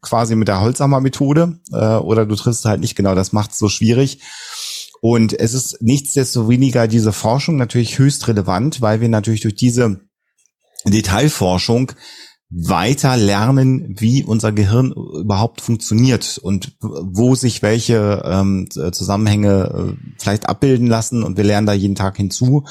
[0.00, 3.14] quasi mit der Holzhammer-Methode äh, oder du triffst halt nicht genau.
[3.14, 4.20] Das macht es so schwierig.
[5.00, 10.00] Und es ist nichtsdestoweniger diese Forschung natürlich höchst relevant, weil wir natürlich durch diese
[10.84, 11.92] Detailforschung
[12.50, 20.48] weiter lernen, wie unser Gehirn überhaupt funktioniert und wo sich welche ähm, Zusammenhänge äh, vielleicht
[20.48, 22.64] abbilden lassen und wir lernen da jeden Tag hinzu.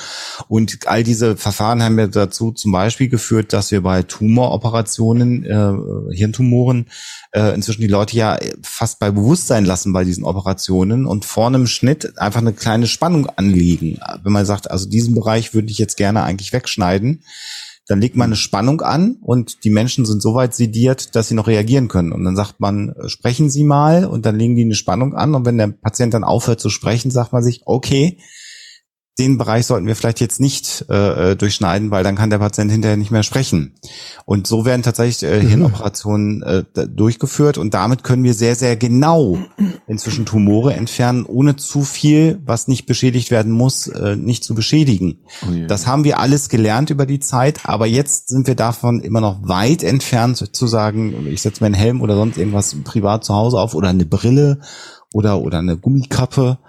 [0.48, 6.16] Und all diese Verfahren haben wir dazu zum Beispiel geführt, dass wir bei Tumoroperationen, äh,
[6.16, 6.88] Hirntumoren,
[7.34, 11.68] äh, inzwischen die Leute ja fast bei Bewusstsein lassen bei diesen Operationen und vor einem
[11.68, 14.00] Schnitt einfach eine kleine Spannung anlegen.
[14.24, 17.22] Wenn man sagt, also diesen Bereich würde ich jetzt gerne eigentlich wegschneiden,
[17.88, 21.36] dann legt man eine Spannung an und die Menschen sind so weit sediert, dass sie
[21.36, 22.12] noch reagieren können.
[22.12, 25.46] Und dann sagt man, sprechen Sie mal und dann legen die eine Spannung an und
[25.46, 28.18] wenn der Patient dann aufhört zu sprechen, sagt man sich, okay,
[29.20, 32.98] den Bereich sollten wir vielleicht jetzt nicht äh, durchschneiden, weil dann kann der Patient hinterher
[32.98, 33.74] nicht mehr sprechen.
[34.26, 35.48] Und so werden tatsächlich äh, mhm.
[35.48, 39.40] Hirnoperationen äh, durchgeführt und damit können wir sehr, sehr genau
[39.88, 45.20] inzwischen Tumore entfernen, ohne zu viel, was nicht beschädigt werden muss, äh, nicht zu beschädigen.
[45.48, 45.68] Oh yeah.
[45.68, 49.48] Das haben wir alles gelernt über die Zeit, aber jetzt sind wir davon immer noch
[49.48, 53.58] weit entfernt zu sagen, ich setze mir einen Helm oder sonst irgendwas privat zu Hause
[53.60, 54.60] auf oder eine Brille
[55.14, 56.60] oder, oder eine Gummikappe.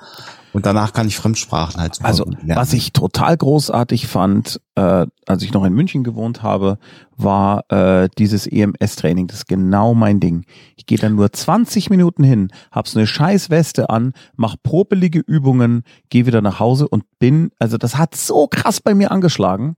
[0.59, 5.53] Und danach kann ich Fremdsprachen halt Also was ich total großartig fand, äh, als ich
[5.53, 6.79] noch in München gewohnt habe,
[7.17, 9.29] war äh, dieses EMS-Training.
[9.29, 10.47] Das ist genau mein Ding.
[10.75, 15.85] Ich gehe dann nur 20 Minuten hin, hab's eine scheiß Weste an, mach probelige Übungen,
[16.11, 19.77] gehe wieder nach Hause und bin, also das hat so krass bei mir angeschlagen.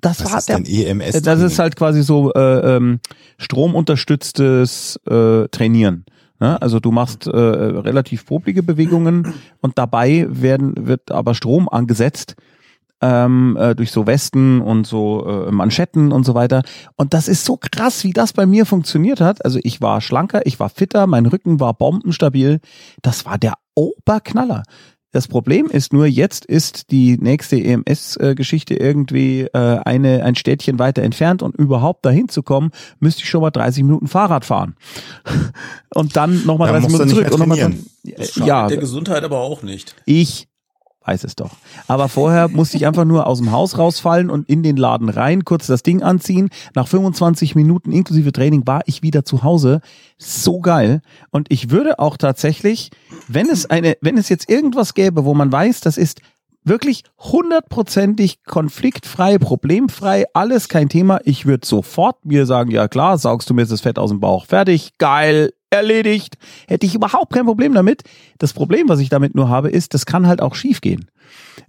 [0.00, 1.22] Das Was war ist der, EMS.
[1.22, 2.98] Das ist halt quasi so äh, ähm,
[3.38, 6.04] stromunterstütztes äh, Trainieren.
[6.40, 6.60] Ne?
[6.60, 12.36] Also du machst äh, relativ poplige Bewegungen und dabei werden, wird aber Strom angesetzt
[13.04, 16.62] ähm, äh, durch so Westen und so äh, Manschetten und so weiter.
[16.96, 19.44] Und das ist so krass, wie das bei mir funktioniert hat.
[19.44, 22.60] Also ich war schlanker, ich war fitter, mein Rücken war bombenstabil.
[23.02, 24.62] Das war der Oberknaller.
[25.14, 31.02] Das Problem ist nur, jetzt ist die nächste EMS-Geschichte irgendwie äh, eine, ein Städtchen weiter
[31.02, 34.74] entfernt und überhaupt dahin zu kommen, müsste ich schon mal 30 Minuten Fahrrad fahren.
[35.94, 37.30] und dann nochmal 30 Minuten zurück.
[37.30, 37.74] Und nochmal
[38.44, 39.94] ja, der Gesundheit aber auch nicht.
[40.04, 40.48] Ich
[41.04, 41.50] weiß es doch.
[41.86, 45.44] Aber vorher musste ich einfach nur aus dem Haus rausfallen und in den Laden rein,
[45.44, 46.50] kurz das Ding anziehen.
[46.74, 49.80] Nach 25 Minuten inklusive Training war ich wieder zu Hause.
[50.18, 51.02] So geil.
[51.30, 52.90] Und ich würde auch tatsächlich,
[53.28, 56.20] wenn es eine, wenn es jetzt irgendwas gäbe, wo man weiß, das ist
[56.64, 61.20] wirklich hundertprozentig konfliktfrei, problemfrei, alles kein Thema.
[61.24, 64.46] Ich würde sofort mir sagen, ja klar, saugst du mir das Fett aus dem Bauch.
[64.46, 66.36] Fertig, geil, erledigt.
[66.66, 68.02] Hätte ich überhaupt kein Problem damit.
[68.38, 71.10] Das Problem, was ich damit nur habe, ist, das kann halt auch schiefgehen.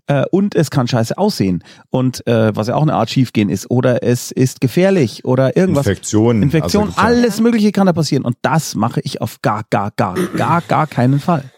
[0.08, 1.64] Äh, und es kann scheiße aussehen.
[1.90, 3.70] Und äh, was ja auch eine Art schiefgehen ist.
[3.70, 5.88] Oder es ist gefährlich oder irgendwas.
[5.88, 6.44] Infektionen.
[6.44, 8.24] Infektion, also alles Mögliche kann da passieren.
[8.24, 11.52] Und das mache ich auf gar, gar, gar, gar, gar keinen Fall.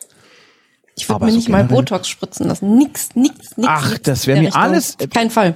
[0.97, 2.75] Ich würde mir nicht mal Botox spritzen lassen.
[2.75, 3.69] Nix, nix, nix.
[3.69, 4.97] Ach, nix das wäre mir alles.
[5.13, 5.53] Kein Fall.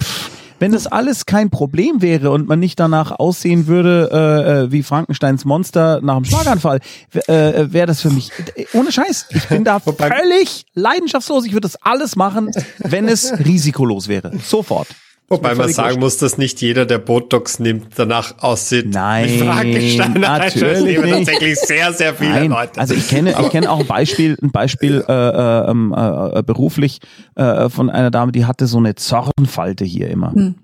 [0.60, 4.84] Wenn das alles kein Problem wäre und man nicht danach aussehen würde äh, äh wie
[4.84, 6.80] Frankensteins Monster nach dem Schlaganfall,
[7.26, 9.26] äh, wäre das für mich äh, ohne Scheiß.
[9.32, 11.46] Ich bin da völlig leidenschaftslos.
[11.46, 14.32] Ich würde das alles machen, wenn es risikolos wäre.
[14.46, 14.90] Sofort.
[15.32, 20.14] Wobei man sagen muss, dass nicht jeder, der Botox nimmt, danach aussieht Nein, wie Frankenstein.
[20.20, 22.52] Natürlich das tatsächlich sehr, sehr viele Nein.
[22.52, 22.80] Leute.
[22.80, 27.00] Also ich kenne, ich kenne auch ein Beispiel, ein Beispiel äh, äh, ähm, äh, beruflich
[27.36, 30.34] äh, von einer Dame, die hatte so eine Zornfalte hier immer.
[30.34, 30.56] Hm.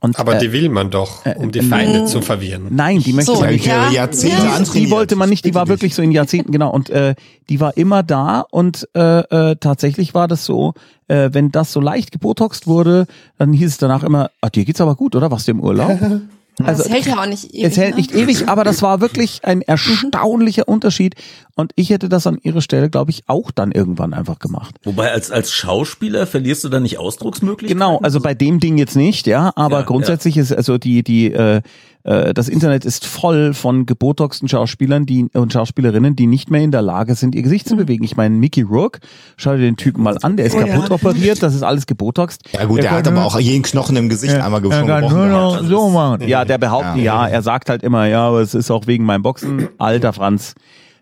[0.00, 2.68] Und, aber äh, die will man doch, um die äh, Feinde äh, zu verwirren.
[2.70, 3.66] Nein, die möchte so, man nicht.
[3.66, 4.58] Ja, Jahrzehnte ja.
[4.58, 6.70] Die wollte man nicht, die war wirklich so in Jahrzehnten, genau.
[6.70, 7.14] Und äh,
[7.50, 10.72] die war immer da und äh, äh, tatsächlich war das so,
[11.08, 13.06] äh, wenn das so leicht gebotoxt wurde,
[13.36, 15.30] dann hieß es danach immer, ah, dir geht's aber gut, oder?
[15.30, 15.98] Warst du im Urlaub?
[16.66, 17.64] Also, das hält ja auch nicht ewig.
[17.64, 18.20] Es hält nicht ne?
[18.20, 21.14] ewig, aber das war wirklich ein erstaunlicher Unterschied.
[21.54, 24.76] Und ich hätte das an ihrer Stelle, glaube ich, auch dann irgendwann einfach gemacht.
[24.84, 27.78] Wobei als, als Schauspieler verlierst du dann nicht Ausdrucksmöglichkeiten?
[27.78, 29.52] Genau, also bei dem Ding jetzt nicht, ja.
[29.56, 30.42] Aber ja, grundsätzlich ja.
[30.42, 31.60] ist also die, die, äh,
[32.04, 36.70] äh, das Internet ist voll von gebotoxten Schauspielern die, und Schauspielerinnen, die nicht mehr in
[36.70, 37.80] der Lage sind, ihr Gesicht zu mhm.
[37.80, 38.04] bewegen.
[38.04, 39.00] Ich meine, Mickey Rourke,
[39.36, 40.94] schau dir den Typen mal an, der ist oh, kaputt ja.
[40.94, 42.42] operiert, das ist alles gebotoxt.
[42.52, 44.86] Ja gut, der, der hat aber auch jeden Knochen im Gesicht ja, einmal gebrochen.
[44.86, 46.26] Kann nur noch so machen.
[46.26, 47.26] Ja, der behauptet, ja.
[47.26, 49.68] ja, er sagt halt immer, ja, aber es ist auch wegen meinem Boxen.
[49.78, 50.54] Alter Franz,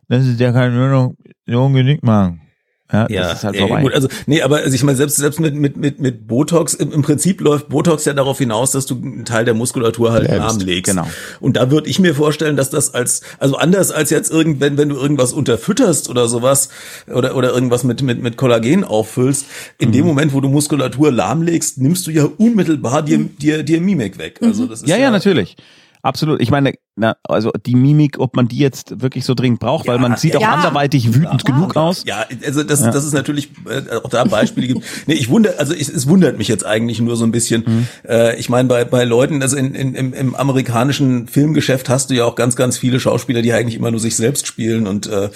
[0.08, 1.14] das ist, der kann nur noch
[1.46, 2.40] so ein Genick machen.
[2.90, 3.82] Ja, ja, das ist halt vorbei.
[3.82, 6.90] gut, also nee, aber also ich meine selbst selbst mit mit mit mit Botox im,
[6.90, 10.62] im Prinzip läuft Botox ja darauf hinaus, dass du einen Teil der Muskulatur halt Läbst.
[10.62, 10.94] legst.
[10.94, 11.06] Genau.
[11.40, 14.78] Und da würde ich mir vorstellen, dass das als also anders als jetzt irgend wenn
[14.78, 16.70] wenn du irgendwas unterfütterst oder sowas
[17.12, 19.44] oder oder irgendwas mit mit mit Kollagen auffüllst,
[19.76, 19.92] in mhm.
[19.92, 23.36] dem Moment, wo du Muskulatur lahmlegst, nimmst du ja unmittelbar dir mhm.
[23.36, 24.38] dir dir Mimik weg.
[24.40, 25.56] Also das ist ja ja, ja natürlich.
[26.02, 26.40] Absolut.
[26.40, 29.98] Ich meine, na, also die Mimik, ob man die jetzt wirklich so dringend braucht, weil
[29.98, 30.54] man sieht auch ja.
[30.54, 31.54] anderweitig wütend Ja.
[31.54, 32.04] genug aus.
[32.06, 34.82] Ja, also das, das ist natürlich äh, auch da Beispiele gibt.
[35.06, 37.86] Nee, ich wundere, also ich, es wundert mich jetzt eigentlich nur so ein bisschen.
[38.06, 42.14] Äh, ich meine, bei, bei Leuten, also in, in, im, im amerikanischen Filmgeschäft hast du
[42.14, 45.30] ja auch ganz, ganz viele Schauspieler, die eigentlich immer nur sich selbst spielen und äh,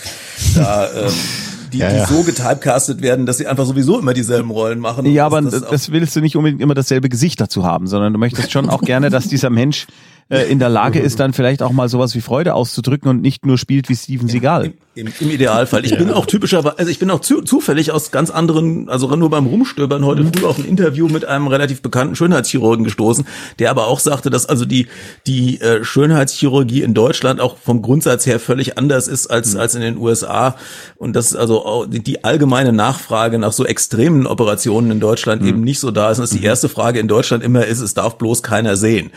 [0.55, 1.12] da ähm,
[1.72, 2.06] die, Ja, die ja.
[2.06, 5.06] so getypecastet werden, dass sie einfach sowieso immer dieselben Rollen machen.
[5.06, 8.12] Ja, Und aber das, das, willst du nicht unbedingt immer dasselbe Gesicht dazu haben, sondern
[8.12, 9.86] du möchtest schon auch gerne, dass dieser Mensch
[10.28, 13.46] äh, in der Lage ist, dann vielleicht auch mal sowas wie Freude auszudrücken und nicht
[13.46, 14.72] nur spielt wie Steven Seagal.
[14.94, 15.86] Im, Im Idealfall.
[15.86, 19.30] Ich bin auch typischerweise, also ich bin auch zu, zufällig aus ganz anderen, also nur
[19.30, 23.26] beim Rumstöbern heute früh auf ein Interview mit einem relativ bekannten Schönheitschirurgen gestoßen,
[23.58, 24.88] der aber auch sagte, dass also die,
[25.26, 29.80] die äh, Schönheitschirurgie in Deutschland auch vom Grundsatz her völlig anders ist als, als in
[29.80, 30.56] den USA
[30.96, 35.62] und dass also auch die, die allgemeine Nachfrage nach so extremen Operationen in Deutschland eben
[35.62, 36.18] nicht so da ist.
[36.18, 39.10] Und dass die erste Frage in Deutschland immer ist, es darf bloß keiner sehen.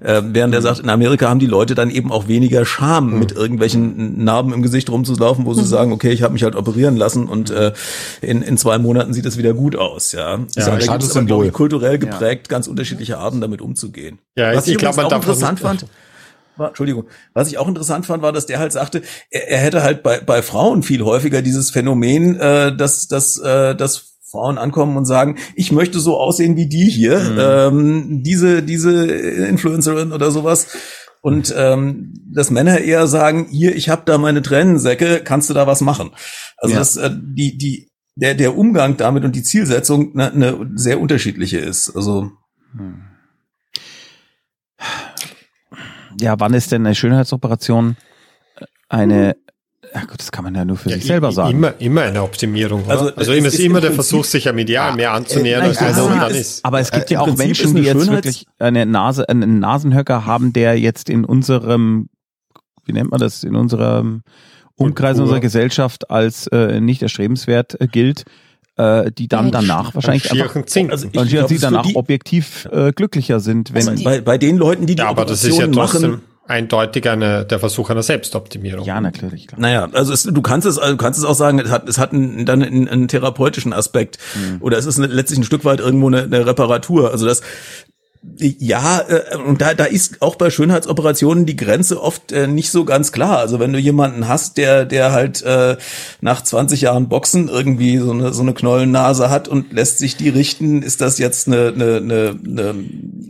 [0.00, 3.32] Äh, während er sagt, in Amerika haben die Leute dann eben auch weniger Scham, mit
[3.32, 7.28] irgendwelchen Narben im Gesicht rumzulaufen, wo sie sagen, okay, ich habe mich halt operieren lassen
[7.28, 7.72] und äh,
[8.20, 10.12] in, in zwei Monaten sieht es wieder gut aus.
[10.12, 14.18] Ja, ja da gibt es aber, glaube ich, kulturell geprägt ganz unterschiedliche Arten, damit umzugehen.
[14.36, 15.86] Ja, Was ich ich, glaub, übrigens man auch interessant fand,
[16.56, 19.82] war, Entschuldigung, was ich auch interessant fand, war, dass der halt sagte, er, er hätte
[19.82, 24.96] halt bei, bei Frauen viel häufiger dieses Phänomen, äh, dass, dass, äh, dass Frauen ankommen
[24.96, 30.68] und sagen, ich möchte so aussehen wie die hier, ähm, diese, diese Influencerin oder sowas.
[31.20, 35.68] Und ähm, dass Männer eher sagen, hier, ich habe da meine Tränensäcke, kannst du da
[35.68, 36.10] was machen?
[36.56, 36.78] Also Ja.
[36.80, 41.58] dass äh, die, die, der, der Umgang damit und die Zielsetzung eine, eine sehr unterschiedliche
[41.58, 41.94] ist.
[41.94, 42.32] Also
[46.20, 47.96] Ja, wann ist denn eine Schönheitsoperation
[48.88, 49.36] eine,
[49.94, 51.50] ja gut, das kann man ja nur für Ja, sich selber sagen.
[51.52, 52.82] Immer, immer eine Optimierung.
[52.84, 52.90] Oder?
[52.92, 55.12] Also, Also, also es immer, ist immer im der Prinzip- Versuch, sich am Ideal mehr
[55.12, 56.64] anzunähern, äh, als ja, man ja, dann ist.
[56.64, 60.52] Aber es gibt Äh, ja auch Menschen, die jetzt wirklich eine Nase, einen Nasenhöcker haben,
[60.52, 62.08] der jetzt in unserem,
[62.84, 64.22] wie nennt man das, in unserem
[64.76, 65.24] Umkreis Kultur.
[65.24, 68.24] unserer Gesellschaft als äh, nicht erstrebenswert äh, gilt,
[68.76, 70.56] äh, die dann Ja, danach wahrscheinlich einfach.
[70.56, 74.20] Also ich und glaub, die danach die- objektiv äh, glücklicher sind, wenn Also die- bei,
[74.22, 77.90] bei den Leuten, die die ja, aber das ist ja machen, eindeutig eine, der Versuch
[77.90, 78.84] einer Selbstoptimierung.
[78.84, 79.60] ja natürlich klar.
[79.60, 81.98] Naja, also es, du kannst es, also du kannst es auch sagen, es hat, es
[81.98, 84.18] hat einen, dann einen, einen therapeutischen Aspekt
[84.60, 87.10] oder es ist eine, letztlich ein Stück weit irgendwo eine, eine Reparatur.
[87.10, 87.42] Also das,
[88.38, 92.84] ja, äh, und da, da ist auch bei Schönheitsoperationen die Grenze oft äh, nicht so
[92.84, 93.38] ganz klar.
[93.38, 95.76] Also wenn du jemanden hast, der, der halt äh,
[96.20, 100.28] nach 20 Jahren Boxen irgendwie so eine, so eine Knollennase hat und lässt sich die
[100.28, 102.74] richten, ist das jetzt eine, eine, eine, eine,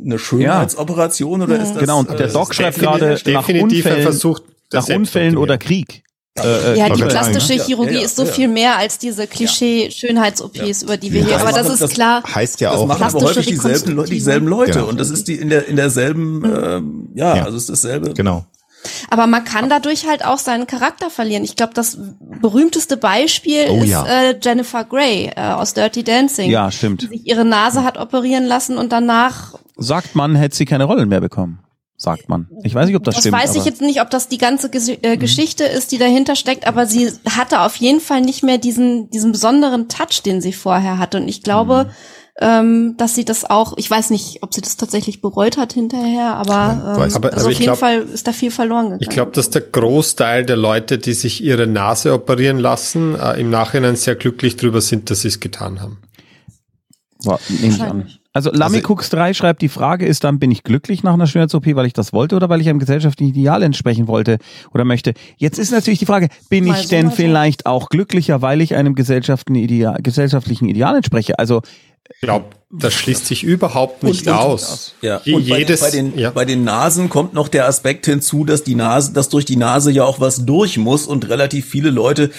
[0.05, 4.40] eine Schönheitsoperation oder ist das Genau, und der äh, Doc schreibt gerade nach Unfällen, Versuch
[4.70, 6.05] der nach Unfällen oder Krieg.
[6.38, 7.62] Äh, äh, Ja, die sagen, plastische ne?
[7.62, 8.32] Chirurgie Ja, ja, ist so ja.
[8.32, 11.82] viel mehr als diese Klischee-Schönheits-OPs, über die wir Ja, hier, das aber das machen- ist
[11.82, 12.22] das klar.
[12.34, 14.86] Heißt ja Das auch, machen aber Plastische häufig dieselben, Leute- dieselben Leute Genau.
[14.86, 17.44] und das ist die in der in derselben ähm, ja, Ja.
[17.44, 18.14] also es ist dasselbe.
[18.14, 18.44] genau.
[19.10, 21.44] Aber man kann dadurch halt auch seinen Charakter verlieren.
[21.44, 21.98] Ich glaube, das
[22.40, 24.04] berühmteste Beispiel Oh ist ja.
[24.06, 26.50] äh, Jennifer Grey äh, aus Dirty Dancing.
[26.50, 27.02] ja, stimmt.
[27.02, 31.09] Die sich ihre Nase hat operieren lassen und danach, Sagt man, hätte sie keine Rollen
[31.09, 31.60] mehr bekommen.
[32.03, 32.49] Sagt man.
[32.65, 33.37] Ich weiß nicht, ob das, das stimmt.
[33.37, 36.35] weiß ich aber- jetzt nicht, ob das die ganze Ges äh, Geschichte ist, die dahinter
[36.35, 40.53] steckt, aber sie hatte auf jeden Fall nicht mehr diesen, diesen besonderen Touch, den sie
[40.53, 41.19] vorher hatte.
[41.19, 41.93] Und ich glaube,
[42.41, 46.35] ähm, dass sie das auch, ich weiß nicht, ob sie das tatsächlich bereut hat hinterher,
[46.35, 49.03] aber, ähm, weiß- Aber- also aber auf jeden glaub- Fall ist da viel verloren gegangen.
[49.03, 53.49] Ich glaube, dass der Großteil der Leute, die sich ihre Nase operieren lassen, äh, im
[53.51, 55.99] Nachhinein sehr glücklich drüber sind, dass sie es getan haben.
[57.23, 58.11] Boah, nehme ich an.
[58.34, 61.86] Also Lamikux 3 schreibt, die Frage ist dann, bin ich glücklich nach einer Schönheits-OP, weil
[61.86, 64.38] ich das wollte oder weil ich einem gesellschaftlichen Ideal entsprechen wollte
[64.72, 65.12] oder möchte?
[65.36, 67.16] Jetzt ist natürlich die Frage, bin ich denn so.
[67.16, 71.38] vielleicht auch glücklicher, weil ich einem gesellschaftlichen Ideal, gesellschaftlichen Ideal entspreche?
[71.38, 71.60] Also
[72.14, 74.94] Ich glaube, das schließt sich überhaupt nicht und- aus.
[75.03, 76.31] Ja, Je- und bei, jedes, bei, den, ja.
[76.31, 79.93] bei den Nasen kommt noch der Aspekt hinzu, dass die Nase, dass durch die Nase
[79.93, 82.31] ja auch was durch muss und relativ viele Leute,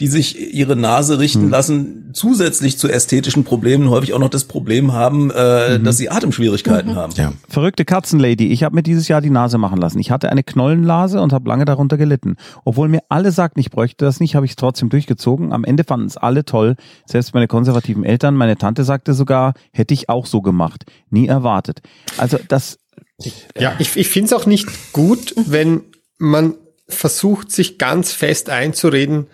[0.00, 4.92] die sich ihre Nase richten lassen, zusätzlich zu ästhetischen Problemen häufig auch noch das Problem
[4.92, 7.12] haben, äh, dass sie Atemschwierigkeiten haben.
[7.16, 7.32] Ja.
[7.48, 9.98] Verrückte Katzenlady, ich habe mir dieses Jahr die Nase machen lassen.
[9.98, 12.36] Ich hatte eine Knollennase und habe lange darunter gelitten.
[12.64, 15.52] Obwohl mir alle sagten, ich bräuchte das nicht, habe ich es trotzdem durchgezogen.
[15.52, 16.76] Am Ende fanden es alle toll.
[17.06, 20.84] Selbst meine konservativen Eltern, meine Tante sagte sogar, hätte ich auch so gemacht.
[21.10, 21.82] Nie erwartet.
[22.16, 22.78] Also das,
[23.58, 25.82] Ja, ich, ich finde es auch nicht gut, wenn
[26.18, 26.54] man
[26.88, 29.26] versucht, sich ganz fest einzureden,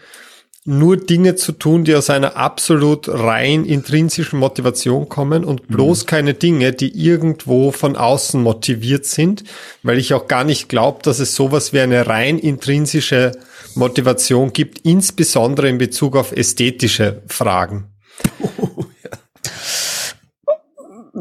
[0.64, 6.34] nur Dinge zu tun, die aus einer absolut rein intrinsischen Motivation kommen und bloß keine
[6.34, 9.42] Dinge, die irgendwo von außen motiviert sind,
[9.82, 13.32] weil ich auch gar nicht glaube, dass es sowas wie eine rein intrinsische
[13.74, 17.86] Motivation gibt, insbesondere in Bezug auf ästhetische Fragen.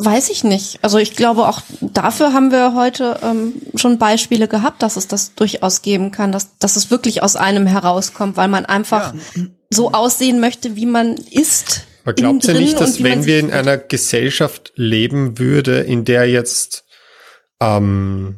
[0.02, 0.80] Weiß ich nicht.
[0.82, 5.36] Also ich glaube, auch dafür haben wir heute ähm, schon Beispiele gehabt, dass es das
[5.36, 9.44] durchaus geben kann, dass, dass es wirklich aus einem herauskommt, weil man einfach ja.
[9.70, 11.82] so aussehen möchte, wie man ist.
[12.04, 16.86] Aber glaubt ihr nicht, dass wenn wir in einer Gesellschaft leben würde, in der jetzt
[17.60, 18.38] ähm,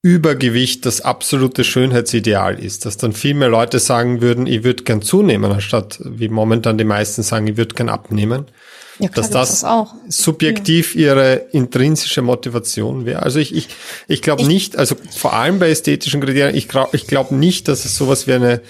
[0.00, 5.02] Übergewicht das absolute Schönheitsideal ist, dass dann viel mehr Leute sagen würden, ich würde gern
[5.02, 8.46] zunehmen, anstatt wie momentan die meisten sagen, ich würde gern abnehmen.
[8.98, 11.12] Ja, klar, dass das, das subjektiv ja.
[11.12, 13.22] ihre intrinsische Motivation wäre.
[13.22, 13.68] Also ich, ich,
[14.08, 17.84] ich glaube nicht, also vor allem bei ästhetischen Kriterien, ich glaube ich glaub nicht, dass
[17.84, 18.60] es sowas wie eine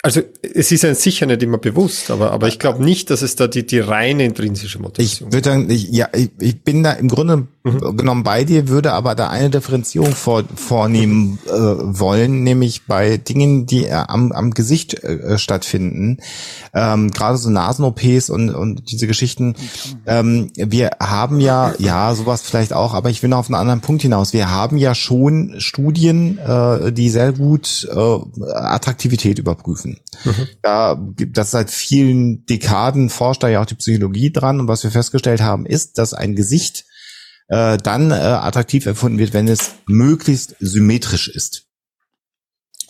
[0.00, 3.34] also es ist ja sicher nicht immer bewusst, aber, aber ich glaube nicht, dass es
[3.34, 6.92] da die, die reine intrinsische Motivation Ich würde sagen, ich, ja, ich, ich bin da
[6.92, 7.96] im Grunde mhm.
[7.96, 13.66] genommen bei dir, würde aber da eine Differenzierung vor, vornehmen äh, wollen, nämlich bei Dingen,
[13.66, 16.18] die äh, am, am Gesicht äh, stattfinden,
[16.74, 19.56] ähm, gerade so Nasen-OPs und, und diese Geschichten.
[20.06, 23.80] Ähm, wir haben ja, ja, sowas vielleicht auch, aber ich will noch auf einen anderen
[23.80, 24.32] Punkt hinaus.
[24.32, 30.00] Wir haben ja schon Studien, äh, die sehr gut äh, Attraktivität überprüfen lassen.
[30.24, 30.48] Mhm.
[30.62, 34.84] Da gibt das seit vielen Dekaden forscht da ja auch die Psychologie dran und was
[34.84, 36.84] wir festgestellt haben, ist, dass ein Gesicht
[37.48, 41.67] äh, dann äh, attraktiv erfunden wird, wenn es möglichst symmetrisch ist.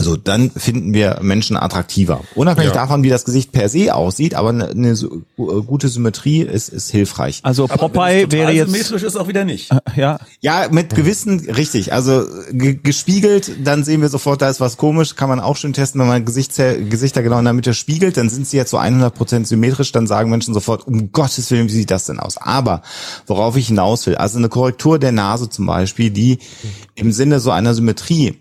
[0.00, 2.20] Also dann finden wir Menschen attraktiver.
[2.36, 2.82] Unabhängig ja.
[2.82, 5.04] davon, wie das Gesicht per se aussieht, aber eine, eine äh,
[5.36, 7.40] gute Symmetrie ist, ist hilfreich.
[7.42, 9.72] Also Popeye wäre jetzt symmetrisch ist auch wieder nicht.
[9.72, 10.20] Äh, ja.
[10.40, 11.92] Ja, mit gewissen richtig.
[11.92, 15.16] Also gespiegelt, dann sehen wir sofort, da ist was komisch.
[15.16, 18.28] Kann man auch schön testen, wenn man Gesichter, Gesichter genau in der Mitte spiegelt, dann
[18.28, 19.90] sind sie jetzt so 100% symmetrisch.
[19.90, 22.36] Dann sagen Menschen sofort, um Gottes Willen, wie sieht das denn aus?
[22.36, 22.82] Aber
[23.26, 26.38] worauf ich hinaus will, also eine Korrektur der Nase zum Beispiel, die
[26.94, 28.36] im Sinne so einer Symmetrie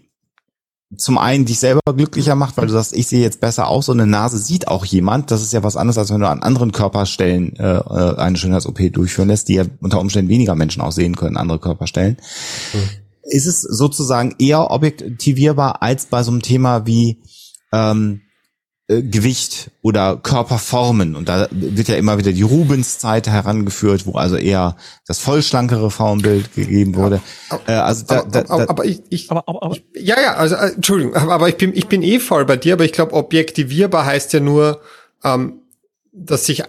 [0.96, 4.00] zum einen dich selber glücklicher macht, weil du sagst, ich sehe jetzt besser aus und
[4.00, 5.32] eine Nase sieht auch jemand.
[5.32, 8.94] Das ist ja was anderes, als wenn du an anderen Körperstellen äh, äh eine Schönheits-OP
[8.94, 12.18] durchführen lässt, die ja unter Umständen weniger Menschen auch sehen können, andere Körperstellen.
[12.74, 12.80] Mhm.
[13.24, 17.22] Ist es sozusagen eher objektivierbar als bei so einem Thema wie
[17.74, 18.22] ähm,
[18.90, 21.18] äh, Gewicht oder Körperformen.
[21.18, 26.54] Und da wird ja immer wieder die Rubens-Zeit herangeführt, wo also eher das vollschlankere Frauenbild
[26.56, 27.22] gegeben wurde.
[27.50, 30.56] Aber, äh, also da, da, aber, aber ich, ich, aber, aber, aber, ja, ja, also
[30.56, 34.06] äh, Entschuldigung, aber ich bin, ich bin eh voll bei dir, aber ich glaube, objektivierbar
[34.06, 34.80] heißt ja nur,
[35.24, 35.62] ähm,
[36.14, 36.64] dass sich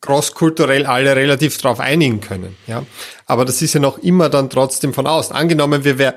[0.00, 2.56] crosskulturell alle relativ drauf einigen können.
[2.66, 2.84] Ja,
[3.26, 5.36] aber das ist ja noch immer dann trotzdem von außen.
[5.36, 6.14] Angenommen, wir wären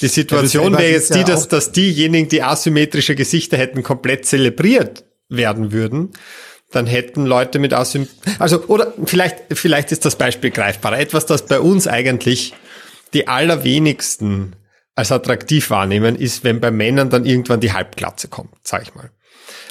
[0.00, 5.72] die Situation wäre jetzt die, dass, dass diejenigen, die asymmetrische Gesichter hätten, komplett zelebriert werden
[5.72, 6.10] würden.
[6.70, 8.08] Dann hätten Leute mit Asym
[8.38, 10.98] also oder vielleicht vielleicht ist das Beispiel greifbarer.
[10.98, 12.54] Etwas, das bei uns eigentlich
[13.12, 14.54] die allerwenigsten
[14.94, 19.10] als attraktiv wahrnehmen, ist, wenn bei Männern dann irgendwann die Halbglatze kommt, sag ich mal.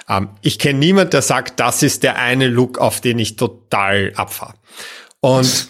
[0.09, 4.11] Ähm, ich kenne niemand, der sagt, das ist der eine Look, auf den ich total
[4.15, 4.55] abfahre.
[5.21, 5.69] Und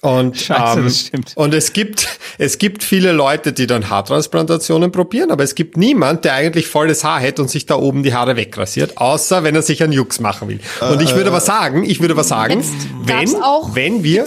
[0.00, 2.08] und, Scheiße, ähm, und es gibt,
[2.38, 7.04] es gibt viele Leute, die dann Haartransplantationen probieren, aber es gibt niemand, der eigentlich volles
[7.04, 10.20] Haar hätte und sich da oben die Haare wegrasiert, außer wenn er sich einen Jux
[10.20, 10.60] machen will.
[10.80, 12.64] Und ich würde aber sagen, ich würde aber sagen,
[13.04, 13.32] wenn,
[13.74, 14.24] wenn wir,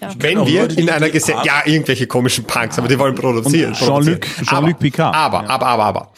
[0.00, 0.10] ja.
[0.18, 3.74] wenn wir in einer Gesellschaft, ja, irgendwelche komischen Punks, aber die wollen produzieren.
[3.74, 5.14] Jean-Luc, Jean-Luc Picard.
[5.14, 5.48] Aber, ja.
[5.48, 6.12] aber, aber, aber.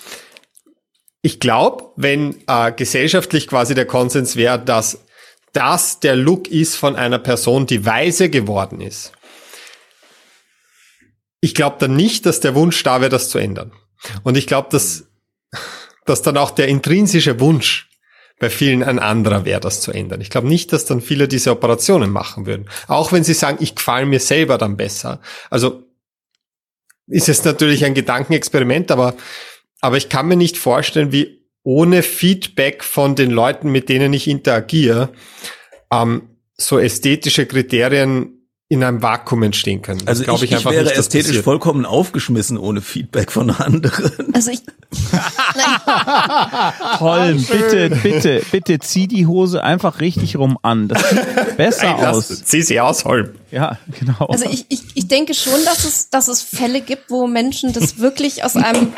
[1.22, 5.01] Ich glaube, wenn äh, gesellschaftlich quasi der Konsens wäre, dass
[5.52, 9.12] das der Look ist von einer Person, die weise geworden ist,
[11.40, 13.72] ich glaube dann nicht, dass der Wunsch da wäre, das zu ändern.
[14.22, 15.09] Und ich glaube, dass,
[16.06, 17.89] dass dann auch der intrinsische Wunsch
[18.39, 20.20] bei vielen ein anderer wäre, das zu ändern.
[20.22, 22.68] Ich glaube nicht, dass dann viele diese Operationen machen würden.
[22.89, 25.20] Auch wenn sie sagen, ich gefalle mir selber dann besser.
[25.51, 25.85] Also
[27.06, 29.14] ist es natürlich ein Gedankenexperiment, aber,
[29.82, 34.28] aber ich kann mir nicht vorstellen, wie ohne Feedback von den Leuten, mit denen ich
[34.28, 35.11] interagiere,
[35.93, 36.23] ähm,
[36.57, 40.01] so ästhetische Kriterien in einem Vakuum entstehen können.
[40.05, 44.32] Das also ich, ich, ich wäre nicht, ästhetisch vollkommen aufgeschmissen ohne Feedback von anderen.
[44.32, 44.61] Also ich
[47.00, 50.88] Holm, bitte, bitte, bitte zieh die Hose einfach richtig rum an.
[50.88, 52.44] Das sieht besser Nein, aus.
[52.44, 53.30] Zieh sie aus, Holm.
[53.50, 54.26] Ja, genau.
[54.26, 57.98] Also ich, ich, ich denke schon, dass es, dass es Fälle gibt, wo Menschen das
[57.98, 58.92] wirklich aus einem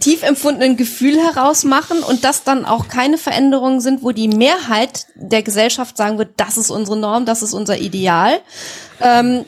[0.00, 5.06] tief empfundenen Gefühl heraus machen und das dann auch keine Veränderungen sind, wo die Mehrheit
[5.14, 8.40] der Gesellschaft sagen wird, das ist unsere Norm, das ist unser Ideal.
[9.00, 9.44] Ähm,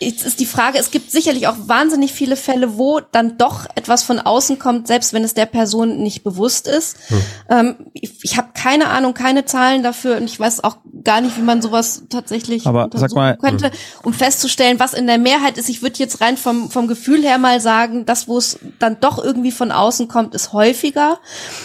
[0.00, 4.04] Jetzt ist die Frage, es gibt sicherlich auch wahnsinnig viele Fälle, wo dann doch etwas
[4.04, 6.96] von außen kommt, selbst wenn es der Person nicht bewusst ist.
[7.08, 7.22] Hm.
[7.48, 11.36] Ähm, ich, ich habe keine Ahnung, keine Zahlen dafür und ich weiß auch gar nicht,
[11.36, 13.72] wie man sowas tatsächlich Aber sag mal, könnte,
[14.04, 15.68] um festzustellen, was in der Mehrheit ist.
[15.68, 19.22] Ich würde jetzt rein vom, vom Gefühl her mal sagen, das, wo es dann doch
[19.22, 21.18] irgendwie von außen kommt, ist häufiger.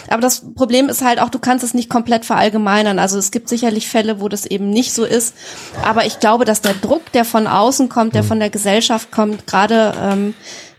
[0.09, 2.97] Aber das Problem ist halt auch, du kannst es nicht komplett verallgemeinern.
[2.97, 5.35] Also es gibt sicherlich Fälle, wo das eben nicht so ist.
[5.83, 9.45] Aber ich glaube, dass der Druck, der von außen kommt, der von der Gesellschaft kommt,
[9.47, 10.33] gerade ähm,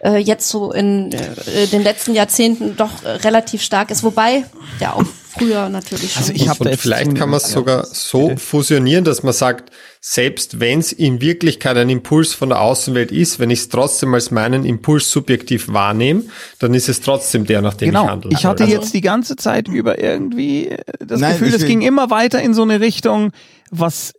[0.05, 4.03] äh, jetzt so in äh, den letzten Jahrzehnten doch äh, relativ stark ist.
[4.03, 4.45] Wobei,
[4.81, 5.05] ja auch
[5.37, 6.23] früher natürlich schon.
[6.23, 9.33] Also ich hab da Und jetzt vielleicht kann man es sogar so fusionieren, dass man
[9.33, 13.69] sagt, selbst wenn es in Wirklichkeit ein Impuls von der Außenwelt ist, wenn ich es
[13.69, 16.25] trotzdem als meinen Impuls subjektiv wahrnehme,
[16.61, 18.31] dann ist es trotzdem der, nach dem ich Genau, handle.
[18.33, 21.81] ich hatte Also- jetzt die gance Zeit über irgendwie das Nein, Gefühl, ich es ging
[21.83, 23.33] immer weiter in so eine Richtung,
[23.71, 24.12] was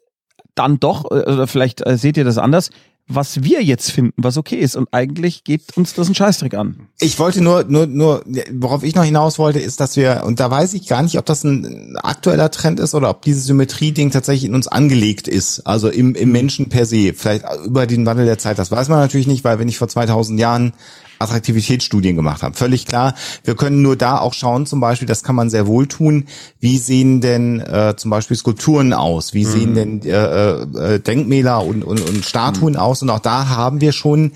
[0.56, 2.72] dann doch, äh, oder vielleicht äh, seht ihr das anders,
[3.08, 4.76] was wir jetzt finden, was okay ist.
[4.76, 6.88] Und eigentlich geht uns das ein Scheißdreck an.
[7.00, 8.24] Ich wollte nur, nur, nur,
[8.54, 11.26] worauf ich noch hinaus wollte, ist, dass wir, und da weiß ich gar nicht, ob
[11.26, 15.90] das ein aktueller Trend ist oder ob dieses Symmetrie-Ding tatsächlich in uns angelegt ist, also
[15.90, 18.58] im, im Menschen per se, vielleicht über den Wandel der Zeit.
[18.58, 20.74] Das weiß man natürlich nicht, weil wenn ich vor 2000 Jahren
[21.20, 22.56] Attraktivitätsstudien gemacht habe.
[22.56, 23.16] Völlig klar.
[23.44, 26.26] Wir können nur da auch schauen, zum Beispiel, das kann man sehr wohl tun.
[26.60, 29.34] Wie sehen denn äh, zum Beispiel Skulpturen aus?
[29.34, 33.02] Wie sehen denn äh, äh, Denkmäler und, und, und Statuen aus?
[33.02, 34.32] Und auch da haben wir schon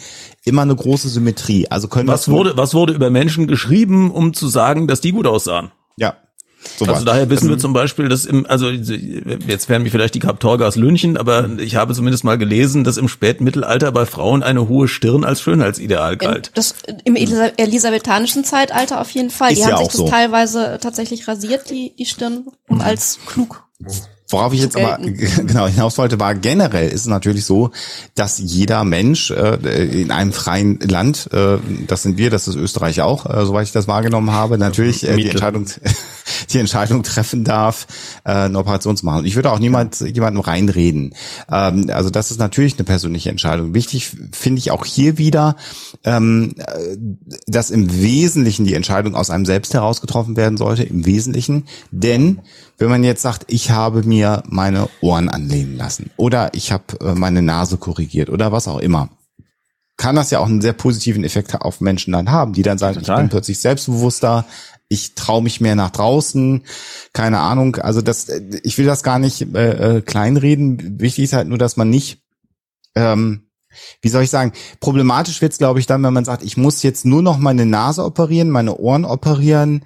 [0.46, 1.68] immer eine große Symmetrie.
[1.70, 5.28] Also können Was wurde, was wurde über Menschen geschrieben, um zu sagen, dass die gut
[5.28, 5.72] aussahen?
[5.98, 6.16] ja.
[6.78, 10.20] So Also daher wissen wir zum Beispiel, dass im, also jetzt werden mich vielleicht die
[10.20, 14.88] Kaptorgas lünchen, aber ich habe zumindest mal gelesen, dass im Spätmittelalter bei Frauen eine hohe
[14.88, 16.52] Stirn als Schönheitsideal galt.
[16.56, 16.76] Das,
[17.06, 19.52] Im Elisa elisabethanischen Zeitalter auf jeden Fall.
[19.52, 20.08] Ist die ja haben sich das so.
[20.10, 23.64] teilweise tatsächlich rasiert, die, die Stirn, um als klug.
[24.30, 27.72] Worauf ich jetzt aber genau hinaus wollte, war generell ist es natürlich so,
[28.14, 31.58] dass jeder Mensch äh, in einem freien Land, äh,
[31.88, 35.16] das sind wir, das ist Österreich auch, äh, soweit ich das wahrgenommen habe, natürlich äh,
[35.16, 35.30] die.
[35.30, 35.66] Entscheidung,
[36.54, 37.88] die Entscheidung treffen darf,
[38.24, 39.20] äh, eine Operation zu machen.
[39.20, 41.16] Und ich würde auch niemand jemandem reinreden.
[41.52, 43.74] Ähm, also das ist natürlich eine persönliche Entscheidung.
[43.74, 45.56] Wichtig finde ich auch hier wieder,
[46.04, 46.98] ähm, äh,
[47.48, 51.66] dass im Wesentlichen die Entscheidung aus einem selbst heraus getroffen werden sollte, im Wesentlichen.
[51.92, 52.42] Denn
[52.78, 57.14] wenn man jetzt sagt, ich habe mir meine Ohren anlehnen lassen oder ich habe äh,
[57.14, 59.10] meine Nase korrigiert oder was auch immer,
[59.98, 63.00] kann das ja auch einen sehr positiven Effekt auf Menschen dann haben, die dann sagen,
[63.00, 63.18] Total.
[63.18, 64.46] ich bin plötzlich selbstbewusster,
[64.88, 66.64] ich traue mich mehr nach draußen,
[67.14, 67.76] keine Ahnung.
[67.76, 71.00] Also das, äh, ich will das gar nicht äh, äh, kleinreden.
[71.00, 72.24] Wichtig ist halt nur, dass man nicht
[72.96, 73.50] ähm,
[74.02, 77.06] wie soll ich sagen, problematisch wird's, glaube ich, dann, wenn man sagt, ich muss jetzt
[77.06, 79.86] nur noch meine Nase operieren, meine Ohren operieren,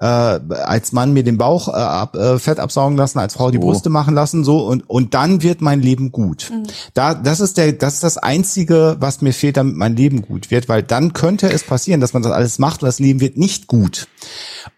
[0.00, 3.58] äh, als Mann mir den Bauch äh, ab, äh, Fett absaugen lassen, als Frau die
[3.58, 3.62] Oh.
[3.62, 6.50] Brüste machen lassen, so und und dann wird mein Leben gut.
[6.94, 10.50] Da das ist der das ist das einzige, was mir fehlt, damit mein Leben gut
[10.50, 13.36] wird, weil dann könnte es passieren, dass man das alles macht und das Leben wird
[13.36, 14.08] nicht gut.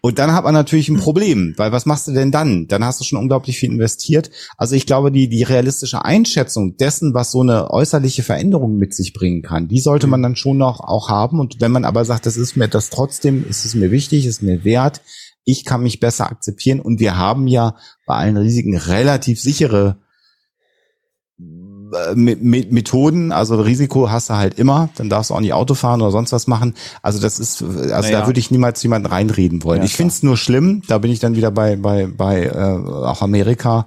[0.01, 2.67] Und dann hat man natürlich ein Problem, weil was machst du denn dann?
[2.67, 4.29] Dann hast du schon unglaublich viel investiert.
[4.57, 9.13] Also ich glaube, die, die realistische Einschätzung dessen, was so eine äußerliche Veränderung mit sich
[9.13, 11.39] bringen kann, die sollte man dann schon noch auch haben.
[11.39, 14.43] Und wenn man aber sagt, das ist mir das trotzdem, ist es mir wichtig, ist
[14.43, 15.01] mir wert,
[15.47, 16.79] ich kann mich besser akzeptieren.
[16.81, 17.75] Und wir haben ja
[18.05, 19.97] bei allen Risiken relativ sichere
[21.39, 25.53] äh, Me- Me- Methoden, also Risiko hast du halt immer, dann darfst du auch nicht
[25.53, 26.73] Auto fahren oder sonst was machen.
[27.01, 28.19] Also das ist, also Naja.
[28.21, 29.79] da würde ich niemals jemanden reinreden wollen.
[29.79, 32.49] Ja, ich finde es nur schlimm, da bin ich dann wieder bei bei bei äh,
[32.51, 33.85] auch Amerika,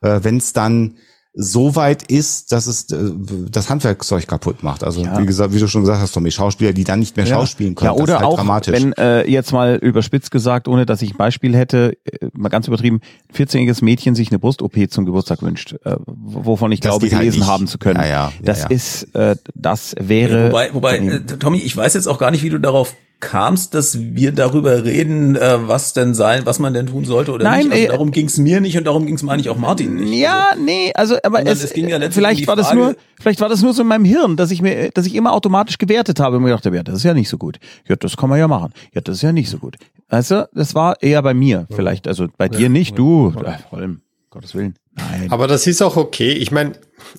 [0.00, 0.94] äh, wenn es dann
[1.34, 3.10] so weit ist, dass es äh,
[3.50, 4.84] das Handwerkzeug kaputt macht.
[4.84, 5.18] Also Ja.
[5.18, 7.86] wie gesagt, wie du schon gesagt hast, Tommy, Schauspieler, die dann nicht mehr schauspielen können,
[7.86, 8.74] Ja, oder das ist halt auch, dramatisch.
[8.74, 12.68] wenn äh, jetzt mal überspitzt gesagt, ohne dass ich ein Beispiel hätte, äh, mal ganz
[12.68, 13.00] übertrieben,
[13.30, 17.20] ein 14-jähriges Mädchen sich eine Brust-OP zum Geburtstag wünscht, äh, wovon ich Das glaube, halt
[17.20, 17.48] gelesen nicht.
[17.48, 18.00] haben zu können.
[18.00, 18.66] Ja, ja, ja, das ja.
[18.68, 20.48] ist, äh, das wäre.
[20.48, 23.98] Wobei, wobei äh, Tommy, ich weiß jetzt auch gar nicht, wie du darauf kamst, dass
[23.98, 27.72] wir darüber reden, äh, was denn sein, was man denn tun sollte oder Nein, nicht.
[27.72, 29.94] Also äh, darum ging es mir nicht und darum ging es meine ich auch Martin
[29.94, 30.20] nicht.
[30.20, 33.40] Ja, nee, also aber es, es ging ja letztlich vielleicht war das Frage- nur, vielleicht
[33.40, 36.20] war das nur so in meinem Hirn, dass ich mir, dass ich immer automatisch gewertet
[36.20, 37.58] habe und mir gedacht habe, ja, das ist ja nicht so gut.
[37.88, 38.72] Ja, das kann man ja machen.
[38.92, 39.76] Ja, das ist ja nicht so gut.
[40.08, 44.02] Also, das war eher bei mir vielleicht, also bei dir nicht, du, äh, vor allem,
[44.30, 44.74] Gottes Willen.
[44.94, 45.28] Nein.
[45.30, 46.32] Aber das ist auch okay.
[46.32, 46.72] Ich meine,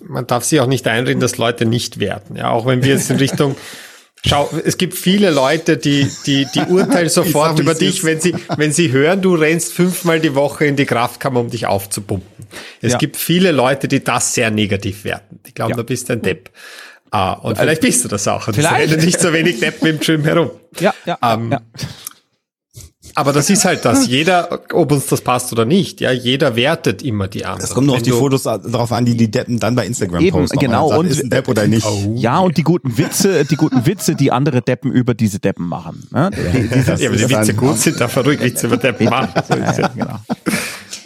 [0.06, 2.36] man darf sich auch nicht einreden, dass Leute nicht werten.
[2.36, 3.56] Ja, auch wenn wir jetzt in Richtung
[4.26, 8.04] Schau, es gibt viele Leute, die, die, die urteilen sofort über dich, ist.
[8.06, 11.66] wenn sie, wenn sie hören, du rennst fünfmal die Woche in die Kraftkammer, um dich
[11.66, 12.46] aufzupumpen.
[12.82, 12.98] Es Ja.
[13.00, 15.40] gibt viele Leute, die das sehr negativ werten.
[15.46, 15.78] Die glauben, Ja.
[15.78, 16.50] du bist ein Depp.
[17.12, 18.48] Ah, und vielleicht bist du das auch.
[18.48, 18.98] Und Vielleicht.
[19.04, 20.52] nicht so wenig Deppen im Gym herum.
[20.80, 21.62] ja, ja, Ähm, ja.
[23.16, 24.08] Aber das ist halt das.
[24.08, 27.64] Jeder, ob uns das passt oder nicht, ja, jeder wertet immer die anderen.
[27.64, 30.22] es kommt nur auf Wenn die Fotos darauf an, die die Deppen dann bei Instagram
[30.24, 30.60] Eben, posten.
[30.60, 31.86] genau, Sagt, und- ist ein Depp oder nicht.
[32.16, 36.08] Ja, und die guten Witze, die guten Witze, die andere Deppen über diese Deppen machen.
[36.12, 36.32] Ne?
[36.74, 39.30] Dieses, Ja, aber die Witze dann- gut sind, er ruhig Witze über Deppen machen.
[39.48, 39.88] So ja, ja.
[39.90, 40.20] genau.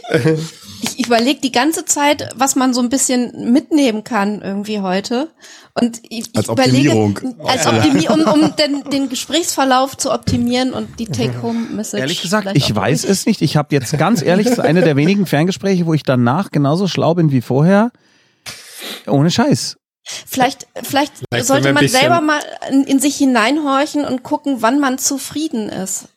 [0.82, 5.30] Ich, ich überlege die ganze Zeit, was man so ein bisschen mitnehmen kann irgendwie heute.
[5.74, 7.48] Und ich, ich Als überlege, Optimierung.
[7.48, 12.02] als Optimi um, um den, den Gesprächsverlauf zu optimieren und die Take-Home-Message.
[12.02, 13.42] Ehrlich gesagt, ich weiß es nicht.
[13.42, 16.88] Ich habe jetzt ganz ehrlich, das ist eine der wenigen Ferngespräche, wo ich danach genauso
[16.88, 17.92] schlau bin wie vorher.
[19.06, 19.78] Ohne Scheiß.
[20.04, 22.40] Vielleicht, vielleicht, Vielleicht sollte man selber mal
[22.70, 26.10] in, in sich hineinhorchen und gucken, wann man zufrieden ist.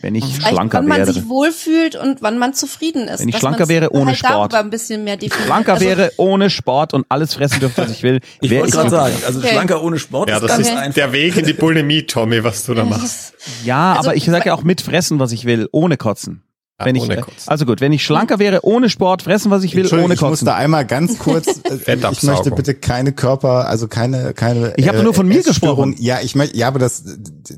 [0.00, 1.12] Wenn ich Vielleicht, schlanker wann man wäre.
[1.12, 3.18] sich wohlfühlt und wann man zufrieden ist.
[3.20, 4.54] Wenn ich Dass schlanker wäre ohne halt Sport.
[4.54, 5.46] ein bisschen mehr definiert.
[5.46, 8.20] Schlanker Also, wäre ohne Sport und alles fressen dürfte, was ich will.
[8.40, 9.48] Ich wollte gerade sagen, also Okay.
[9.50, 10.94] schlanker ohne Sport Ja, ist das ganz ist einfach.
[10.94, 13.34] der Weg in die Bulimie, Tommy, was du da machst.
[13.64, 16.42] Ja, Also, aber ich sage ja auch mit fressen, was ich will, ohne kotzen.
[16.80, 17.48] Ah, Wenn ich, ohne Kotzen.
[17.48, 20.30] also gut, wenn ich schlanker wäre, ohne Sport, fressen, was ich will, ohne ich muss
[20.30, 20.46] kotzen.
[20.46, 22.36] da einmal ganz kurz, äh, ich Fettabsaugung.
[22.36, 24.74] möchte bitte keine Körper, also keine, keine.
[24.76, 25.96] Ich habe nur von mir gesprochen.
[25.98, 27.02] Ja, ich möchte, ja, aber das,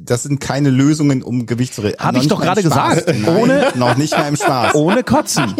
[0.00, 2.06] das sind keine Lösungen, um Gewicht zu reduzieren.
[2.06, 3.08] Hab ich doch gerade gesagt.
[3.08, 4.74] Nein, Ohne- noch nicht mal im Spaß.
[4.74, 5.54] Ohne kotzen.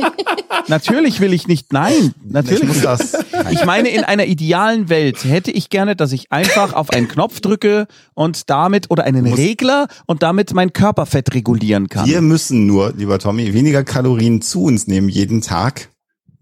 [0.69, 2.65] Natürlich will ich nicht, nein, ich natürlich.
[2.65, 3.12] muss das.
[3.51, 7.41] Ich meine, in einer idealen Welt hätte ich gerne, dass ich einfach auf einen Knopf
[7.41, 12.07] drücke und damit oder einen Regler und damit mein Körperfett regulieren kann.
[12.07, 15.89] Wir müssen nur, lieber Tommy, weniger Kalorien zu uns nehmen jeden Tag,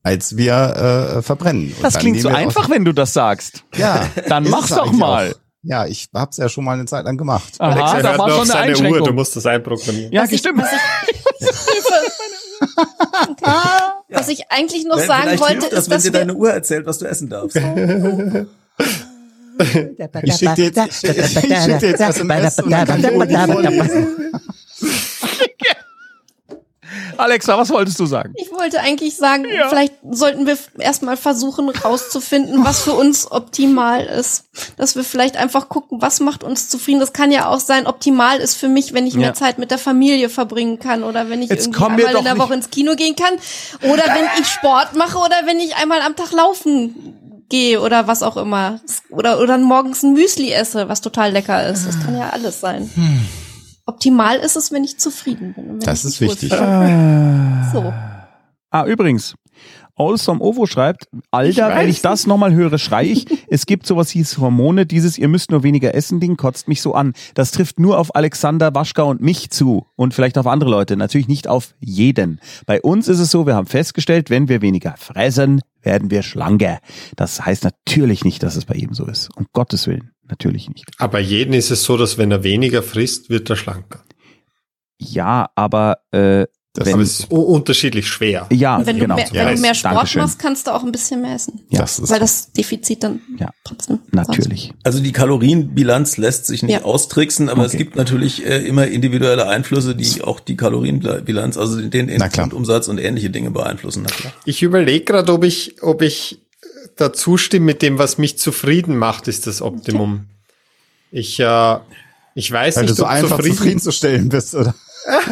[0.02, 1.72] als wir äh, verbrennen.
[1.74, 3.64] Und das dann klingt so einfach, wenn du das sagst.
[3.76, 5.32] ja, Dann mach's doch mal.
[5.32, 5.38] Auch.
[5.62, 7.54] Ja, ich hab's ja schon mal eine Zeit lang gemacht.
[7.58, 10.12] Aha, Alex, da war schon eine seine Uhr, du musst das einprogrammieren.
[10.12, 10.62] Ja, Was stimmt.
[14.08, 16.50] Was ich eigentlich noch Vielleicht sagen wollte, hilft ist, wenn dass dir wir, deine Uhr
[16.50, 17.56] erzählt, was du essen darfst.
[20.22, 23.52] Ich schicke dir jetzt, ich, ich schick dir jetzt SMS und dann kann ich die
[23.52, 24.06] vorlesen.
[27.18, 28.32] Alexa, was wolltest du sagen?
[28.36, 29.68] ich wollte eigentlich sagen, Ja.
[29.68, 34.44] vielleicht sollten wir erstmal versuchen rauszufinden, was für uns optimal ist.
[34.76, 37.00] Dass wir vielleicht einfach gucken, was macht uns zufrieden.
[37.00, 39.20] Das kann ja auch sein, optimal ist für mich, wenn ich Ja.
[39.20, 42.38] mehr Zeit mit der Familie verbringen kann oder wenn ich Jetzt irgendwie einmal in der
[42.38, 43.34] Woche ins Kino gehen kann
[43.90, 48.22] oder wenn ich Sport mache oder wenn ich einmal am Tag laufen gehe oder was
[48.22, 48.80] auch immer.
[49.10, 51.86] Oder, oder morgens ein Müsli esse, was total lecker ist.
[51.86, 52.90] Das kann ja alles sein.
[53.88, 55.64] Optimal ist es, wenn ich zufrieden bin.
[55.64, 56.50] und wenn Das ich ist wichtig.
[56.52, 57.68] wohlfühle.
[57.72, 57.92] So.
[58.70, 59.34] Ah, übrigens.
[59.98, 63.26] Olsom Ovo schreibt, Alter, wenn ich das nochmal höre, schrei ich.
[63.48, 66.94] Es gibt sowas hieß Hormone, dieses ihr müsst nur weniger essen Ding kotzt mich so
[66.94, 67.12] an.
[67.34, 71.28] Das trifft nur auf Alexander Waschka und mich zu und vielleicht auf andere Leute, natürlich
[71.28, 72.40] nicht auf jeden.
[72.66, 76.78] Bei uns ist es so, wir haben festgestellt, wenn wir weniger fressen, werden wir schlanker.
[77.16, 79.30] Das heißt natürlich nicht, dass es bei jedem so ist.
[79.36, 80.90] Um Gottes Willen, natürlich nicht.
[80.98, 84.04] Aber jeden ist es so, dass wenn er weniger frisst, wird er schlanker.
[85.00, 86.46] Ja, aber äh,
[86.78, 88.46] Das wenn, es ist unterschiedlich schwer.
[88.50, 89.16] ja, Und wenn, genau.
[89.16, 90.22] du, mehr, wenn du mehr Sport Dankeschön.
[90.22, 91.60] machst, kannst du auch ein bisschen mehr essen.
[91.70, 93.50] Ja, Das ist Weil das Defizit dann Ja.
[93.64, 93.98] trotzdem.
[94.12, 94.72] natürlich.
[94.84, 96.84] Also die Kalorienbilanz lässt sich nicht Ja.
[96.84, 97.78] austricksen, aber es Okay.
[97.84, 102.08] gibt natürlich äh, immer individuelle Einflüsse, die auch die Kalorienbilanz, also den.
[102.08, 104.04] Endumsatz und ähnliche Dinge beeinflussen.
[104.06, 104.32] Na klar.
[104.44, 106.38] Ich überlege gerade, ob ich, ob ich
[106.96, 110.26] dazu stimme mit dem, was mich zufrieden macht, ist das Optimum.
[111.10, 111.76] Ich, äh,
[112.34, 114.74] ich weiß Weil du nicht, so ob einfach zufrieden, zufriedenzustellen bist, oder?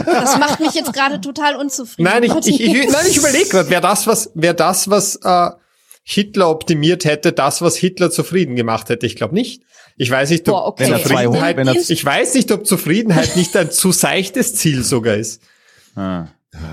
[0.05, 2.09] Das macht mich jetzt gerade total unzufrieden.
[2.11, 5.51] Nein, ich, ich, ich, nein, ich überlege gerade, wäre das, was, wäre das, was äh,
[6.03, 9.07] Hitler optimiert hätte, das, was Hitler zufrieden gemacht hätte?
[9.07, 9.63] Ich glaube nicht.
[9.99, 10.91] Ich weiß nicht, ob Boah, okay.
[10.91, 15.15] Er Zufriedenheit, wenn er- ich weiß nicht, ob Zufriedenheit nicht ein zu seichtes Ziel sogar
[15.17, 15.41] ist.
[15.95, 16.27] Ah.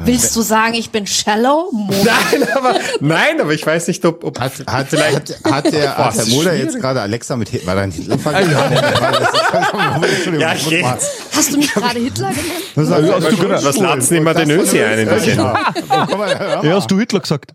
[0.05, 1.71] Willst du sagen, ich bin shallow?
[1.73, 6.05] Nein, aber, nein, aber ich weiß nicht, ob, ob Hat, hat, hat, hat der, Boah,
[6.05, 6.63] hat der schwierig.
[6.63, 8.15] jetzt gerade Alexa mit Hitler, war da ein Hitler
[10.03, 11.11] Entschuldigung, Ja, jetzt.
[11.35, 12.49] Hast du mich gerade Hitler genannt?
[12.75, 15.57] Was, was latzen immer den Ösi ein in der Sendung?
[15.87, 17.51] Ja, hast du Hitler gesagt.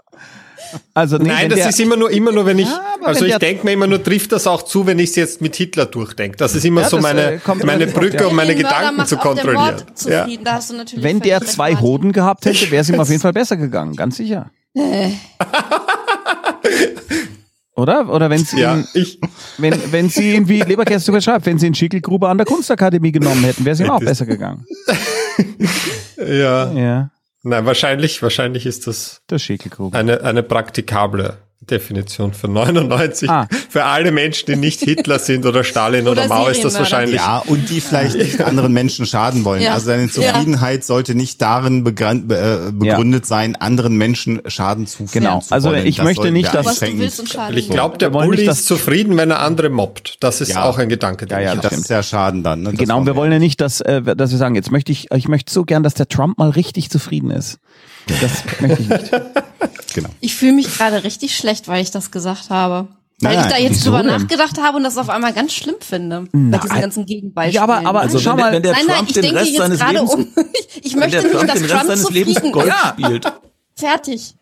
[0.94, 3.30] Also, nee, Nein, das der, ist immer nur, immer nur, wenn ich, Ja, also wenn
[3.30, 5.86] ich denke mir immer nur, trifft das auch zu, wenn ich es jetzt mit Hitler
[5.86, 6.36] durchdenke.
[6.36, 8.26] Das ist immer Ja, so meine, äh, meine Brücke, ja.
[8.26, 9.76] um meine Gedanken zu kontrollieren.
[9.78, 9.94] Ja.
[9.94, 10.44] Zufrieden.
[10.44, 11.76] Da hast du natürlich wenn der zwei.
[11.76, 14.50] Hoden gehabt hätte, wäre es ihm auf jeden Fall besser gegangen, ganz sicher.
[17.76, 18.08] Oder?
[18.12, 19.20] Oder wenn sie Ja, ihn, ich,
[19.58, 23.12] wenn, wenn sie ihn wie Leberkäse sogar schreibt, wenn sie ihn Schickelgruber an der Kunstakademie
[23.12, 24.66] genommen hätten, wäre es ihm auch besser gegangen.
[26.16, 27.10] ja, Ja,
[27.48, 29.96] nein, wahrscheinlich, wahrscheinlich ist das der Schickelgruber.
[29.96, 33.28] eine, eine praktikable Definition für 99.
[33.28, 33.46] Ah.
[33.68, 37.16] Für alle Menschen, die nicht Hitler sind oder Stalin oder, Oder Mao, ist das wahrscheinlich.
[37.16, 39.60] Ja, und die vielleicht nicht anderen Menschen schaden wollen.
[39.62, 39.74] Ja.
[39.74, 45.40] Also deine Zufriedenheit sollte nicht darin äh, begründet sein, anderen Menschen Schaden zufügen Genau.
[45.40, 45.84] zu Also wollen.
[45.86, 47.56] ich Das möchte nicht, dass- Was du willst und schaden.
[47.58, 50.16] Ich glaube, der Bulli nicht, ist dass- zufrieden, wenn er andere mobbt.
[50.20, 50.62] Das ist Ja.
[50.64, 51.74] auch ein Gedanke, den Ja, ja, ich das habe.
[51.74, 52.62] Das ist ja Schaden dann.
[52.62, 52.72] Ne?
[52.74, 55.52] Genau, wir wollen ja nicht, dass, äh, dass wir sagen, jetzt möchte ich, ich möchte
[55.52, 57.58] so gern, dass der Trump mal richtig zufrieden ist.
[58.20, 59.10] Das möchte ich nicht.
[59.94, 60.10] Genau.
[60.20, 62.88] Ich fühle mich gerade richtig schlecht, weil ich das gesagt habe.
[63.20, 64.12] Weil Nein, ich da nein, jetzt drüber denn?
[64.12, 66.20] nachgedacht habe und das auf einmal ganz schlimm finde.
[66.30, 66.60] bei Nein.
[66.62, 67.54] diesen ganzen Gegenbeispielen.
[67.54, 68.52] Ja, aber- aber- Also Schau wenn, der, mal.
[68.52, 70.28] wenn der nein, nein, Trump ich den denke Rest jetzt seines gerade Lebens, um.
[70.82, 72.88] Ich wenn möchte nicht, Trump dass Trump seines Lebens zufrieden Golf ist.
[73.04, 73.32] spielt,
[73.76, 74.34] Fertig.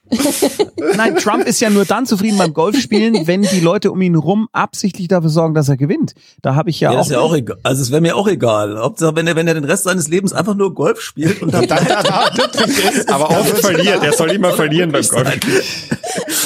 [0.96, 4.48] Nein, Trump ist ja nur dann zufrieden beim Golfspielen, wenn die Leute um ihn rum
[4.52, 6.14] absichtlich dafür sorgen, dass er gewinnt.
[6.42, 7.04] Da habe ich ja, Ja, auch.
[7.04, 7.58] ist ja auch egal.
[7.62, 8.78] Also es wäre mir auch egal.
[8.78, 11.66] Hauptsache, wenn er, wenn er den Rest seines Lebens einfach nur Golf spielt und dann,
[13.08, 14.02] Aber oft verliert.
[14.04, 15.30] Er soll immer verlieren beim Golf.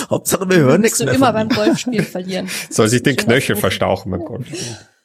[0.08, 1.14] Hauptsache wir hören nichts Musst du mehr.
[1.14, 1.54] immer von beim ihm.
[1.54, 2.48] Golfspiel verlieren.
[2.70, 4.46] Soll sich den Knöchel verstauchen beim Golf.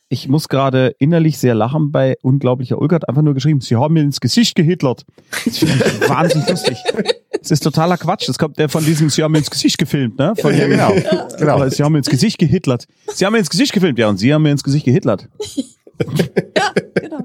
[0.07, 3.95] Ich muss gerade innerlich sehr lachen bei Unglaublicher Ulk hat einfach nur geschrieben, sie haben
[3.95, 5.03] mir ins Gesicht gehitlert.
[5.45, 6.77] Das finde ich wahnsinnig lustig.
[7.40, 8.30] Das ist totaler Quatsch.
[8.30, 10.34] Das kommt der von diesem, sie haben mir ins Gesicht gefilmt, ne?
[10.40, 10.94] Von, ja, genau.
[11.38, 11.53] genau.
[11.53, 12.86] Aber sie haben mir ins Gesicht gehitlert.
[13.07, 15.27] Sie haben mir ins Gesicht gefilmt, ja, und sie haben mir ins Gesicht gehitlert.
[16.57, 17.19] Ja, genau.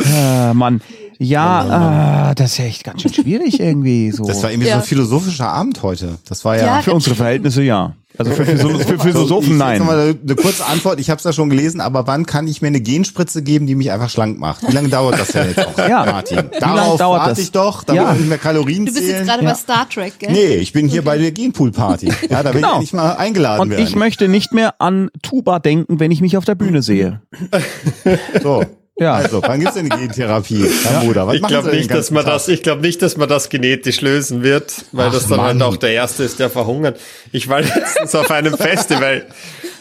[0.00, 0.80] Äh, Mann.
[1.18, 4.24] Ja, äh, das ist ja echt ganz schön schwierig irgendwie so.
[4.24, 4.74] Das war irgendwie Ja.
[4.76, 6.18] so ein philosophischer Abend heute.
[6.28, 6.66] Das war ja.
[6.66, 7.94] Ja, für unsere Verhältnisse ja.
[8.16, 8.52] Also für, für
[8.94, 9.78] Ich Philosophen jetzt nein.
[9.80, 11.00] noch mal eine, kurze Antwort.
[11.00, 13.74] Ich habe es ja schon gelesen, aber wann kann ich mir eine Genspritze geben, die
[13.74, 14.68] mich einfach schlank macht?
[14.68, 16.04] Wie lange dauert das denn jetzt auch, Ja.
[16.04, 16.36] Martin?
[16.36, 17.38] lange Darauf dauert warte das?
[17.40, 18.14] ich doch, damit Ja.
[18.14, 19.26] ich mehr Kalorien Du bist jetzt zählen.
[19.26, 19.50] gerade Ja.
[19.50, 20.30] bei Star Trek, gell?
[20.30, 22.08] Nee, ich bin hier bei der Genpool-Party.
[22.30, 22.74] Ja, da will Genau.
[22.74, 23.82] ich nicht mal eingeladen Und werden.
[23.84, 27.20] ich möchte nicht mehr an Tuba denken, wenn ich mich auf der Bühne sehe.
[28.42, 28.64] so.
[28.96, 29.14] Ja.
[29.14, 31.26] Also, wann gibt's denn eine Gentherapie, Herr Bruder?
[31.26, 32.34] Was Ich glaube nicht, dass man Tag?
[32.34, 35.58] das, ich glaube nicht, dass man das genetisch lösen wird, weil Ach, das dann halt
[35.58, 35.68] Mann.
[35.68, 37.00] auch der erste ist, der verhungert.
[37.32, 39.26] Ich war letztens auf einem Festival.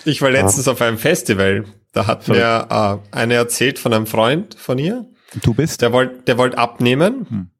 [0.06, 1.65] Ich war letztens auf einem Festival.
[1.91, 2.68] Da hat mir
[3.11, 5.06] äh, eine erzählt von einem Freund von ihr.
[5.44, 5.81] Du bist.
[5.81, 7.52] Der wollte, der wollte abnehmen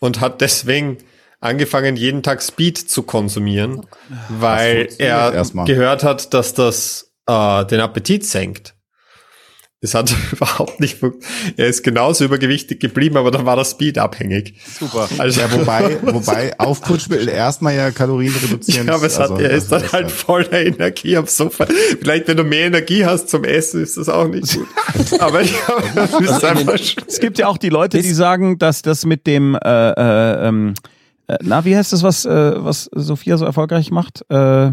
[0.00, 0.98] und hat deswegen
[1.40, 3.86] angefangen, jeden Tag Speed zu konsumieren,
[4.28, 8.74] weil er gehört hat, dass das äh, den Appetit senkt.
[9.82, 11.58] Das hat überhaupt nicht funktioniert.
[11.58, 14.54] Er ist genauso übergewichtig geblieben, aber dann war das Speed abhängig.
[14.78, 15.08] Super.
[15.16, 18.88] Also, Ja, wobei, wobei Aufputschmittel erstmal ja Kalorien reduzieren.
[18.88, 21.66] ja, aber es hat, also, er ist das dann halt voller Energie am Sofa.
[21.98, 24.68] Vielleicht, wenn du mehr Energie hast zum Essen, ist das auch nicht gut.
[25.20, 27.04] Aber ich glaube, das ist einfach schon.
[27.06, 30.74] Es gibt ja auch die Leute, die sagen, dass das mit dem, äh, äh, ähm,
[31.26, 34.24] äh, na, wie heißt das, was, äh, was Sophia so erfolgreich macht?
[34.28, 34.72] Äh,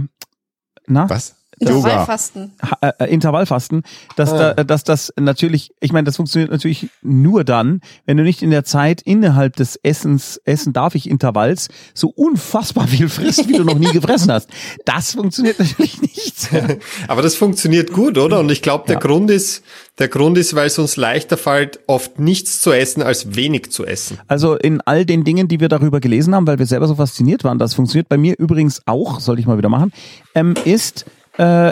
[0.88, 1.10] na?
[1.10, 1.37] Was?
[1.60, 2.52] Intervallfasten.
[2.62, 3.84] Ha- äh, äh, Intervallfasten,
[4.16, 8.24] dass, da, äh, dass das natürlich, ich meine, das funktioniert natürlich nur dann, wenn du
[8.24, 13.48] nicht in der Zeit innerhalb des Essens, Essen darf ich Intervalls, so unfassbar viel frisst,
[13.48, 14.50] wie du noch nie gefressen hast.
[14.86, 16.50] Das funktioniert natürlich nicht.
[17.08, 18.40] Aber das funktioniert gut, oder?
[18.40, 19.00] Und ich glaube, der Ja.
[19.00, 19.64] Grund ist,
[20.00, 23.86] der Grund ist, weil es uns leichter fällt, oft nichts zu essen, als wenig zu
[23.86, 24.20] essen.
[24.28, 27.44] Also in all den Dingen, die wir darüber gelesen haben, weil wir selber so fasziniert
[27.44, 29.92] waren, das funktioniert bei mir übrigens auch, sollte ich mal wieder machen,
[30.36, 31.06] ähm, ist,
[31.38, 31.72] äh,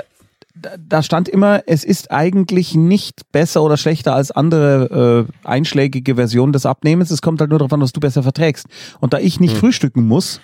[0.88, 6.54] da- stand immer, es ist eigentlich nicht besser oder schlechter als andere äh, einschlägige Versionen
[6.54, 7.12] des Abnehmens.
[7.12, 8.68] Es kommt halt nur darauf an, was du besser verträgst.
[9.00, 10.40] Und da ich nicht frühstücken muss,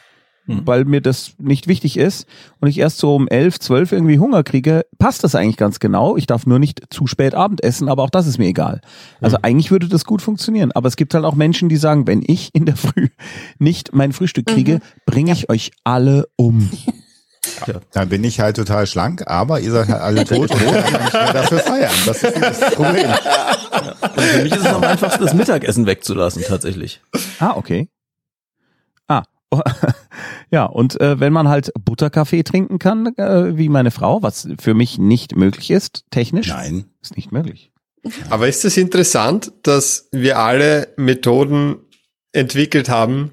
[0.65, 2.25] weil mir das nicht wichtig ist
[2.59, 6.17] und ich erst so um elf, zwölf irgendwie Hunger kriege, passt das eigentlich ganz genau.
[6.17, 8.81] Ich darf nur nicht zu spät Abend essen, aber auch das ist mir egal.
[9.21, 10.71] Also eigentlich würde das gut funktionieren.
[10.73, 13.09] Aber es gibt halt auch Menschen, die sagen, wenn ich in der Früh
[13.59, 16.69] nicht mein Frühstück kriege, bringe ich euch alle um.
[17.91, 21.33] Dann bin ich halt total schlank, aber ihr seid halt alle tot und nicht mehr
[21.33, 21.93] dafür feiern.
[22.05, 23.09] Das ist das Problem.
[24.01, 27.01] Also für mich ist es am einfachsten, das Mittagessen wegzulassen, tatsächlich.
[27.39, 27.89] Ah, okay.
[29.07, 29.23] Ah.
[30.51, 34.73] Ja, und äh, wenn man halt Butterkaffee trinken kann, äh, wie meine Frau, was für
[34.73, 36.85] mich nicht möglich ist, technisch, Nein.
[37.01, 37.71] ist nicht möglich.
[38.29, 41.77] Aber ist es interessant, dass wir alle Methoden
[42.33, 43.31] entwickelt haben,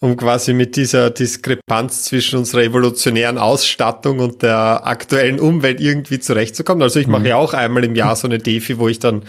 [0.00, 6.82] um quasi mit dieser Diskrepanz zwischen unserer evolutionären Ausstattung und der aktuellen Umwelt irgendwie zurechtzukommen?
[6.82, 9.24] Also ich mache ja auch einmal im Jahr so eine Defi, wo ich dann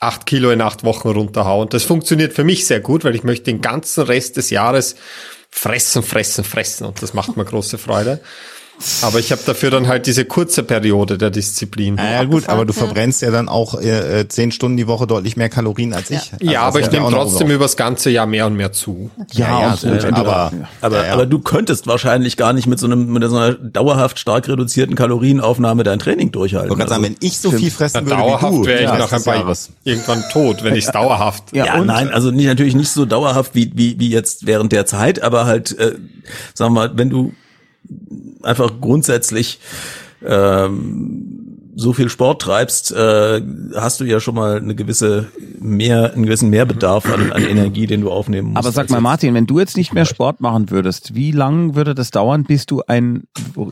[0.00, 1.62] acht Kilo in acht Wochen runterhaue.
[1.62, 4.96] Und das funktioniert für mich sehr gut, weil ich möchte den ganzen Rest des Jahres
[5.50, 6.86] fressen, fressen, fressen.
[6.86, 8.20] Und das macht mir große Freude.
[9.02, 11.96] Aber ich habe dafür dann halt diese kurze Periode der Disziplin.
[11.96, 15.36] Ja, gut, aber du verbrennst ja dann auch äh, äh, zehn Stunden die Woche deutlich
[15.36, 16.32] mehr Kalorien als ich.
[16.32, 17.54] Also Ja, aber das ich ja nehme trotzdem so.
[17.54, 19.10] übers ganze Jahr mehr und mehr zu.
[19.32, 21.12] Ja, ja, und gut, du aber, Aber, ja, ja.
[21.14, 24.94] aber du könntest wahrscheinlich gar nicht mit so einem mit so einer dauerhaft stark reduzierten
[24.94, 26.70] Kalorienaufnahme dein Training durchhalten.
[26.70, 28.98] Ich gerade sagen, wenn ich so viel fressen würde wie dauerhaft du, wäre ich ja,
[28.98, 29.70] nach ein paar Jahres.
[29.84, 31.44] irgendwann tot, wenn ich es dauerhaft.
[31.52, 34.86] Ja, ja, nein, also nicht, natürlich nicht so dauerhaft wie, wie, wie jetzt während der
[34.86, 35.94] Zeit, aber halt, äh,
[36.54, 37.32] sagen wir mal, wenn du
[38.42, 39.60] einfach grundsätzlich
[40.24, 41.45] ähm,
[41.78, 43.42] so viel Sport treibst, äh,
[43.74, 45.26] hast du ja schon mal eine gewisse
[45.60, 48.56] mehr, einen gewissen Mehrbedarf an, an Energie, den du aufnehmen musst.
[48.58, 51.74] Aber sag mal, jetzt- Martin, wenn du jetzt nicht mehr Sport machen würdest, wie lang
[51.74, 53.24] würde das dauern, bis du ein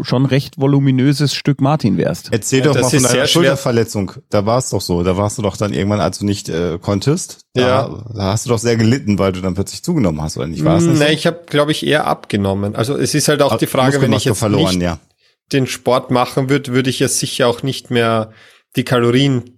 [0.02, 2.28] schon recht voluminöses Stück Martin wärst?
[2.30, 3.26] Erzähl Ja, doch mal von deiner.
[3.26, 4.12] Schulterverletzung.
[4.28, 5.02] Da war es doch so.
[5.02, 7.38] Da warst du doch dann irgendwann, als du nicht äh, konntest.
[7.54, 8.04] Da, Ja.
[8.14, 10.62] da hast du doch sehr gelitten, weil du dann plötzlich zugenommen hast, oder nicht?
[10.62, 11.12] War es nicht Nee, so?
[11.12, 12.76] ich habe, glaube ich, eher abgenommen.
[12.76, 14.98] Also es ist halt auch die Frage, wenn ich jetzt verloren, nicht ja.
[15.54, 18.32] Den Sport machen würde, würde ich ja sicher auch nicht mehr
[18.76, 19.54] die Kalorien,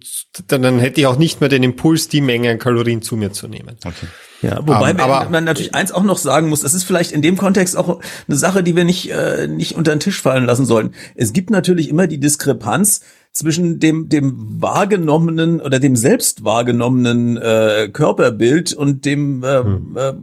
[0.47, 3.31] dann, dann hätte ich auch nicht mehr den Impuls, die Menge an Kalorien zu mir
[3.31, 3.75] zu nehmen.
[3.83, 4.05] Okay.
[4.43, 7.11] Ja, wobei Ähm, man, aber- man natürlich eins auch noch sagen muss, das ist vielleicht
[7.11, 10.45] in dem Kontext auch eine Sache, die wir nicht, äh, nicht unter den Tisch fallen
[10.45, 10.91] lassen sollten.
[11.15, 13.01] Es gibt natürlich immer die Diskrepanz
[13.31, 20.13] zwischen dem, dem wahrgenommenen oder dem selbst wahrgenommenen äh, Körperbild und dem äh, äh,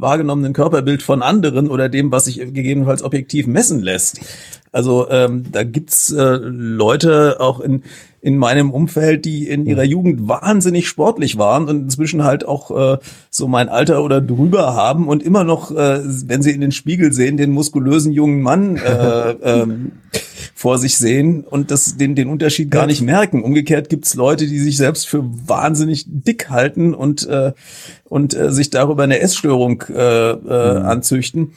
[0.00, 4.20] wahrgenommenen Körperbild von anderen oder dem, was sich gegebenenfalls objektiv messen lässt.
[4.72, 7.82] Also ähm, da gibt's äh, Leute auch in
[8.22, 12.98] in meinem Umfeld, die in ihrer Jugend wahnsinnig sportlich waren und inzwischen halt auch äh,
[13.30, 17.12] so mein Alter oder drüber haben und immer noch, äh, wenn sie in den Spiegel
[17.12, 19.92] sehen, den muskulösen jungen Mann äh, ähm,
[20.54, 23.42] vor sich sehen und das den den Unterschied gar nicht merken.
[23.42, 27.52] Umgekehrt gibt's Leute, die sich selbst für wahnsinnig dick halten und äh,
[28.10, 31.56] und äh, sich darüber eine Essstörung äh, äh, anzüchten.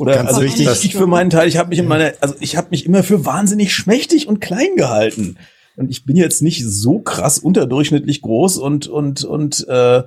[0.00, 0.68] Oder Ganz also wichtig.
[0.68, 3.02] ich, ich für meinen Teil, ich habe mich in meiner, also ich habe mich immer
[3.02, 5.36] für wahnsinnig schmächtig und klein gehalten.
[5.76, 10.04] Und ich bin jetzt nicht so krass unterdurchschnittlich groß und und und äh,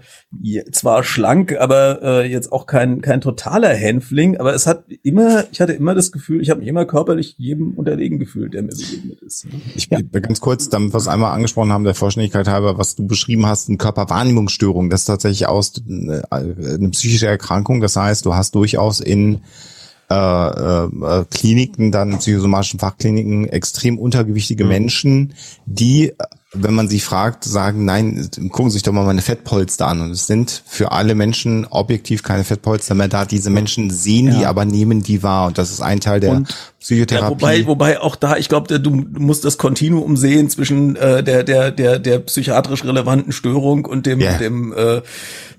[0.72, 4.38] zwar schlank, aber äh, jetzt auch kein kein totaler Hänfling.
[4.38, 7.74] Aber es hat immer, ich hatte immer das Gefühl, ich habe mich immer körperlich jedem
[7.76, 9.46] unterlegen gefühlt, der mir begegnet ist.
[9.76, 13.06] Ich will ganz kurz, damit wir es einmal angesprochen haben, der Vollständigkeit halber, was du
[13.06, 17.80] beschrieben hast, eine Körperwahrnehmungsstörung, das ist tatsächlich aus eine, eine psychische Erkrankung.
[17.80, 19.42] Das heißt, du hast durchaus in
[20.10, 25.34] äh, äh, Kliniken, dann psychosomatischen Fachkliniken, extrem untergewichtige Menschen,
[25.66, 26.14] die,
[26.52, 30.02] wenn man sie fragt, sagen, nein, gucken Sie sich doch mal meine Fettpolster an.
[30.02, 33.26] Und es sind für alle Menschen objektiv keine Fettpolster mehr da.
[33.26, 35.48] Diese Menschen sehen die, aber nehmen die wahr.
[35.48, 37.30] Und das ist ein Teil der Und- Ja, Psychotherapie.
[37.32, 41.44] wobei, wobei auch da, ich glaube, du, du musst das Kontinuum sehen zwischen äh, der
[41.44, 44.38] der der der psychiatrisch relevanten Störung und dem Ja.
[44.38, 44.72] dem.
[44.74, 45.02] Äh,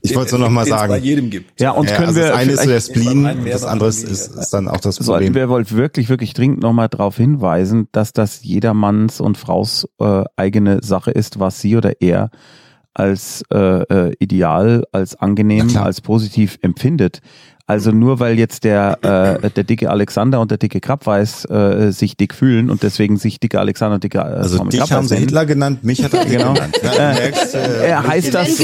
[0.02, 0.90] Ich wollte es nur noch mal sagen.
[0.90, 1.60] bei jedem gibt.
[1.60, 3.90] Ja, und ja, können also wir das eine ist so der Spleen, mehr, das andere
[3.90, 5.34] ist, ist, dann auch das sollten Problem.
[5.34, 10.82] wir wohl wirklich, wirklich dringend nochmal darauf hinweisen, dass das jedermanns und Fraus äh, eigene
[10.82, 12.30] Sache ist, was sie oder er
[12.94, 17.20] als äh, äh, ideal, als angenehm, als positiv empfindet.
[17.70, 18.98] Also nur weil jetzt der
[19.44, 23.38] äh, der dicke Alexander und der dicke Krabbeis äh, sich dick fühlen und deswegen sich
[23.38, 26.02] dicke Alexander und dicke äh, Also mit dich Krabbeis haben sie nennen, Hitler genannt, mich
[26.02, 26.54] hat er Genau.
[26.54, 26.80] genannt.
[26.82, 28.60] Ja, merkst, äh, äh, heißt das,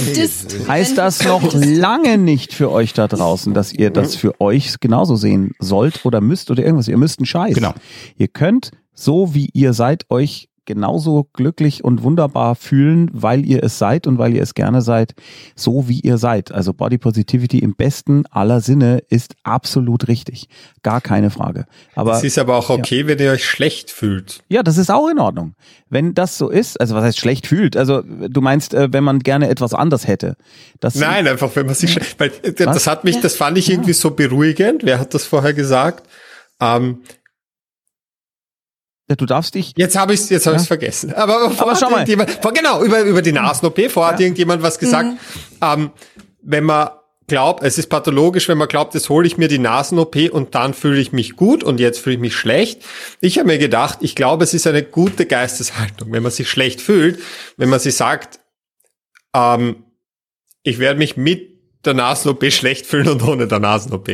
[0.66, 5.15] heißt das noch lange nicht für euch da draußen, dass ihr das für euch genauso
[5.15, 6.89] sehen sollt oder müsst oder irgendwas.
[6.89, 7.55] Ihr müsst einen Scheiß.
[7.55, 7.74] Genau.
[8.16, 13.79] Ihr könnt, so wie ihr seid, euch genauso glücklich und wunderbar fühlen, weil ihr es
[13.79, 15.15] seid und weil ihr es gerne seid,
[15.55, 16.53] so wie ihr seid.
[16.53, 20.49] Also Body Positivity im besten aller Sinne ist absolut richtig.
[20.83, 21.67] Gar keine Frage.
[21.95, 24.41] Aber Es ist aber auch okay, wenn ihr euch schlecht fühlt.
[24.49, 25.55] ja, das ist auch in Ordnung.
[25.89, 27.77] Wenn das so ist, also was heißt schlecht fühlt?
[27.77, 30.37] Also du meinst, äh, wenn man gerne etwas anders hätte.
[30.81, 32.87] Das Nein, einfach wenn man sich, weil äh, das Was?
[32.87, 34.83] hat mich, das fand ich irgendwie so beruhigend.
[34.85, 36.09] Wer hat das vorher gesagt?
[36.61, 36.99] Ähm,
[39.09, 39.73] Ja, du darfst dich.
[39.77, 40.62] jetzt habe ich es, jetzt habe Ja.
[40.62, 41.12] ich vergessen.
[41.15, 42.07] Aber, aber, vorher schau mal.
[42.43, 43.89] vor, genau über über die Nasen-OP.
[43.91, 45.09] Vorher hat irgendjemand was gesagt.
[45.62, 45.91] Ähm,
[46.43, 46.91] wenn man
[47.28, 50.74] glaubt, es ist pathologisch, wenn man glaubt, jetzt hole ich mir die Nasen-OP und dann
[50.74, 52.83] fühle ich mich gut und jetzt fühle ich mich schlecht.
[53.20, 56.81] Ich habe mir gedacht, ich glaube, es ist eine gute Geisteshaltung, wenn man sich schlecht
[56.81, 57.20] fühlt,
[57.57, 58.41] wenn man sich sagt,
[59.35, 59.85] ähm,
[60.62, 61.51] ich werde mich mit
[61.85, 64.09] der Nasen-OP schlecht fühlen und ohne der Nasen-OP.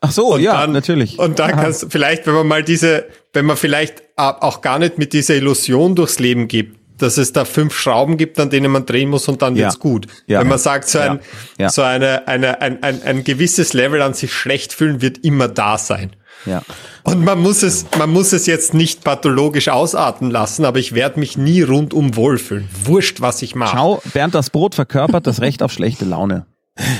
[0.00, 1.18] Ach so, Und ja, dann, natürlich.
[1.18, 1.62] Und dann Aha.
[1.62, 5.12] kannst du vielleicht, wenn man mal diese, wenn man vielleicht äh, auch gar nicht mit
[5.12, 9.08] dieser Illusion durchs Leben gibt, dass es da fünf Schrauben gibt, an denen man drehen
[9.08, 9.66] muss und dann Ja.
[9.66, 10.06] wird's gut.
[10.26, 10.40] Ja.
[10.40, 11.20] Wenn man sagt, so ein.
[11.58, 11.68] Ja.
[11.68, 15.78] so eine, eine, ein, ein, ein gewisses Level an sich schlecht fühlen wird immer da
[15.78, 16.10] sein.
[16.46, 16.62] Ja.
[17.04, 21.18] Und man muss es, man muss es jetzt nicht pathologisch ausarten lassen, aber ich werde
[21.20, 22.68] mich nie rundum wohlfühlen.
[22.84, 23.76] Wurscht, was ich mache.
[23.76, 26.46] Schau, Bernd das Brot verkörpert das Recht auf schlechte Laune.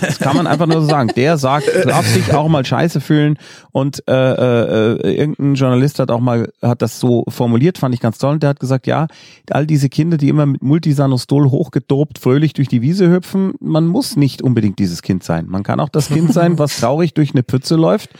[0.01, 1.11] Das kann man einfach nur so sagen.
[1.17, 3.39] Der sagt, du darfst dich auch mal scheiße fühlen.
[3.73, 8.01] Und äh, äh, äh, irgendein Journalist hat auch mal, hat das so formuliert, fand ich
[8.01, 8.33] ganz toll.
[8.33, 9.07] Und der hat gesagt, ja,
[9.51, 14.17] all diese Kinder, die immer mit Multisanostol hochgedopt fröhlich durch die Wiese hüpfen, man muss
[14.17, 15.47] nicht unbedingt dieses Kind sein.
[15.49, 18.11] Man kann auch das Kind sein, was traurig durch eine Pütze läuft.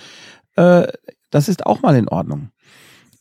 [0.57, 0.87] Äh,
[1.31, 2.51] das ist auch mal in Ordnung.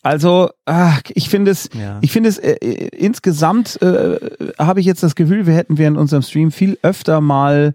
[0.03, 1.97] Also, ach, ich finde es, Ja.
[2.01, 4.17] ich finde es äh, äh, insgesamt äh,
[4.57, 7.73] habe ich jetzt das Gefühl, wir hätten wir in unserem Stream viel öfter mal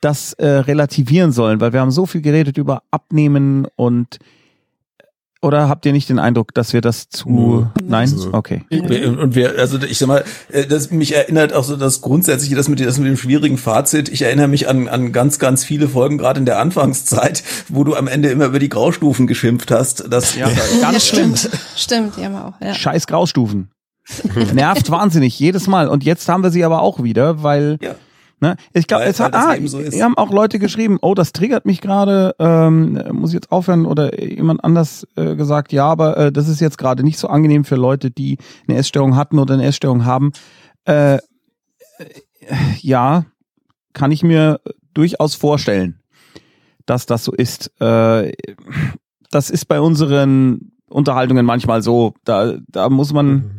[0.00, 4.18] das äh, relativieren sollen, weil wir haben so viel geredet über Abnehmen und
[5.40, 8.10] oder habt ihr nicht den Eindruck, dass wir das zu Nein?
[8.12, 8.64] Also- Okay.
[8.72, 12.68] Und wir, also ich sag mal, äh, das mich erinnert auch so das Grundsätzliche, das
[12.68, 14.08] mit, das mit dem schwierigen Fazit.
[14.08, 17.94] Ich erinnere mich an, an ganz, ganz viele Folgen, gerade in der Anfangszeit, wo du
[17.94, 20.12] am Ende immer über die Graustufen geschimpft hast.
[20.12, 20.48] Das, ja.
[20.80, 21.36] Ganz schlimm.
[21.36, 22.74] Stimmt, stimmt, die haben wir auch, ja.
[22.74, 23.70] Scheiß Graustufen.
[24.54, 27.94] Nervt wahnsinnig jedes Mal und jetzt haben wir sie aber auch wieder, weil Ja.
[28.40, 28.56] Ne?
[28.72, 29.94] Ich glaube, jetzt hat, das ah, so ist.
[29.94, 33.84] wir haben auch Leute geschrieben, oh, das triggert mich gerade, ähm, muss ich jetzt aufhören
[33.84, 37.64] oder jemand anders äh, gesagt, ja, aber äh, das ist jetzt gerade nicht so angenehm
[37.64, 38.38] für Leute, die
[38.68, 40.32] eine Essstörung hatten oder eine Essstörung haben.
[40.84, 41.18] Äh, äh,
[42.80, 43.24] ja,
[43.92, 44.60] kann ich mir
[44.94, 45.98] durchaus vorstellen,
[46.86, 47.72] dass das so ist.
[47.80, 48.32] Äh,
[49.30, 52.14] das ist bei unseren Unterhaltungen manchmal so.
[52.24, 53.50] Da, da muss man Mhm.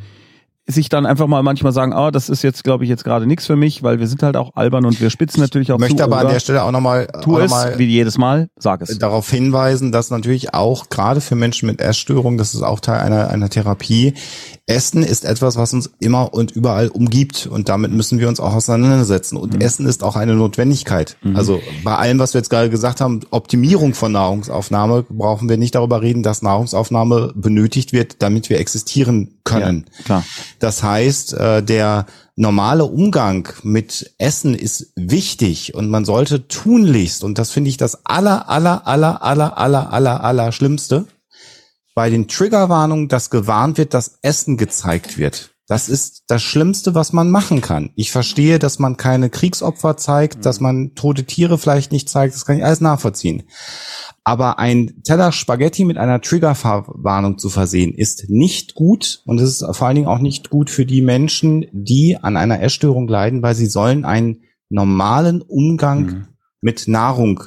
[0.70, 3.48] Sich dann einfach mal manchmal sagen, ah, das ist jetzt, glaube ich, jetzt gerade nichts
[3.48, 5.98] für mich, weil wir sind halt auch albern und wir spitzen natürlich auch Ich möchte
[5.98, 6.04] zu.
[6.04, 6.34] aber an oder?
[6.34, 8.98] der Stelle auch nochmal tu es, mal wie jedes Mal, sag es.
[9.00, 13.30] darauf hinweisen, dass natürlich auch gerade für Menschen mit Essstörungen, das ist auch Teil einer,
[13.30, 14.14] einer Therapie,
[14.70, 18.54] Essen ist etwas, was uns immer und überall umgibt und damit müssen wir uns auch
[18.54, 19.36] auseinandersetzen.
[19.36, 19.62] Und Mhm.
[19.62, 21.18] Essen ist auch eine Notwendigkeit.
[21.34, 25.74] Also bei allem, was wir jetzt gerade gesagt haben, Optimierung von Nahrungsaufnahme, brauchen wir nicht
[25.74, 29.86] darüber reden, dass Nahrungsaufnahme benötigt wird, damit wir existieren können.
[29.98, 30.24] Ja, klar.
[30.60, 32.06] Das heißt, äh, der
[32.36, 38.06] normale Umgang mit Essen ist wichtig und man sollte tunlichst, und das finde ich das
[38.06, 41.06] aller, aller, aller, aller, aller, aller, aller Schlimmste,
[41.96, 45.56] bei den Triggerwarnungen, dass gewarnt wird, dass Essen gezeigt wird.
[45.70, 47.92] Das ist das Schlimmste, was man machen kann.
[47.96, 52.48] Ich verstehe, dass man keine Kriegsopfer zeigt, dass man tote Tiere vielleicht nicht zeigt, das
[52.48, 53.44] kann ich alles nachvollziehen.
[54.24, 59.76] Aber ein Teller Spaghetti mit einer Triggerwarnung zu versehen, ist nicht gut und es ist
[59.78, 63.54] vor allen Dingen auch nicht gut für die Menschen, die an einer Essstörung leiden, weil
[63.54, 66.30] sie sollen einen normalen Umgang
[66.62, 67.44] mit Nahrung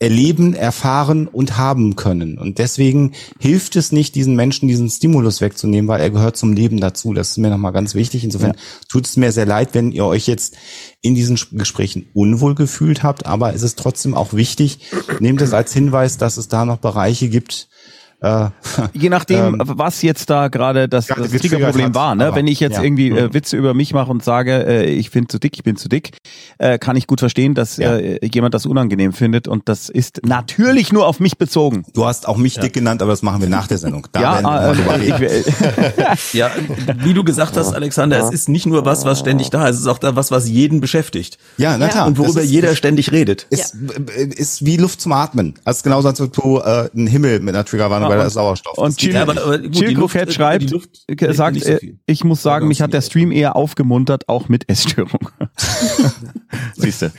[0.00, 2.38] erleben, erfahren und haben können.
[2.38, 6.78] Und deswegen hilft es nicht, diesen Menschen diesen Stimulus wegzunehmen, weil er gehört zum Leben
[6.78, 7.12] dazu.
[7.14, 8.22] Das ist mir nochmal ganz wichtig.
[8.22, 8.54] Insofern
[8.88, 10.56] tut es mir sehr leid, wenn ihr euch jetzt
[11.02, 14.80] in diesen Gesprächen unwohl gefühlt habt, aber es ist trotzdem auch wichtig,
[15.18, 17.68] nehmt es als Hinweis, dass es da noch Bereiche gibt,
[18.20, 18.46] äh,
[18.92, 22.14] Je nachdem, Ähm, was jetzt da gerade das, gerade das Triggerproblem war.
[22.14, 22.26] Ne?
[22.26, 22.82] aber, Wenn ich jetzt ja.
[22.82, 23.34] irgendwie äh, Mhm.
[23.34, 26.10] Witze über mich mache und sage, äh, ich bin zu dick, ich bin zu dick,
[26.58, 27.96] äh, kann ich gut verstehen, dass Ja.
[27.96, 29.48] äh, jemand das unangenehm findet.
[29.48, 31.84] Und das ist natürlich nur auf mich bezogen.
[31.94, 34.06] du hast auch mich dick genannt, aber das machen wir nach der Sendung.
[34.12, 34.44] Da ja, werden
[34.78, 35.44] wir mal drüber äh, reden.
[36.14, 36.50] ich, Ja,
[37.04, 39.82] wie du gesagt hast, Alexander, es ist nicht nur was, was ständig da ist, es
[39.82, 41.38] ist auch da was, was jeden beschäftigt.
[41.56, 41.90] ja, na Ja.
[41.92, 42.06] klar.
[42.06, 43.46] Und worüber das ist- jeder ständig redet.
[43.50, 43.76] ist,
[44.16, 45.54] äh, ist wie Luft zum Atmen.
[45.64, 48.26] Also genauso als ob du äh, einen Himmel mit einer Triggerwarnung, Ja, weil da und-
[48.28, 48.78] ist Sauerstoff.
[48.78, 51.32] und Das Chill, Ja, aber- aber gut, die Chill Luft- Croquette die schreibt, Luft äh,
[51.34, 54.68] sagt, so äh, ich muss sagen, Ja, mich hat der Stream eher aufgemuntert, auch mit
[54.68, 55.30] Essstörung.
[56.76, 57.12] Siehst du.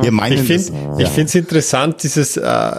[0.00, 2.72] Wir meinen Ich das- finde, ich finde es interessant, dieses, äh,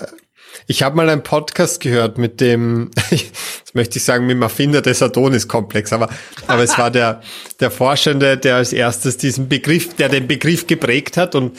[0.67, 4.81] ich habe mal einen Podcast gehört mit dem, jetzt möchte ich sagen, mit dem Erfinder
[4.81, 6.09] des Adonis-Komplex, aber,
[6.47, 7.21] aber es war der,
[7.59, 11.57] der Forschende, der als erstes diesen Begriff, der den Begriff geprägt hat und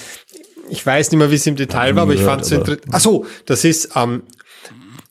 [0.68, 2.84] ich weiß nicht mehr, wie es im Detail war, aber ich fand es so interessant.
[2.92, 4.22] Ach so, das ist, ähm,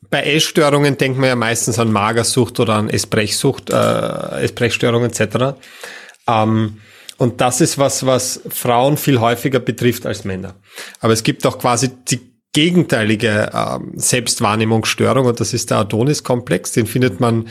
[0.10, 5.56] bei Essstörungen denkt man ja meistens an Magersucht oder an Esprechsucht, äh, Esprechstörungen etc.
[6.28, 6.82] Ähm,
[7.18, 10.56] und das ist was, was Frauen viel häufiger betrifft als Männer.
[11.00, 16.72] Aber es gibt auch quasi die gegenteilige ähm, Selbstwahrnehmungsstörung und das ist der Adonis-Komplex.
[16.72, 17.50] Den findet man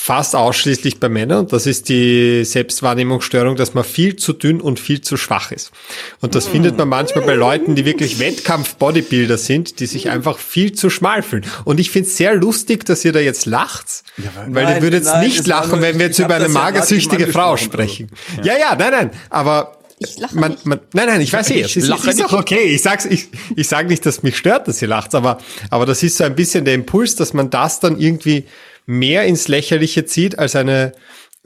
[0.00, 4.78] fast ausschließlich bei Männern und das ist die Selbstwahrnehmungsstörung, dass man viel zu dünn und
[4.78, 5.72] viel zu schwach ist.
[6.20, 10.72] Und das findet man manchmal bei Leuten, die wirklich Wettkampf-Bodybuilder sind, die sich einfach viel
[10.72, 11.44] zu schmal fühlen.
[11.64, 14.04] Und ich finde es sehr lustig, dass ihr da jetzt lacht,
[14.46, 16.50] weil nein, ihr würdet jetzt nein, nicht lachen, nur- wenn wir jetzt über eine ja
[16.50, 17.92] magersüchtige Frau angesprochen, also.
[17.94, 18.10] sprechen.
[18.44, 21.76] Ja, ja, nein, nein, aber Ich lache man, man, nein, nein, ich weiß eh, Ich
[21.76, 22.40] ist, lache ist auch nicht.
[22.40, 22.62] okay.
[22.66, 25.38] Ich sag's, ich, ich sag nicht, dass mich stört, dass ihr lacht, aber,
[25.70, 28.44] aber das ist so ein bisschen der Impuls, dass man das dann irgendwie
[28.88, 30.92] mehr ins Lächerliche zieht als eine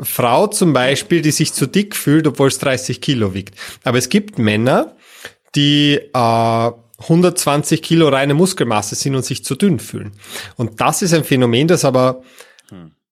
[0.00, 3.54] Frau zum Beispiel, die sich zu dick fühlt, obwohl es 30 Kilo wiegt.
[3.84, 4.96] Aber es gibt Männer,
[5.54, 6.70] die äh,
[7.02, 10.12] 120 Kilo reine Muskelmasse sind und sich zu dünn fühlen.
[10.56, 12.22] Und das ist ein Phänomen, das aber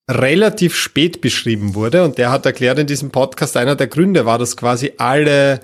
[0.08, 2.04] relativ spät beschrieben wurde.
[2.04, 5.60] Und der hat erklärt in diesem Podcast, einer der Gründe war, dass quasi alle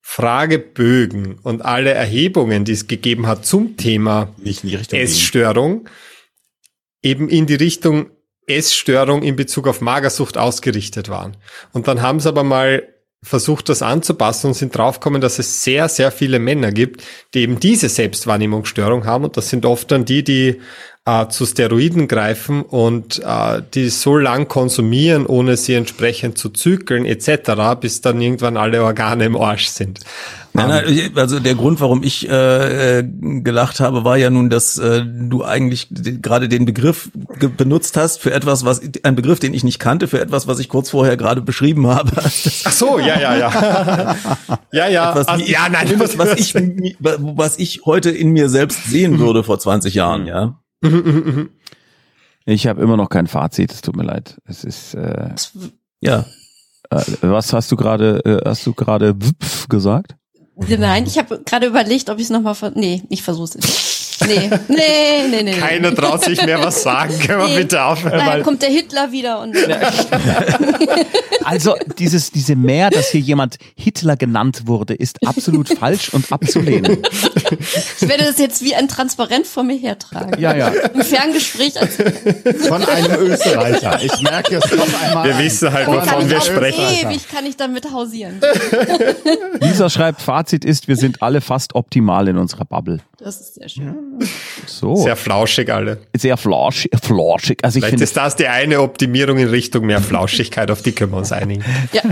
[0.00, 4.34] Fragebögen und alle Erhebungen, die es gegeben hat zum Thema
[4.78, 5.00] Richtung gehen.
[7.02, 8.10] Eben in die Richtung
[8.46, 11.36] Essstörung in Bezug auf Magersucht ausgerichtet waren.
[11.72, 12.88] Und dann haben sie aber mal
[13.22, 17.04] versucht, das anzupassen und sind draufgekommen, dass es sehr, sehr viele Männer gibt,
[17.34, 19.24] die eben diese Selbstwahrnehmungsstörung haben.
[19.24, 20.60] Und das sind oft dann die, die
[21.04, 27.06] äh, zu Steroiden greifen und äh, die so lang konsumieren, ohne sie entsprechend zu zügeln
[27.06, 30.00] etc., bis dann irgendwann alle Organe im Arsch sind.
[30.54, 34.76] Nein, nein, also der Grund, warum ich äh, äh, gelacht habe, war ja nun, dass
[34.76, 37.10] äh, du eigentlich gerade den Begriff
[37.56, 40.68] benutzt hast für etwas, was ein Begriff, den ich nicht kannte, für etwas, was ich
[40.68, 42.10] kurz vorher gerade beschrieben habe.
[42.16, 44.16] Ach so, ja, ja, ja.
[44.72, 45.10] ja, ja.
[45.10, 46.54] etwas, ich, ja, nein, was, was ich
[47.18, 50.61] was ich heute in mir selbst sehen würde vor 20 Jahren, ja.
[52.44, 54.36] Ich habe immer noch kein Fazit, es tut mir leid.
[54.46, 55.30] Es ist äh,
[56.00, 56.26] Ja.
[56.90, 59.14] äh, was hast du gerade äh, hast du gerade
[59.68, 60.16] gesagt?
[60.56, 64.18] Nein, ich habe gerade überlegt, ob ich es nochmal ver nee, ich versuche es.
[64.26, 64.76] Nee, nee,
[65.30, 65.52] nee, nee.
[65.52, 67.18] Keiner traut sich mehr was sagen.
[67.18, 67.56] Können wir Nee.
[67.62, 68.18] bitte aufhören?
[68.24, 69.56] Dann kommt der Hitler wieder und
[71.44, 76.98] Also dieses, diese Mehr, dass hier jemand Hitler genannt wurde, ist absolut falsch und abzulehnen.
[77.60, 80.40] Ich werde das jetzt wie ein Transparent vor mir hertragen.
[80.40, 80.68] Ja, ja.
[80.68, 81.96] Im Ferngespräch als
[82.66, 84.00] Von einem Österreicher.
[84.02, 85.28] Ich merke es noch einmal.
[85.28, 86.82] Wir wissen halt, Von wovon wir sprechen.
[87.06, 88.40] ewig kann ich damit hausieren.
[89.60, 93.00] Lisa schreibt, Fazit ist, wir sind alle fast optimal in unserer Bubble.
[93.18, 93.94] Das ist sehr schön.
[94.66, 95.98] So, Sehr sehr, flauschig alle.
[96.36, 97.58] flauschig, flauschig.
[97.62, 100.92] Also ich Vielleicht finde, ist das die eine Optimierung in Richtung mehr Flauschigkeit, auf die
[100.92, 101.64] können wir uns einigen.
[101.92, 102.02] Ja,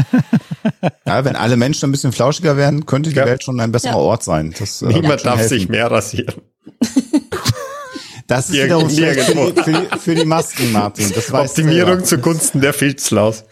[1.06, 3.24] Ja, wenn alle Menschen ein bisschen flauschiger werden, könnte die Ja.
[3.26, 3.98] Welt schon ein besserer Ja.
[3.98, 4.54] Ort sein.
[4.58, 5.48] Das, äh, Niemand darf helfen.
[5.48, 6.34] sich mehr rasieren.
[8.26, 11.10] Das ist Irgend- wiederum schlecht für, die, für, die, für die Masken, Martin.
[11.12, 13.42] Das Optimierung zugunsten der Filzlaus.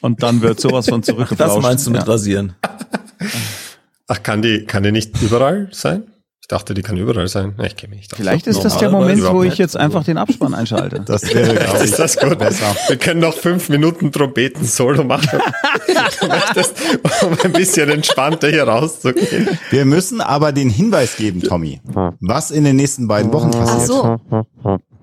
[0.00, 1.56] und dann wird sowas von zurückgeflauscht.
[1.56, 2.06] Das meinst du mit ja.
[2.06, 2.54] Rasieren?
[4.08, 6.04] Ach, kann die, kann die nicht überall sein?
[6.44, 7.54] Ich dachte, die kann überall sein.
[7.64, 8.16] Ich kenne mich nicht.
[8.16, 11.00] Vielleicht ist das der Moment, wo ich jetzt einfach den Abspann einschalte.
[11.00, 12.38] Das wäre, glaube ich, Ist das gut?
[12.38, 12.66] besser.
[12.88, 15.40] Wir können noch fünf Minuten Trompeten-Solo machen.
[16.20, 16.74] Du möchtest,
[17.24, 19.48] um ein bisschen entspannter hier rauszugehen.
[19.70, 21.80] Wir müssen aber den Hinweis geben, Tommy,
[22.20, 23.86] was in den nächsten beiden Wochen ach passiert.
[23.86, 24.20] so.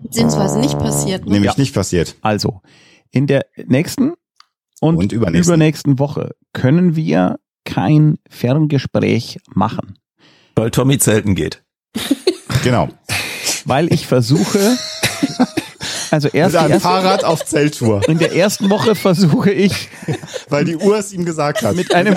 [0.04, 1.26] Beziehungsweise nicht passiert.
[1.26, 1.32] Ne?
[1.34, 1.60] Nämlich Ja.
[1.60, 2.16] nicht passiert.
[2.22, 2.62] Also,
[3.10, 4.14] in der nächsten
[4.80, 5.54] und, Und übernächsten.
[5.56, 9.96] übernächsten Woche können wir kein Ferngespräch machen,
[10.56, 11.62] Weil Tommy zelten geht.
[12.64, 12.90] Genau.
[13.66, 14.78] weil ich versuche,
[16.12, 19.90] also erst Mit einem erste, Fahrrad auf Zelttour, in der ersten Woche versuche ich
[20.50, 21.76] weil die Uhr es ihm gesagt hat.
[21.76, 22.16] mit einem,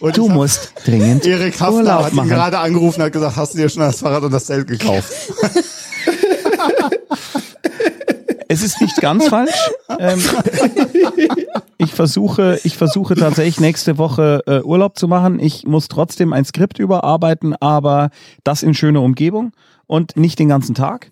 [0.00, 2.28] Und du hab- musst dringend Erik Hafner Urlaub hat ihn machen.
[2.28, 5.12] gerade angerufen und hat gesagt, hast du dir schon das Fahrrad und das Zelt gekauft?
[8.48, 9.70] Es ist nicht ganz falsch.
[9.98, 10.22] Ähm,
[11.78, 15.38] ich versuche, ich versuche tatsächlich nächste Woche äh, Urlaub zu machen.
[15.40, 18.10] Ich muss trotzdem ein Skript überarbeiten, aber
[18.42, 19.52] das in schöner Umgebung
[19.86, 21.10] und nicht den ganzen Tag.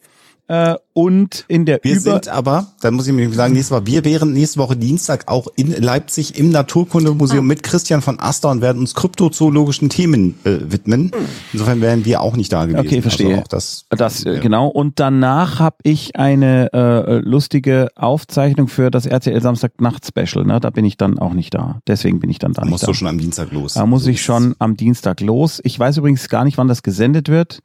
[0.52, 3.86] Äh, und in der Wir Über sind aber, da muss ich mir sagen, nächste Woche,
[3.86, 8.60] wir wären nächste Woche Dienstag auch in Leipzig im Naturkundemuseum mit Christian von Aster und
[8.60, 11.10] werden uns kryptozoologischen Themen äh, widmen.
[11.54, 12.86] Insofern wären wir auch nicht da gewesen.
[12.86, 13.28] Okay, verstehe.
[13.28, 14.40] Also auch das, Das äh, ja.
[14.40, 14.68] genau.
[14.68, 20.44] Und danach habe ich eine äh, lustige Aufzeichnung für das RTL Samstagnacht Special.
[20.44, 20.60] Ne?
[20.60, 21.80] Da bin ich dann auch nicht da.
[21.86, 22.88] Deswegen bin ich dann da Da nicht musst da.
[22.88, 23.72] du schon am Dienstag los.
[23.72, 25.62] Da muss ich schon am Dienstag los.
[25.64, 27.60] Ich weiß übrigens gar nicht, wann das gesendet wird.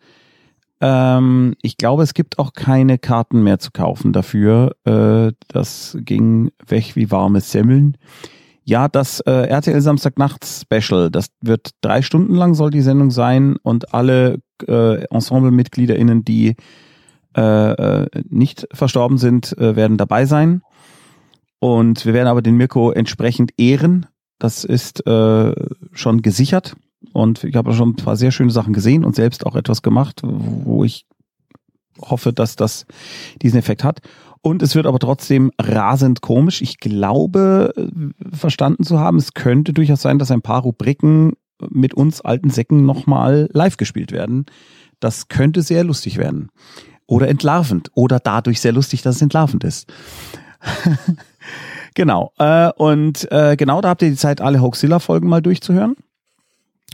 [0.80, 4.76] Ähm, ich glaube, es gibt auch keine Karten mehr zu kaufen dafür.
[4.86, 7.98] Äh, das ging weg wie warme Semmeln.
[8.64, 13.56] Ja, das äh, RTL Samstagnacht Special, das wird drei Stunden lang soll die Sendung sein
[13.64, 16.58] und alle äh, Ensemblemitgliederinnen, die
[17.36, 20.62] äh, äh, nicht verstorben sind, äh, werden dabei sein.
[21.60, 24.06] Und wir werden aber den Mirko entsprechend ehren.
[24.38, 25.54] Das ist äh,
[25.94, 26.76] schon gesichert.
[27.14, 30.22] Und ich habe schon ein paar sehr schöne Sachen gesehen und selbst auch etwas gemacht,
[30.24, 31.06] wo ich
[32.02, 32.86] hoffe, dass das
[33.41, 34.02] diesen Effekt hat.
[34.41, 36.61] Und es wird aber trotzdem rasend komisch.
[36.61, 41.34] Ich glaube, äh, verstanden zu haben, es könnte durchaus sein, dass ein paar Rubriken
[41.69, 44.45] mit uns alten Säcken nochmal live gespielt werden.
[44.99, 46.49] Das könnte sehr lustig werden.
[47.07, 47.90] Oder entlarvend.
[47.94, 49.91] Oder dadurch sehr lustig, dass es entlarvend ist.
[51.95, 52.32] genau.
[52.38, 55.95] Äh, und äh, genau da habt ihr die Zeit, alle Hoaxilla-Folgen mal durchzuhören.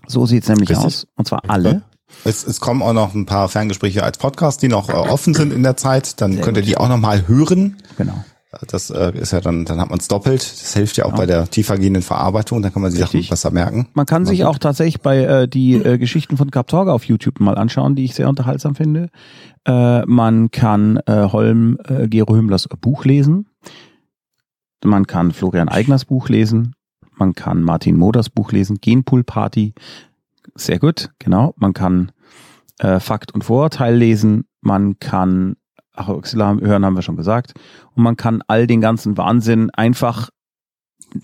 [0.08, 0.86] So sieht's nämlich Richtig.
[0.86, 1.08] aus.
[1.16, 1.84] Und zwar alle.
[2.26, 5.52] Es, es kommen auch noch ein paar Ferngespräche als Podcast, die noch äh, offen sind
[5.52, 6.22] in der Zeit.
[6.22, 7.78] Dann Sehr könnt ihr die auch noch mal hören.
[7.98, 8.24] Genau.
[8.68, 10.42] Das äh, ist ja dann, dann hat man es doppelt.
[10.42, 12.62] Das hilft ja auch bei der tiefergehenden Verarbeitung.
[12.62, 13.32] Dann kann man sich Sachen Richtig.
[13.32, 13.88] besser merken.
[13.94, 17.58] Man kann sich auch tatsächlich bei äh, die äh, Geschichten von Kaptorga auf YouTube mal
[17.58, 19.10] anschauen, die ich sehr unterhaltsam finde.
[19.66, 23.48] Äh, man kann äh, Holm äh, Gero Hümmlers Buch lesen.
[24.86, 26.76] Man kann Florian Eigners Buch lesen.
[27.16, 28.80] Man kann Martin Moders Buch lesen.
[28.82, 29.74] Genpool Party.
[30.56, 31.54] Sehr gut, genau.
[31.58, 32.12] Man kann
[32.80, 34.46] äh, Fakt und Vorurteil lesen.
[34.62, 35.56] Man kann
[35.94, 37.54] ach, Auxiliar hören haben wir schon gesagt.
[37.96, 40.30] Und man kann all den ganzen Wahnsinn einfach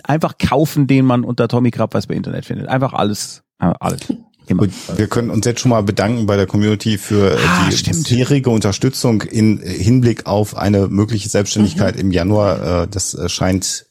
[0.04, 2.68] einfach kaufen, den man unter Tommy Krabweis bei Internet findet.
[2.68, 4.02] Einfach alles, äh, alles.
[4.46, 4.64] Immer.
[4.64, 7.90] Und wir können uns jetzt schon mal bedanken bei der Community für äh, Ah, die
[7.90, 12.88] bisherige Unterstützung in äh, Hinblick auf eine mögliche Selbstständigkeit im Januar.
[12.88, 13.86] Das scheint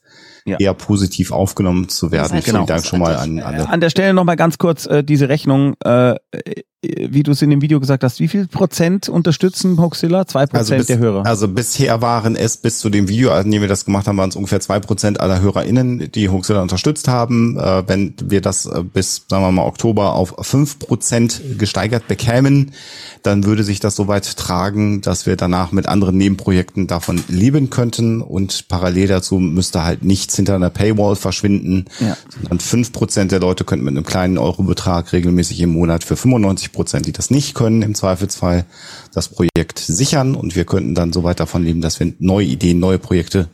[0.49, 0.57] Ja.
[0.59, 2.29] eher positiv aufgenommen zu werden.
[2.29, 3.69] seid Vielen genau Dank schon mal an alle.
[3.69, 5.75] An der Stelle nochmal ganz kurz äh, diese Rechnung.
[5.85, 6.17] Äh,
[6.81, 10.29] wie du es in dem Video gesagt hast, wie viel Prozent unterstützen Hoaxilla?
[10.29, 11.27] Zwei Prozent Also, bis, der Hörer.
[11.27, 14.29] also bisher waren es bis zu dem Video, an dem wir das gemacht haben, waren
[14.29, 17.59] es ungefähr zwei Prozent aller HörerInnen, die Hoaxilla unterstützt haben.
[17.59, 22.71] Äh, wenn wir das äh, bis, sagen wir mal, Oktober auf fünf Prozent gesteigert bekämen,
[23.25, 27.71] dann würde sich das so weit tragen, dass wir danach mit anderen Nebenprojekten davon leben
[27.71, 32.17] könnten und parallel dazu müsste halt nichts hinter einer Paywall verschwinden, Ja.
[32.33, 36.68] sondern fünf Prozent der Leute könnten mit einem kleinen Eurobetrag regelmäßig im Monat für 95
[36.73, 38.65] Prozent, die das nicht können, im Zweifelsfall
[39.13, 42.79] das Projekt sichern und wir könnten dann so weit davon leben, dass wir neue Ideen,
[42.79, 43.49] neue Projekte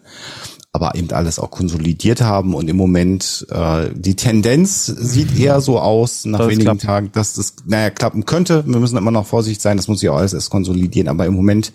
[0.75, 5.79] aber eben alles auch konsolidiert haben und im Moment äh, die Tendenz sieht eher so
[5.79, 6.83] aus nach Dass es wenigen klappt.
[6.83, 8.65] Tagen, dass das naja klappen könnte.
[8.67, 11.73] Wir müssen immer noch vorsichtig sein, das muss auch alles erst konsolidieren, aber im Moment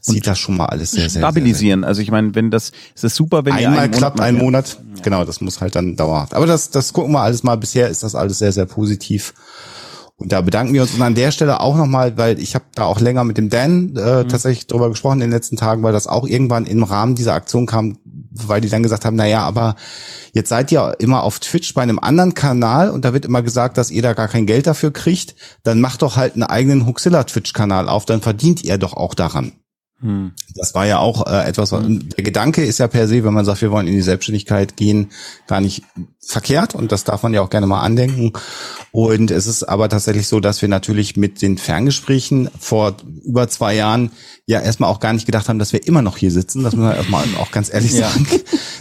[0.00, 1.84] sieht das schon mal alles sehr, sehr, sehr, Stabilisieren.
[1.84, 4.42] Also ich meine, wenn das, ist super, wenn Einmal einen klappt ein ja.
[4.42, 4.80] Monat.
[5.02, 6.34] Genau, das muss halt dann dauerhaft.
[6.34, 7.54] Aber das, das gucken wir alles mal.
[7.54, 9.34] Bisher ist das alles sehr, sehr positiv.
[10.18, 12.84] Und da bedanken wir uns und an der Stelle auch nochmal, weil ich habe da
[12.84, 14.28] auch länger mit dem Dan äh, Mhm.
[14.28, 17.66] tatsächlich drüber gesprochen in den letzten Tagen, weil das auch irgendwann im Rahmen dieser Aktion
[17.66, 17.98] kam,
[18.30, 19.76] weil die dann gesagt haben, na ja, aber
[20.32, 23.76] jetzt seid ihr immer auf Twitch bei einem anderen Kanal und da wird immer gesagt,
[23.76, 25.34] dass ihr da gar kein Geld dafür kriegt,
[25.64, 29.52] dann macht doch halt einen eigenen Huxilla Twitch-Kanal auf, dann verdient ihr doch auch daran.
[30.00, 30.32] Hm.
[30.54, 33.46] Das war ja auch äh, etwas, was, der Gedanke ist ja per se, wenn man
[33.46, 35.10] sagt, wir wollen in die Selbstständigkeit gehen,
[35.46, 35.84] gar nicht
[36.26, 38.32] verkehrt und das darf man ja auch gerne mal andenken.
[38.92, 42.94] Und es ist aber tatsächlich so, dass wir natürlich mit den Ferngesprächen vor
[43.24, 44.10] über zwei Jahren
[44.46, 46.62] ja erstmal auch gar nicht gedacht haben, dass wir immer noch hier sitzen.
[46.64, 48.08] Das muss man erstmal auch ganz ehrlich Ja.
[48.08, 48.26] sagen.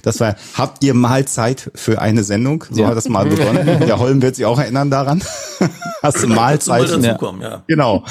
[0.03, 2.63] Das war, habt ihr mal Zeit für eine Sendung?
[2.69, 2.87] So Ja.
[2.89, 3.79] hat das mal begonnen.
[3.87, 5.23] Der Holm wird sich auch erinnern daran.
[6.03, 6.87] Hast du mal Zeit?
[7.01, 7.63] ja.
[7.67, 8.03] Genau.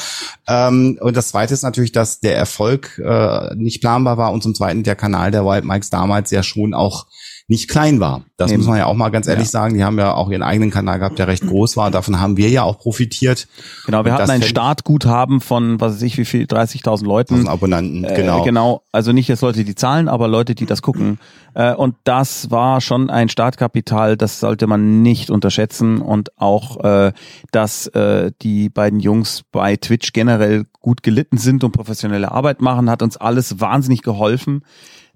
[0.48, 4.54] Ähm, und das zweite ist natürlich, dass der Erfolg äh, nicht planbar war und zum
[4.54, 7.06] zweiten der Kanal der Wild Mikes damals ja schon auch
[7.46, 8.22] nicht klein war.
[8.38, 8.60] Das Eben.
[8.60, 9.50] muss man ja auch mal ganz ehrlich Ja.
[9.50, 9.74] sagen.
[9.74, 11.90] Die haben ja auch ihren eigenen Kanal gehabt, der recht groß war.
[11.90, 13.46] Davon haben wir ja auch profitiert.
[13.84, 17.34] Genau, wir Und hatten ein Startguthaben von, was weiß ich, wie viel, 30.000 Leuten.
[17.34, 18.42] 1000 Abonnenten, Äh, genau.
[18.44, 18.82] genau.
[18.92, 21.18] Also nicht jetzt Leute, die zahlen, aber Leute, die das gucken.
[21.52, 26.00] Äh, und das war schon ein Startkapital, das sollte man nicht unterschätzen.
[26.00, 27.12] Und auch, äh,
[27.52, 32.88] dass äh, die beiden Jungs bei Twitch generell gut gelitten sind und professionelle Arbeit machen,
[32.88, 34.62] hat uns alles wahnsinnig geholfen.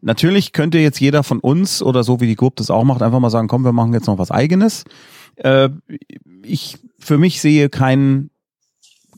[0.01, 3.21] Natürlich könnte jetzt jeder von uns oder so wie die Gruppe das auch macht, einfach
[3.21, 4.85] mal sagen, komm, wir machen jetzt noch was eigenes.
[5.37, 5.71] Äh,
[6.43, 8.31] ich für mich sehe keinen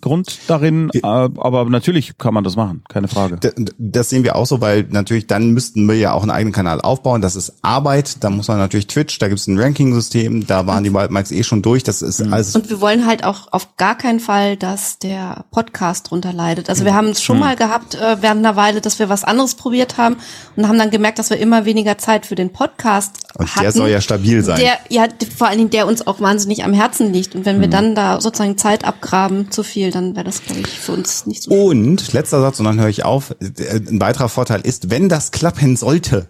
[0.01, 3.39] Grund darin, äh, aber natürlich kann man das machen, keine Frage.
[3.79, 6.81] Das sehen wir auch so, weil natürlich dann müssten wir ja auch einen eigenen Kanal
[6.81, 7.21] aufbauen.
[7.21, 8.23] Das ist Arbeit.
[8.23, 11.33] Da muss man natürlich Twitch, da gibt es ein Ranking-System, da waren die Wild Mikes
[11.33, 11.83] eh schon durch.
[11.83, 16.11] Das ist alles Und wir wollen halt auch auf gar keinen Fall, dass der Podcast
[16.11, 16.69] drunter leidet.
[16.69, 19.55] Also wir haben es schon mal gehabt äh, während einer Weile, dass wir was anderes
[19.55, 20.17] probiert haben
[20.57, 23.63] und haben dann gemerkt, dass wir immer weniger Zeit für den Podcast und hatten.
[23.63, 24.61] der soll ja stabil sein.
[24.61, 25.07] Der, ja,
[25.37, 27.35] vor allen Dingen, der uns auch wahnsinnig am Herzen liegt.
[27.35, 30.69] Und wenn wir dann da sozusagen Zeit abgraben, zu viel, dann wäre das, glaube ich,
[30.69, 33.35] für uns nicht so Und letzter Satz, und dann höre ich auf.
[33.41, 36.29] äh, Ein weiterer Vorteil ist, wenn das klappen sollte,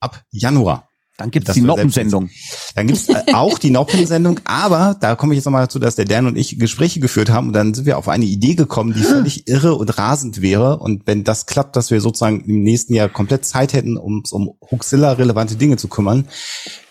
[0.00, 0.88] ab Januar,
[1.18, 2.30] Dann gibt's Das die Noppensendung.
[2.74, 4.40] dann gibt's äh, auch die Noppen-Sendung.
[4.44, 7.48] Aber da komme ich jetzt nochmal dazu, dass der Dan und ich Gespräche geführt haben
[7.48, 10.78] und dann sind wir auf eine Idee gekommen, die völlig irre und rasend wäre.
[10.78, 14.32] Und wenn das klappt, dass wir sozusagen im nächsten Jahr komplett Zeit hätten, um uns
[14.32, 16.26] um Huxilla-relevante Dinge zu kümmern,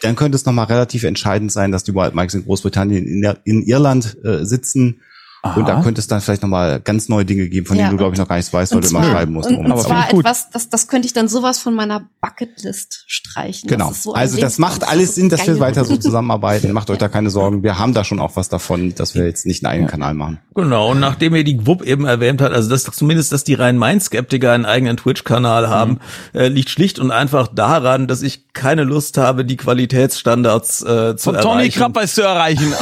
[0.02, 3.38] dann könnte es nochmal relativ entscheidend sein, dass die Wild Mikes in Großbritannien, in, der,
[3.46, 5.02] in Irland äh, sitzen.
[5.42, 5.84] Und da Aha.
[5.84, 8.20] könnte es dann vielleicht nochmal ganz neue Dinge geben, von Ja, denen du, glaube ich,
[8.20, 9.50] noch gar nichts weißt, weil du immer schreiben musst.
[9.50, 13.06] Und, um und Aber zwar etwas, das, das könnte ich dann sowas von meiner Bucketlist
[13.08, 13.70] streichen.
[13.70, 13.88] Genau.
[13.88, 16.72] Das ist so also das Ding, macht alles Sinn, dass wir weiter so zusammenarbeiten.
[16.74, 17.64] Macht euch da keine Sorgen.
[17.64, 20.40] Wir haben da schon auch was davon, dass wir jetzt nicht einen eigenen Kanal machen.
[20.56, 24.52] Genau, und nachdem ihr die WUP eben erwähnt hat, also dass zumindest, dass die Rhein-Main-Skeptiker
[24.52, 26.00] einen eigenen Twitch-Kanal haben,
[26.34, 31.32] äh, liegt schlicht und einfach daran, dass ich keine Lust habe, die Qualitätsstandards äh, zu
[31.32, 31.80] Von Tony erreichen.
[31.80, 32.74] Krabbeis zu erreichen.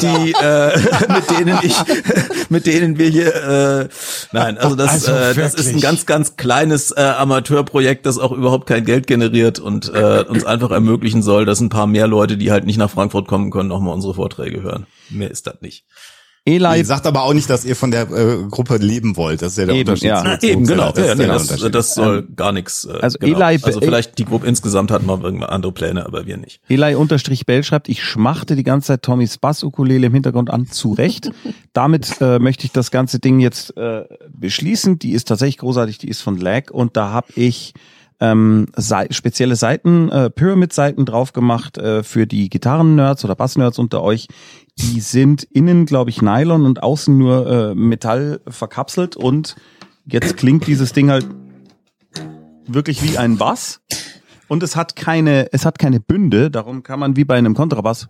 [0.00, 0.78] die, die äh,
[1.12, 1.74] mit denen ich,
[2.48, 3.88] mit denen wir hier, äh,
[4.32, 8.32] nein, also das, Also äh, das ist ein ganz, ganz kleines äh, Amateurprojekt, das auch
[8.32, 12.36] überhaupt kein Geld generiert und äh, uns einfach ermöglichen soll, dass ein paar mehr Leute,
[12.36, 14.86] die halt nicht nach Frankfurt kommen können, auch mal unsere Vorträge hören.
[15.08, 15.84] Mehr ist das nicht.
[16.46, 19.42] Eli, Ihr sagt aber auch nicht, dass ihr von der äh, Gruppe leben wollt.
[19.42, 20.08] Das ist ja der Eben, Unterschied.
[20.08, 20.38] ja.
[20.38, 20.90] zu Eben, genau.
[20.90, 21.74] Das Ja, ist nee, der das, Unterschied.
[21.74, 22.84] das soll gar nichts.
[22.86, 23.38] Äh, also genau.
[23.38, 26.60] Eli- also vielleicht die Gruppe insgesamt hat mal irgendwann andere Pläne, aber wir nicht.
[26.68, 30.92] Eli unterstrich Bell schreibt, ich schmachte die ganze Zeit Tommys Bass-Ukulele im Hintergrund an, zu
[30.92, 31.30] Recht.
[31.74, 34.98] Damit äh, möchte ich das ganze Ding jetzt äh, beschließen.
[34.98, 37.74] Die ist tatsächlich großartig, die ist von Lag und da habe ich
[38.20, 38.66] ähm,
[39.10, 44.28] spezielle Seiten, äh, Pyramid-Seiten drauf gemacht äh, für die Gitarren-Nerds oder Bass-Nerds unter euch.
[44.78, 49.56] Die sind innen, glaube ich, Nylon und außen nur äh, Metall verkapselt und
[50.06, 51.26] jetzt klingt dieses Ding halt
[52.66, 53.80] wirklich wie ein Bass.
[54.48, 58.08] Und es hat keine, es hat keine Bünde, darum kann man wie bei einem Kontrabass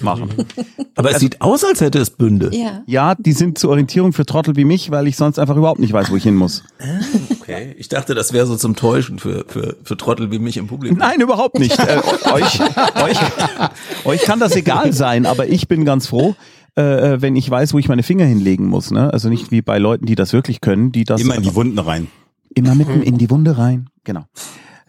[0.00, 0.46] nichts machen.
[0.96, 2.50] Aber es sieht aus, als hätte es Bünde.
[2.52, 2.82] Ja.
[2.86, 5.92] Ja, die sind zur Orientierung für Trottel wie mich, weil ich sonst einfach überhaupt nicht
[5.92, 6.64] weiß, wo ich hin muss.
[7.40, 7.74] Okay.
[7.78, 10.98] Ich dachte, das wäre so zum Täuschen für, für, für Trottel wie mich im Publikum.
[10.98, 11.78] Nein, überhaupt nicht.
[11.90, 12.00] Äh,
[12.32, 13.18] euch, euch,
[14.04, 16.36] euch kann das egal sein, aber ich bin ganz froh,
[16.76, 18.90] äh, wenn ich weiß, wo ich meine Finger hinlegen muss.
[18.90, 19.12] Ne?
[19.12, 21.78] Also nicht wie bei Leuten, die das wirklich können, die das Immer in die Wunden
[21.78, 22.08] rein.
[22.54, 23.88] immer mitten in die Wunde rein.
[24.04, 24.24] Genau.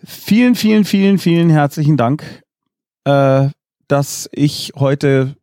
[0.03, 2.43] Vielen, vielen, vielen, vielen herzlichen Dank,
[3.05, 3.49] äh,
[3.91, 5.35] dass ich heute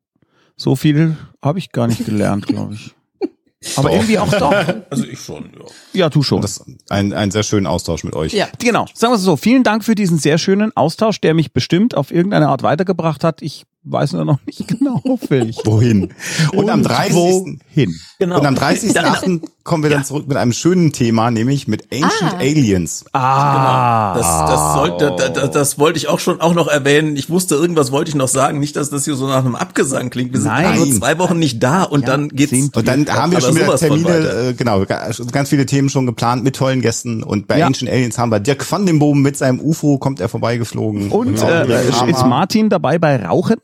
[0.56, 2.94] so viel habe ich gar nicht gelernt, glaube ich.
[3.76, 3.96] Aber Doch.
[3.96, 4.52] irgendwie auch doch.
[4.90, 5.64] Also ich schon, ja.
[5.92, 6.40] Ja, du schon.
[6.40, 8.32] Das ein, ein sehr schönen Austausch mit euch.
[8.32, 8.48] Ja.
[8.58, 9.36] Genau, sagen wir es so.
[9.36, 13.42] Vielen Dank für diesen sehr schönen Austausch, der mich bestimmt auf irgendeine Art weitergebracht hat.
[13.42, 15.58] Ich weiß nur noch nicht genau, welch.
[15.64, 16.12] Wohin?
[16.52, 17.14] Und, am 30.
[17.14, 17.98] Wohin?
[18.18, 18.38] Genau.
[18.40, 19.40] Und am 30.8.
[19.64, 22.38] kommen wir dann zurück mit einem schönen Thema, nämlich mit Ancient Ah.
[22.38, 23.04] Aliens.
[23.12, 27.16] Ah, Das, das, sollte, das, das, das wollte ich auch schon auch noch erwähnen.
[27.16, 28.58] Ich wusste, irgendwas wollte ich noch sagen.
[28.58, 30.32] Nicht, dass das hier so nach einem Abgesang klingt.
[30.32, 30.76] Wir sind Nein.
[30.78, 32.52] nur zwei Wochen nicht da und dann geht's.
[32.74, 33.76] Und dann haben wir schon wieder.
[33.76, 34.08] Termine,
[34.48, 37.22] äh, genau, ga- ganz viele Themen schon geplant mit tollen Gästen.
[37.22, 37.66] Und bei Ja.
[37.66, 41.10] Ancient Aliens haben wir Dirk van den Boom mit seinem UFO, kommt er vorbeigeflogen.
[41.10, 43.56] Und Genau, äh, ist Martin dabei bei Rauchen?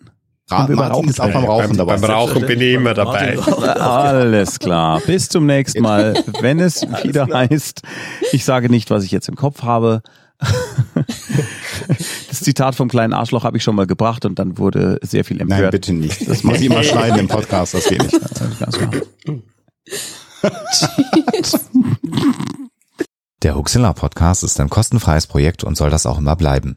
[0.50, 1.44] Ra Martin Rauchen ist auch beim?
[1.44, 1.96] Rauchen dabei.
[1.96, 3.38] Beim Rauchen bin ich immer dabei.
[3.38, 5.00] Alles klar.
[5.00, 7.80] Bis zum nächsten Mal, wenn es wieder heißt,
[8.32, 10.02] ich sage nicht, was ich jetzt im Kopf habe.
[12.28, 15.36] Das Zitat vom kleinen Arschloch habe ich schon mal gebracht und dann wurde sehr viel
[15.36, 15.70] Nein, empört.
[15.70, 16.28] bitte nicht.
[16.28, 18.18] Das muss ich immer schneiden im Podcast, das geht nicht.
[18.58, 18.90] Ganz klar.
[23.44, 26.76] Der Huxilla Podcast ist ein kostenfreies Projekt und soll das auch immer bleiben.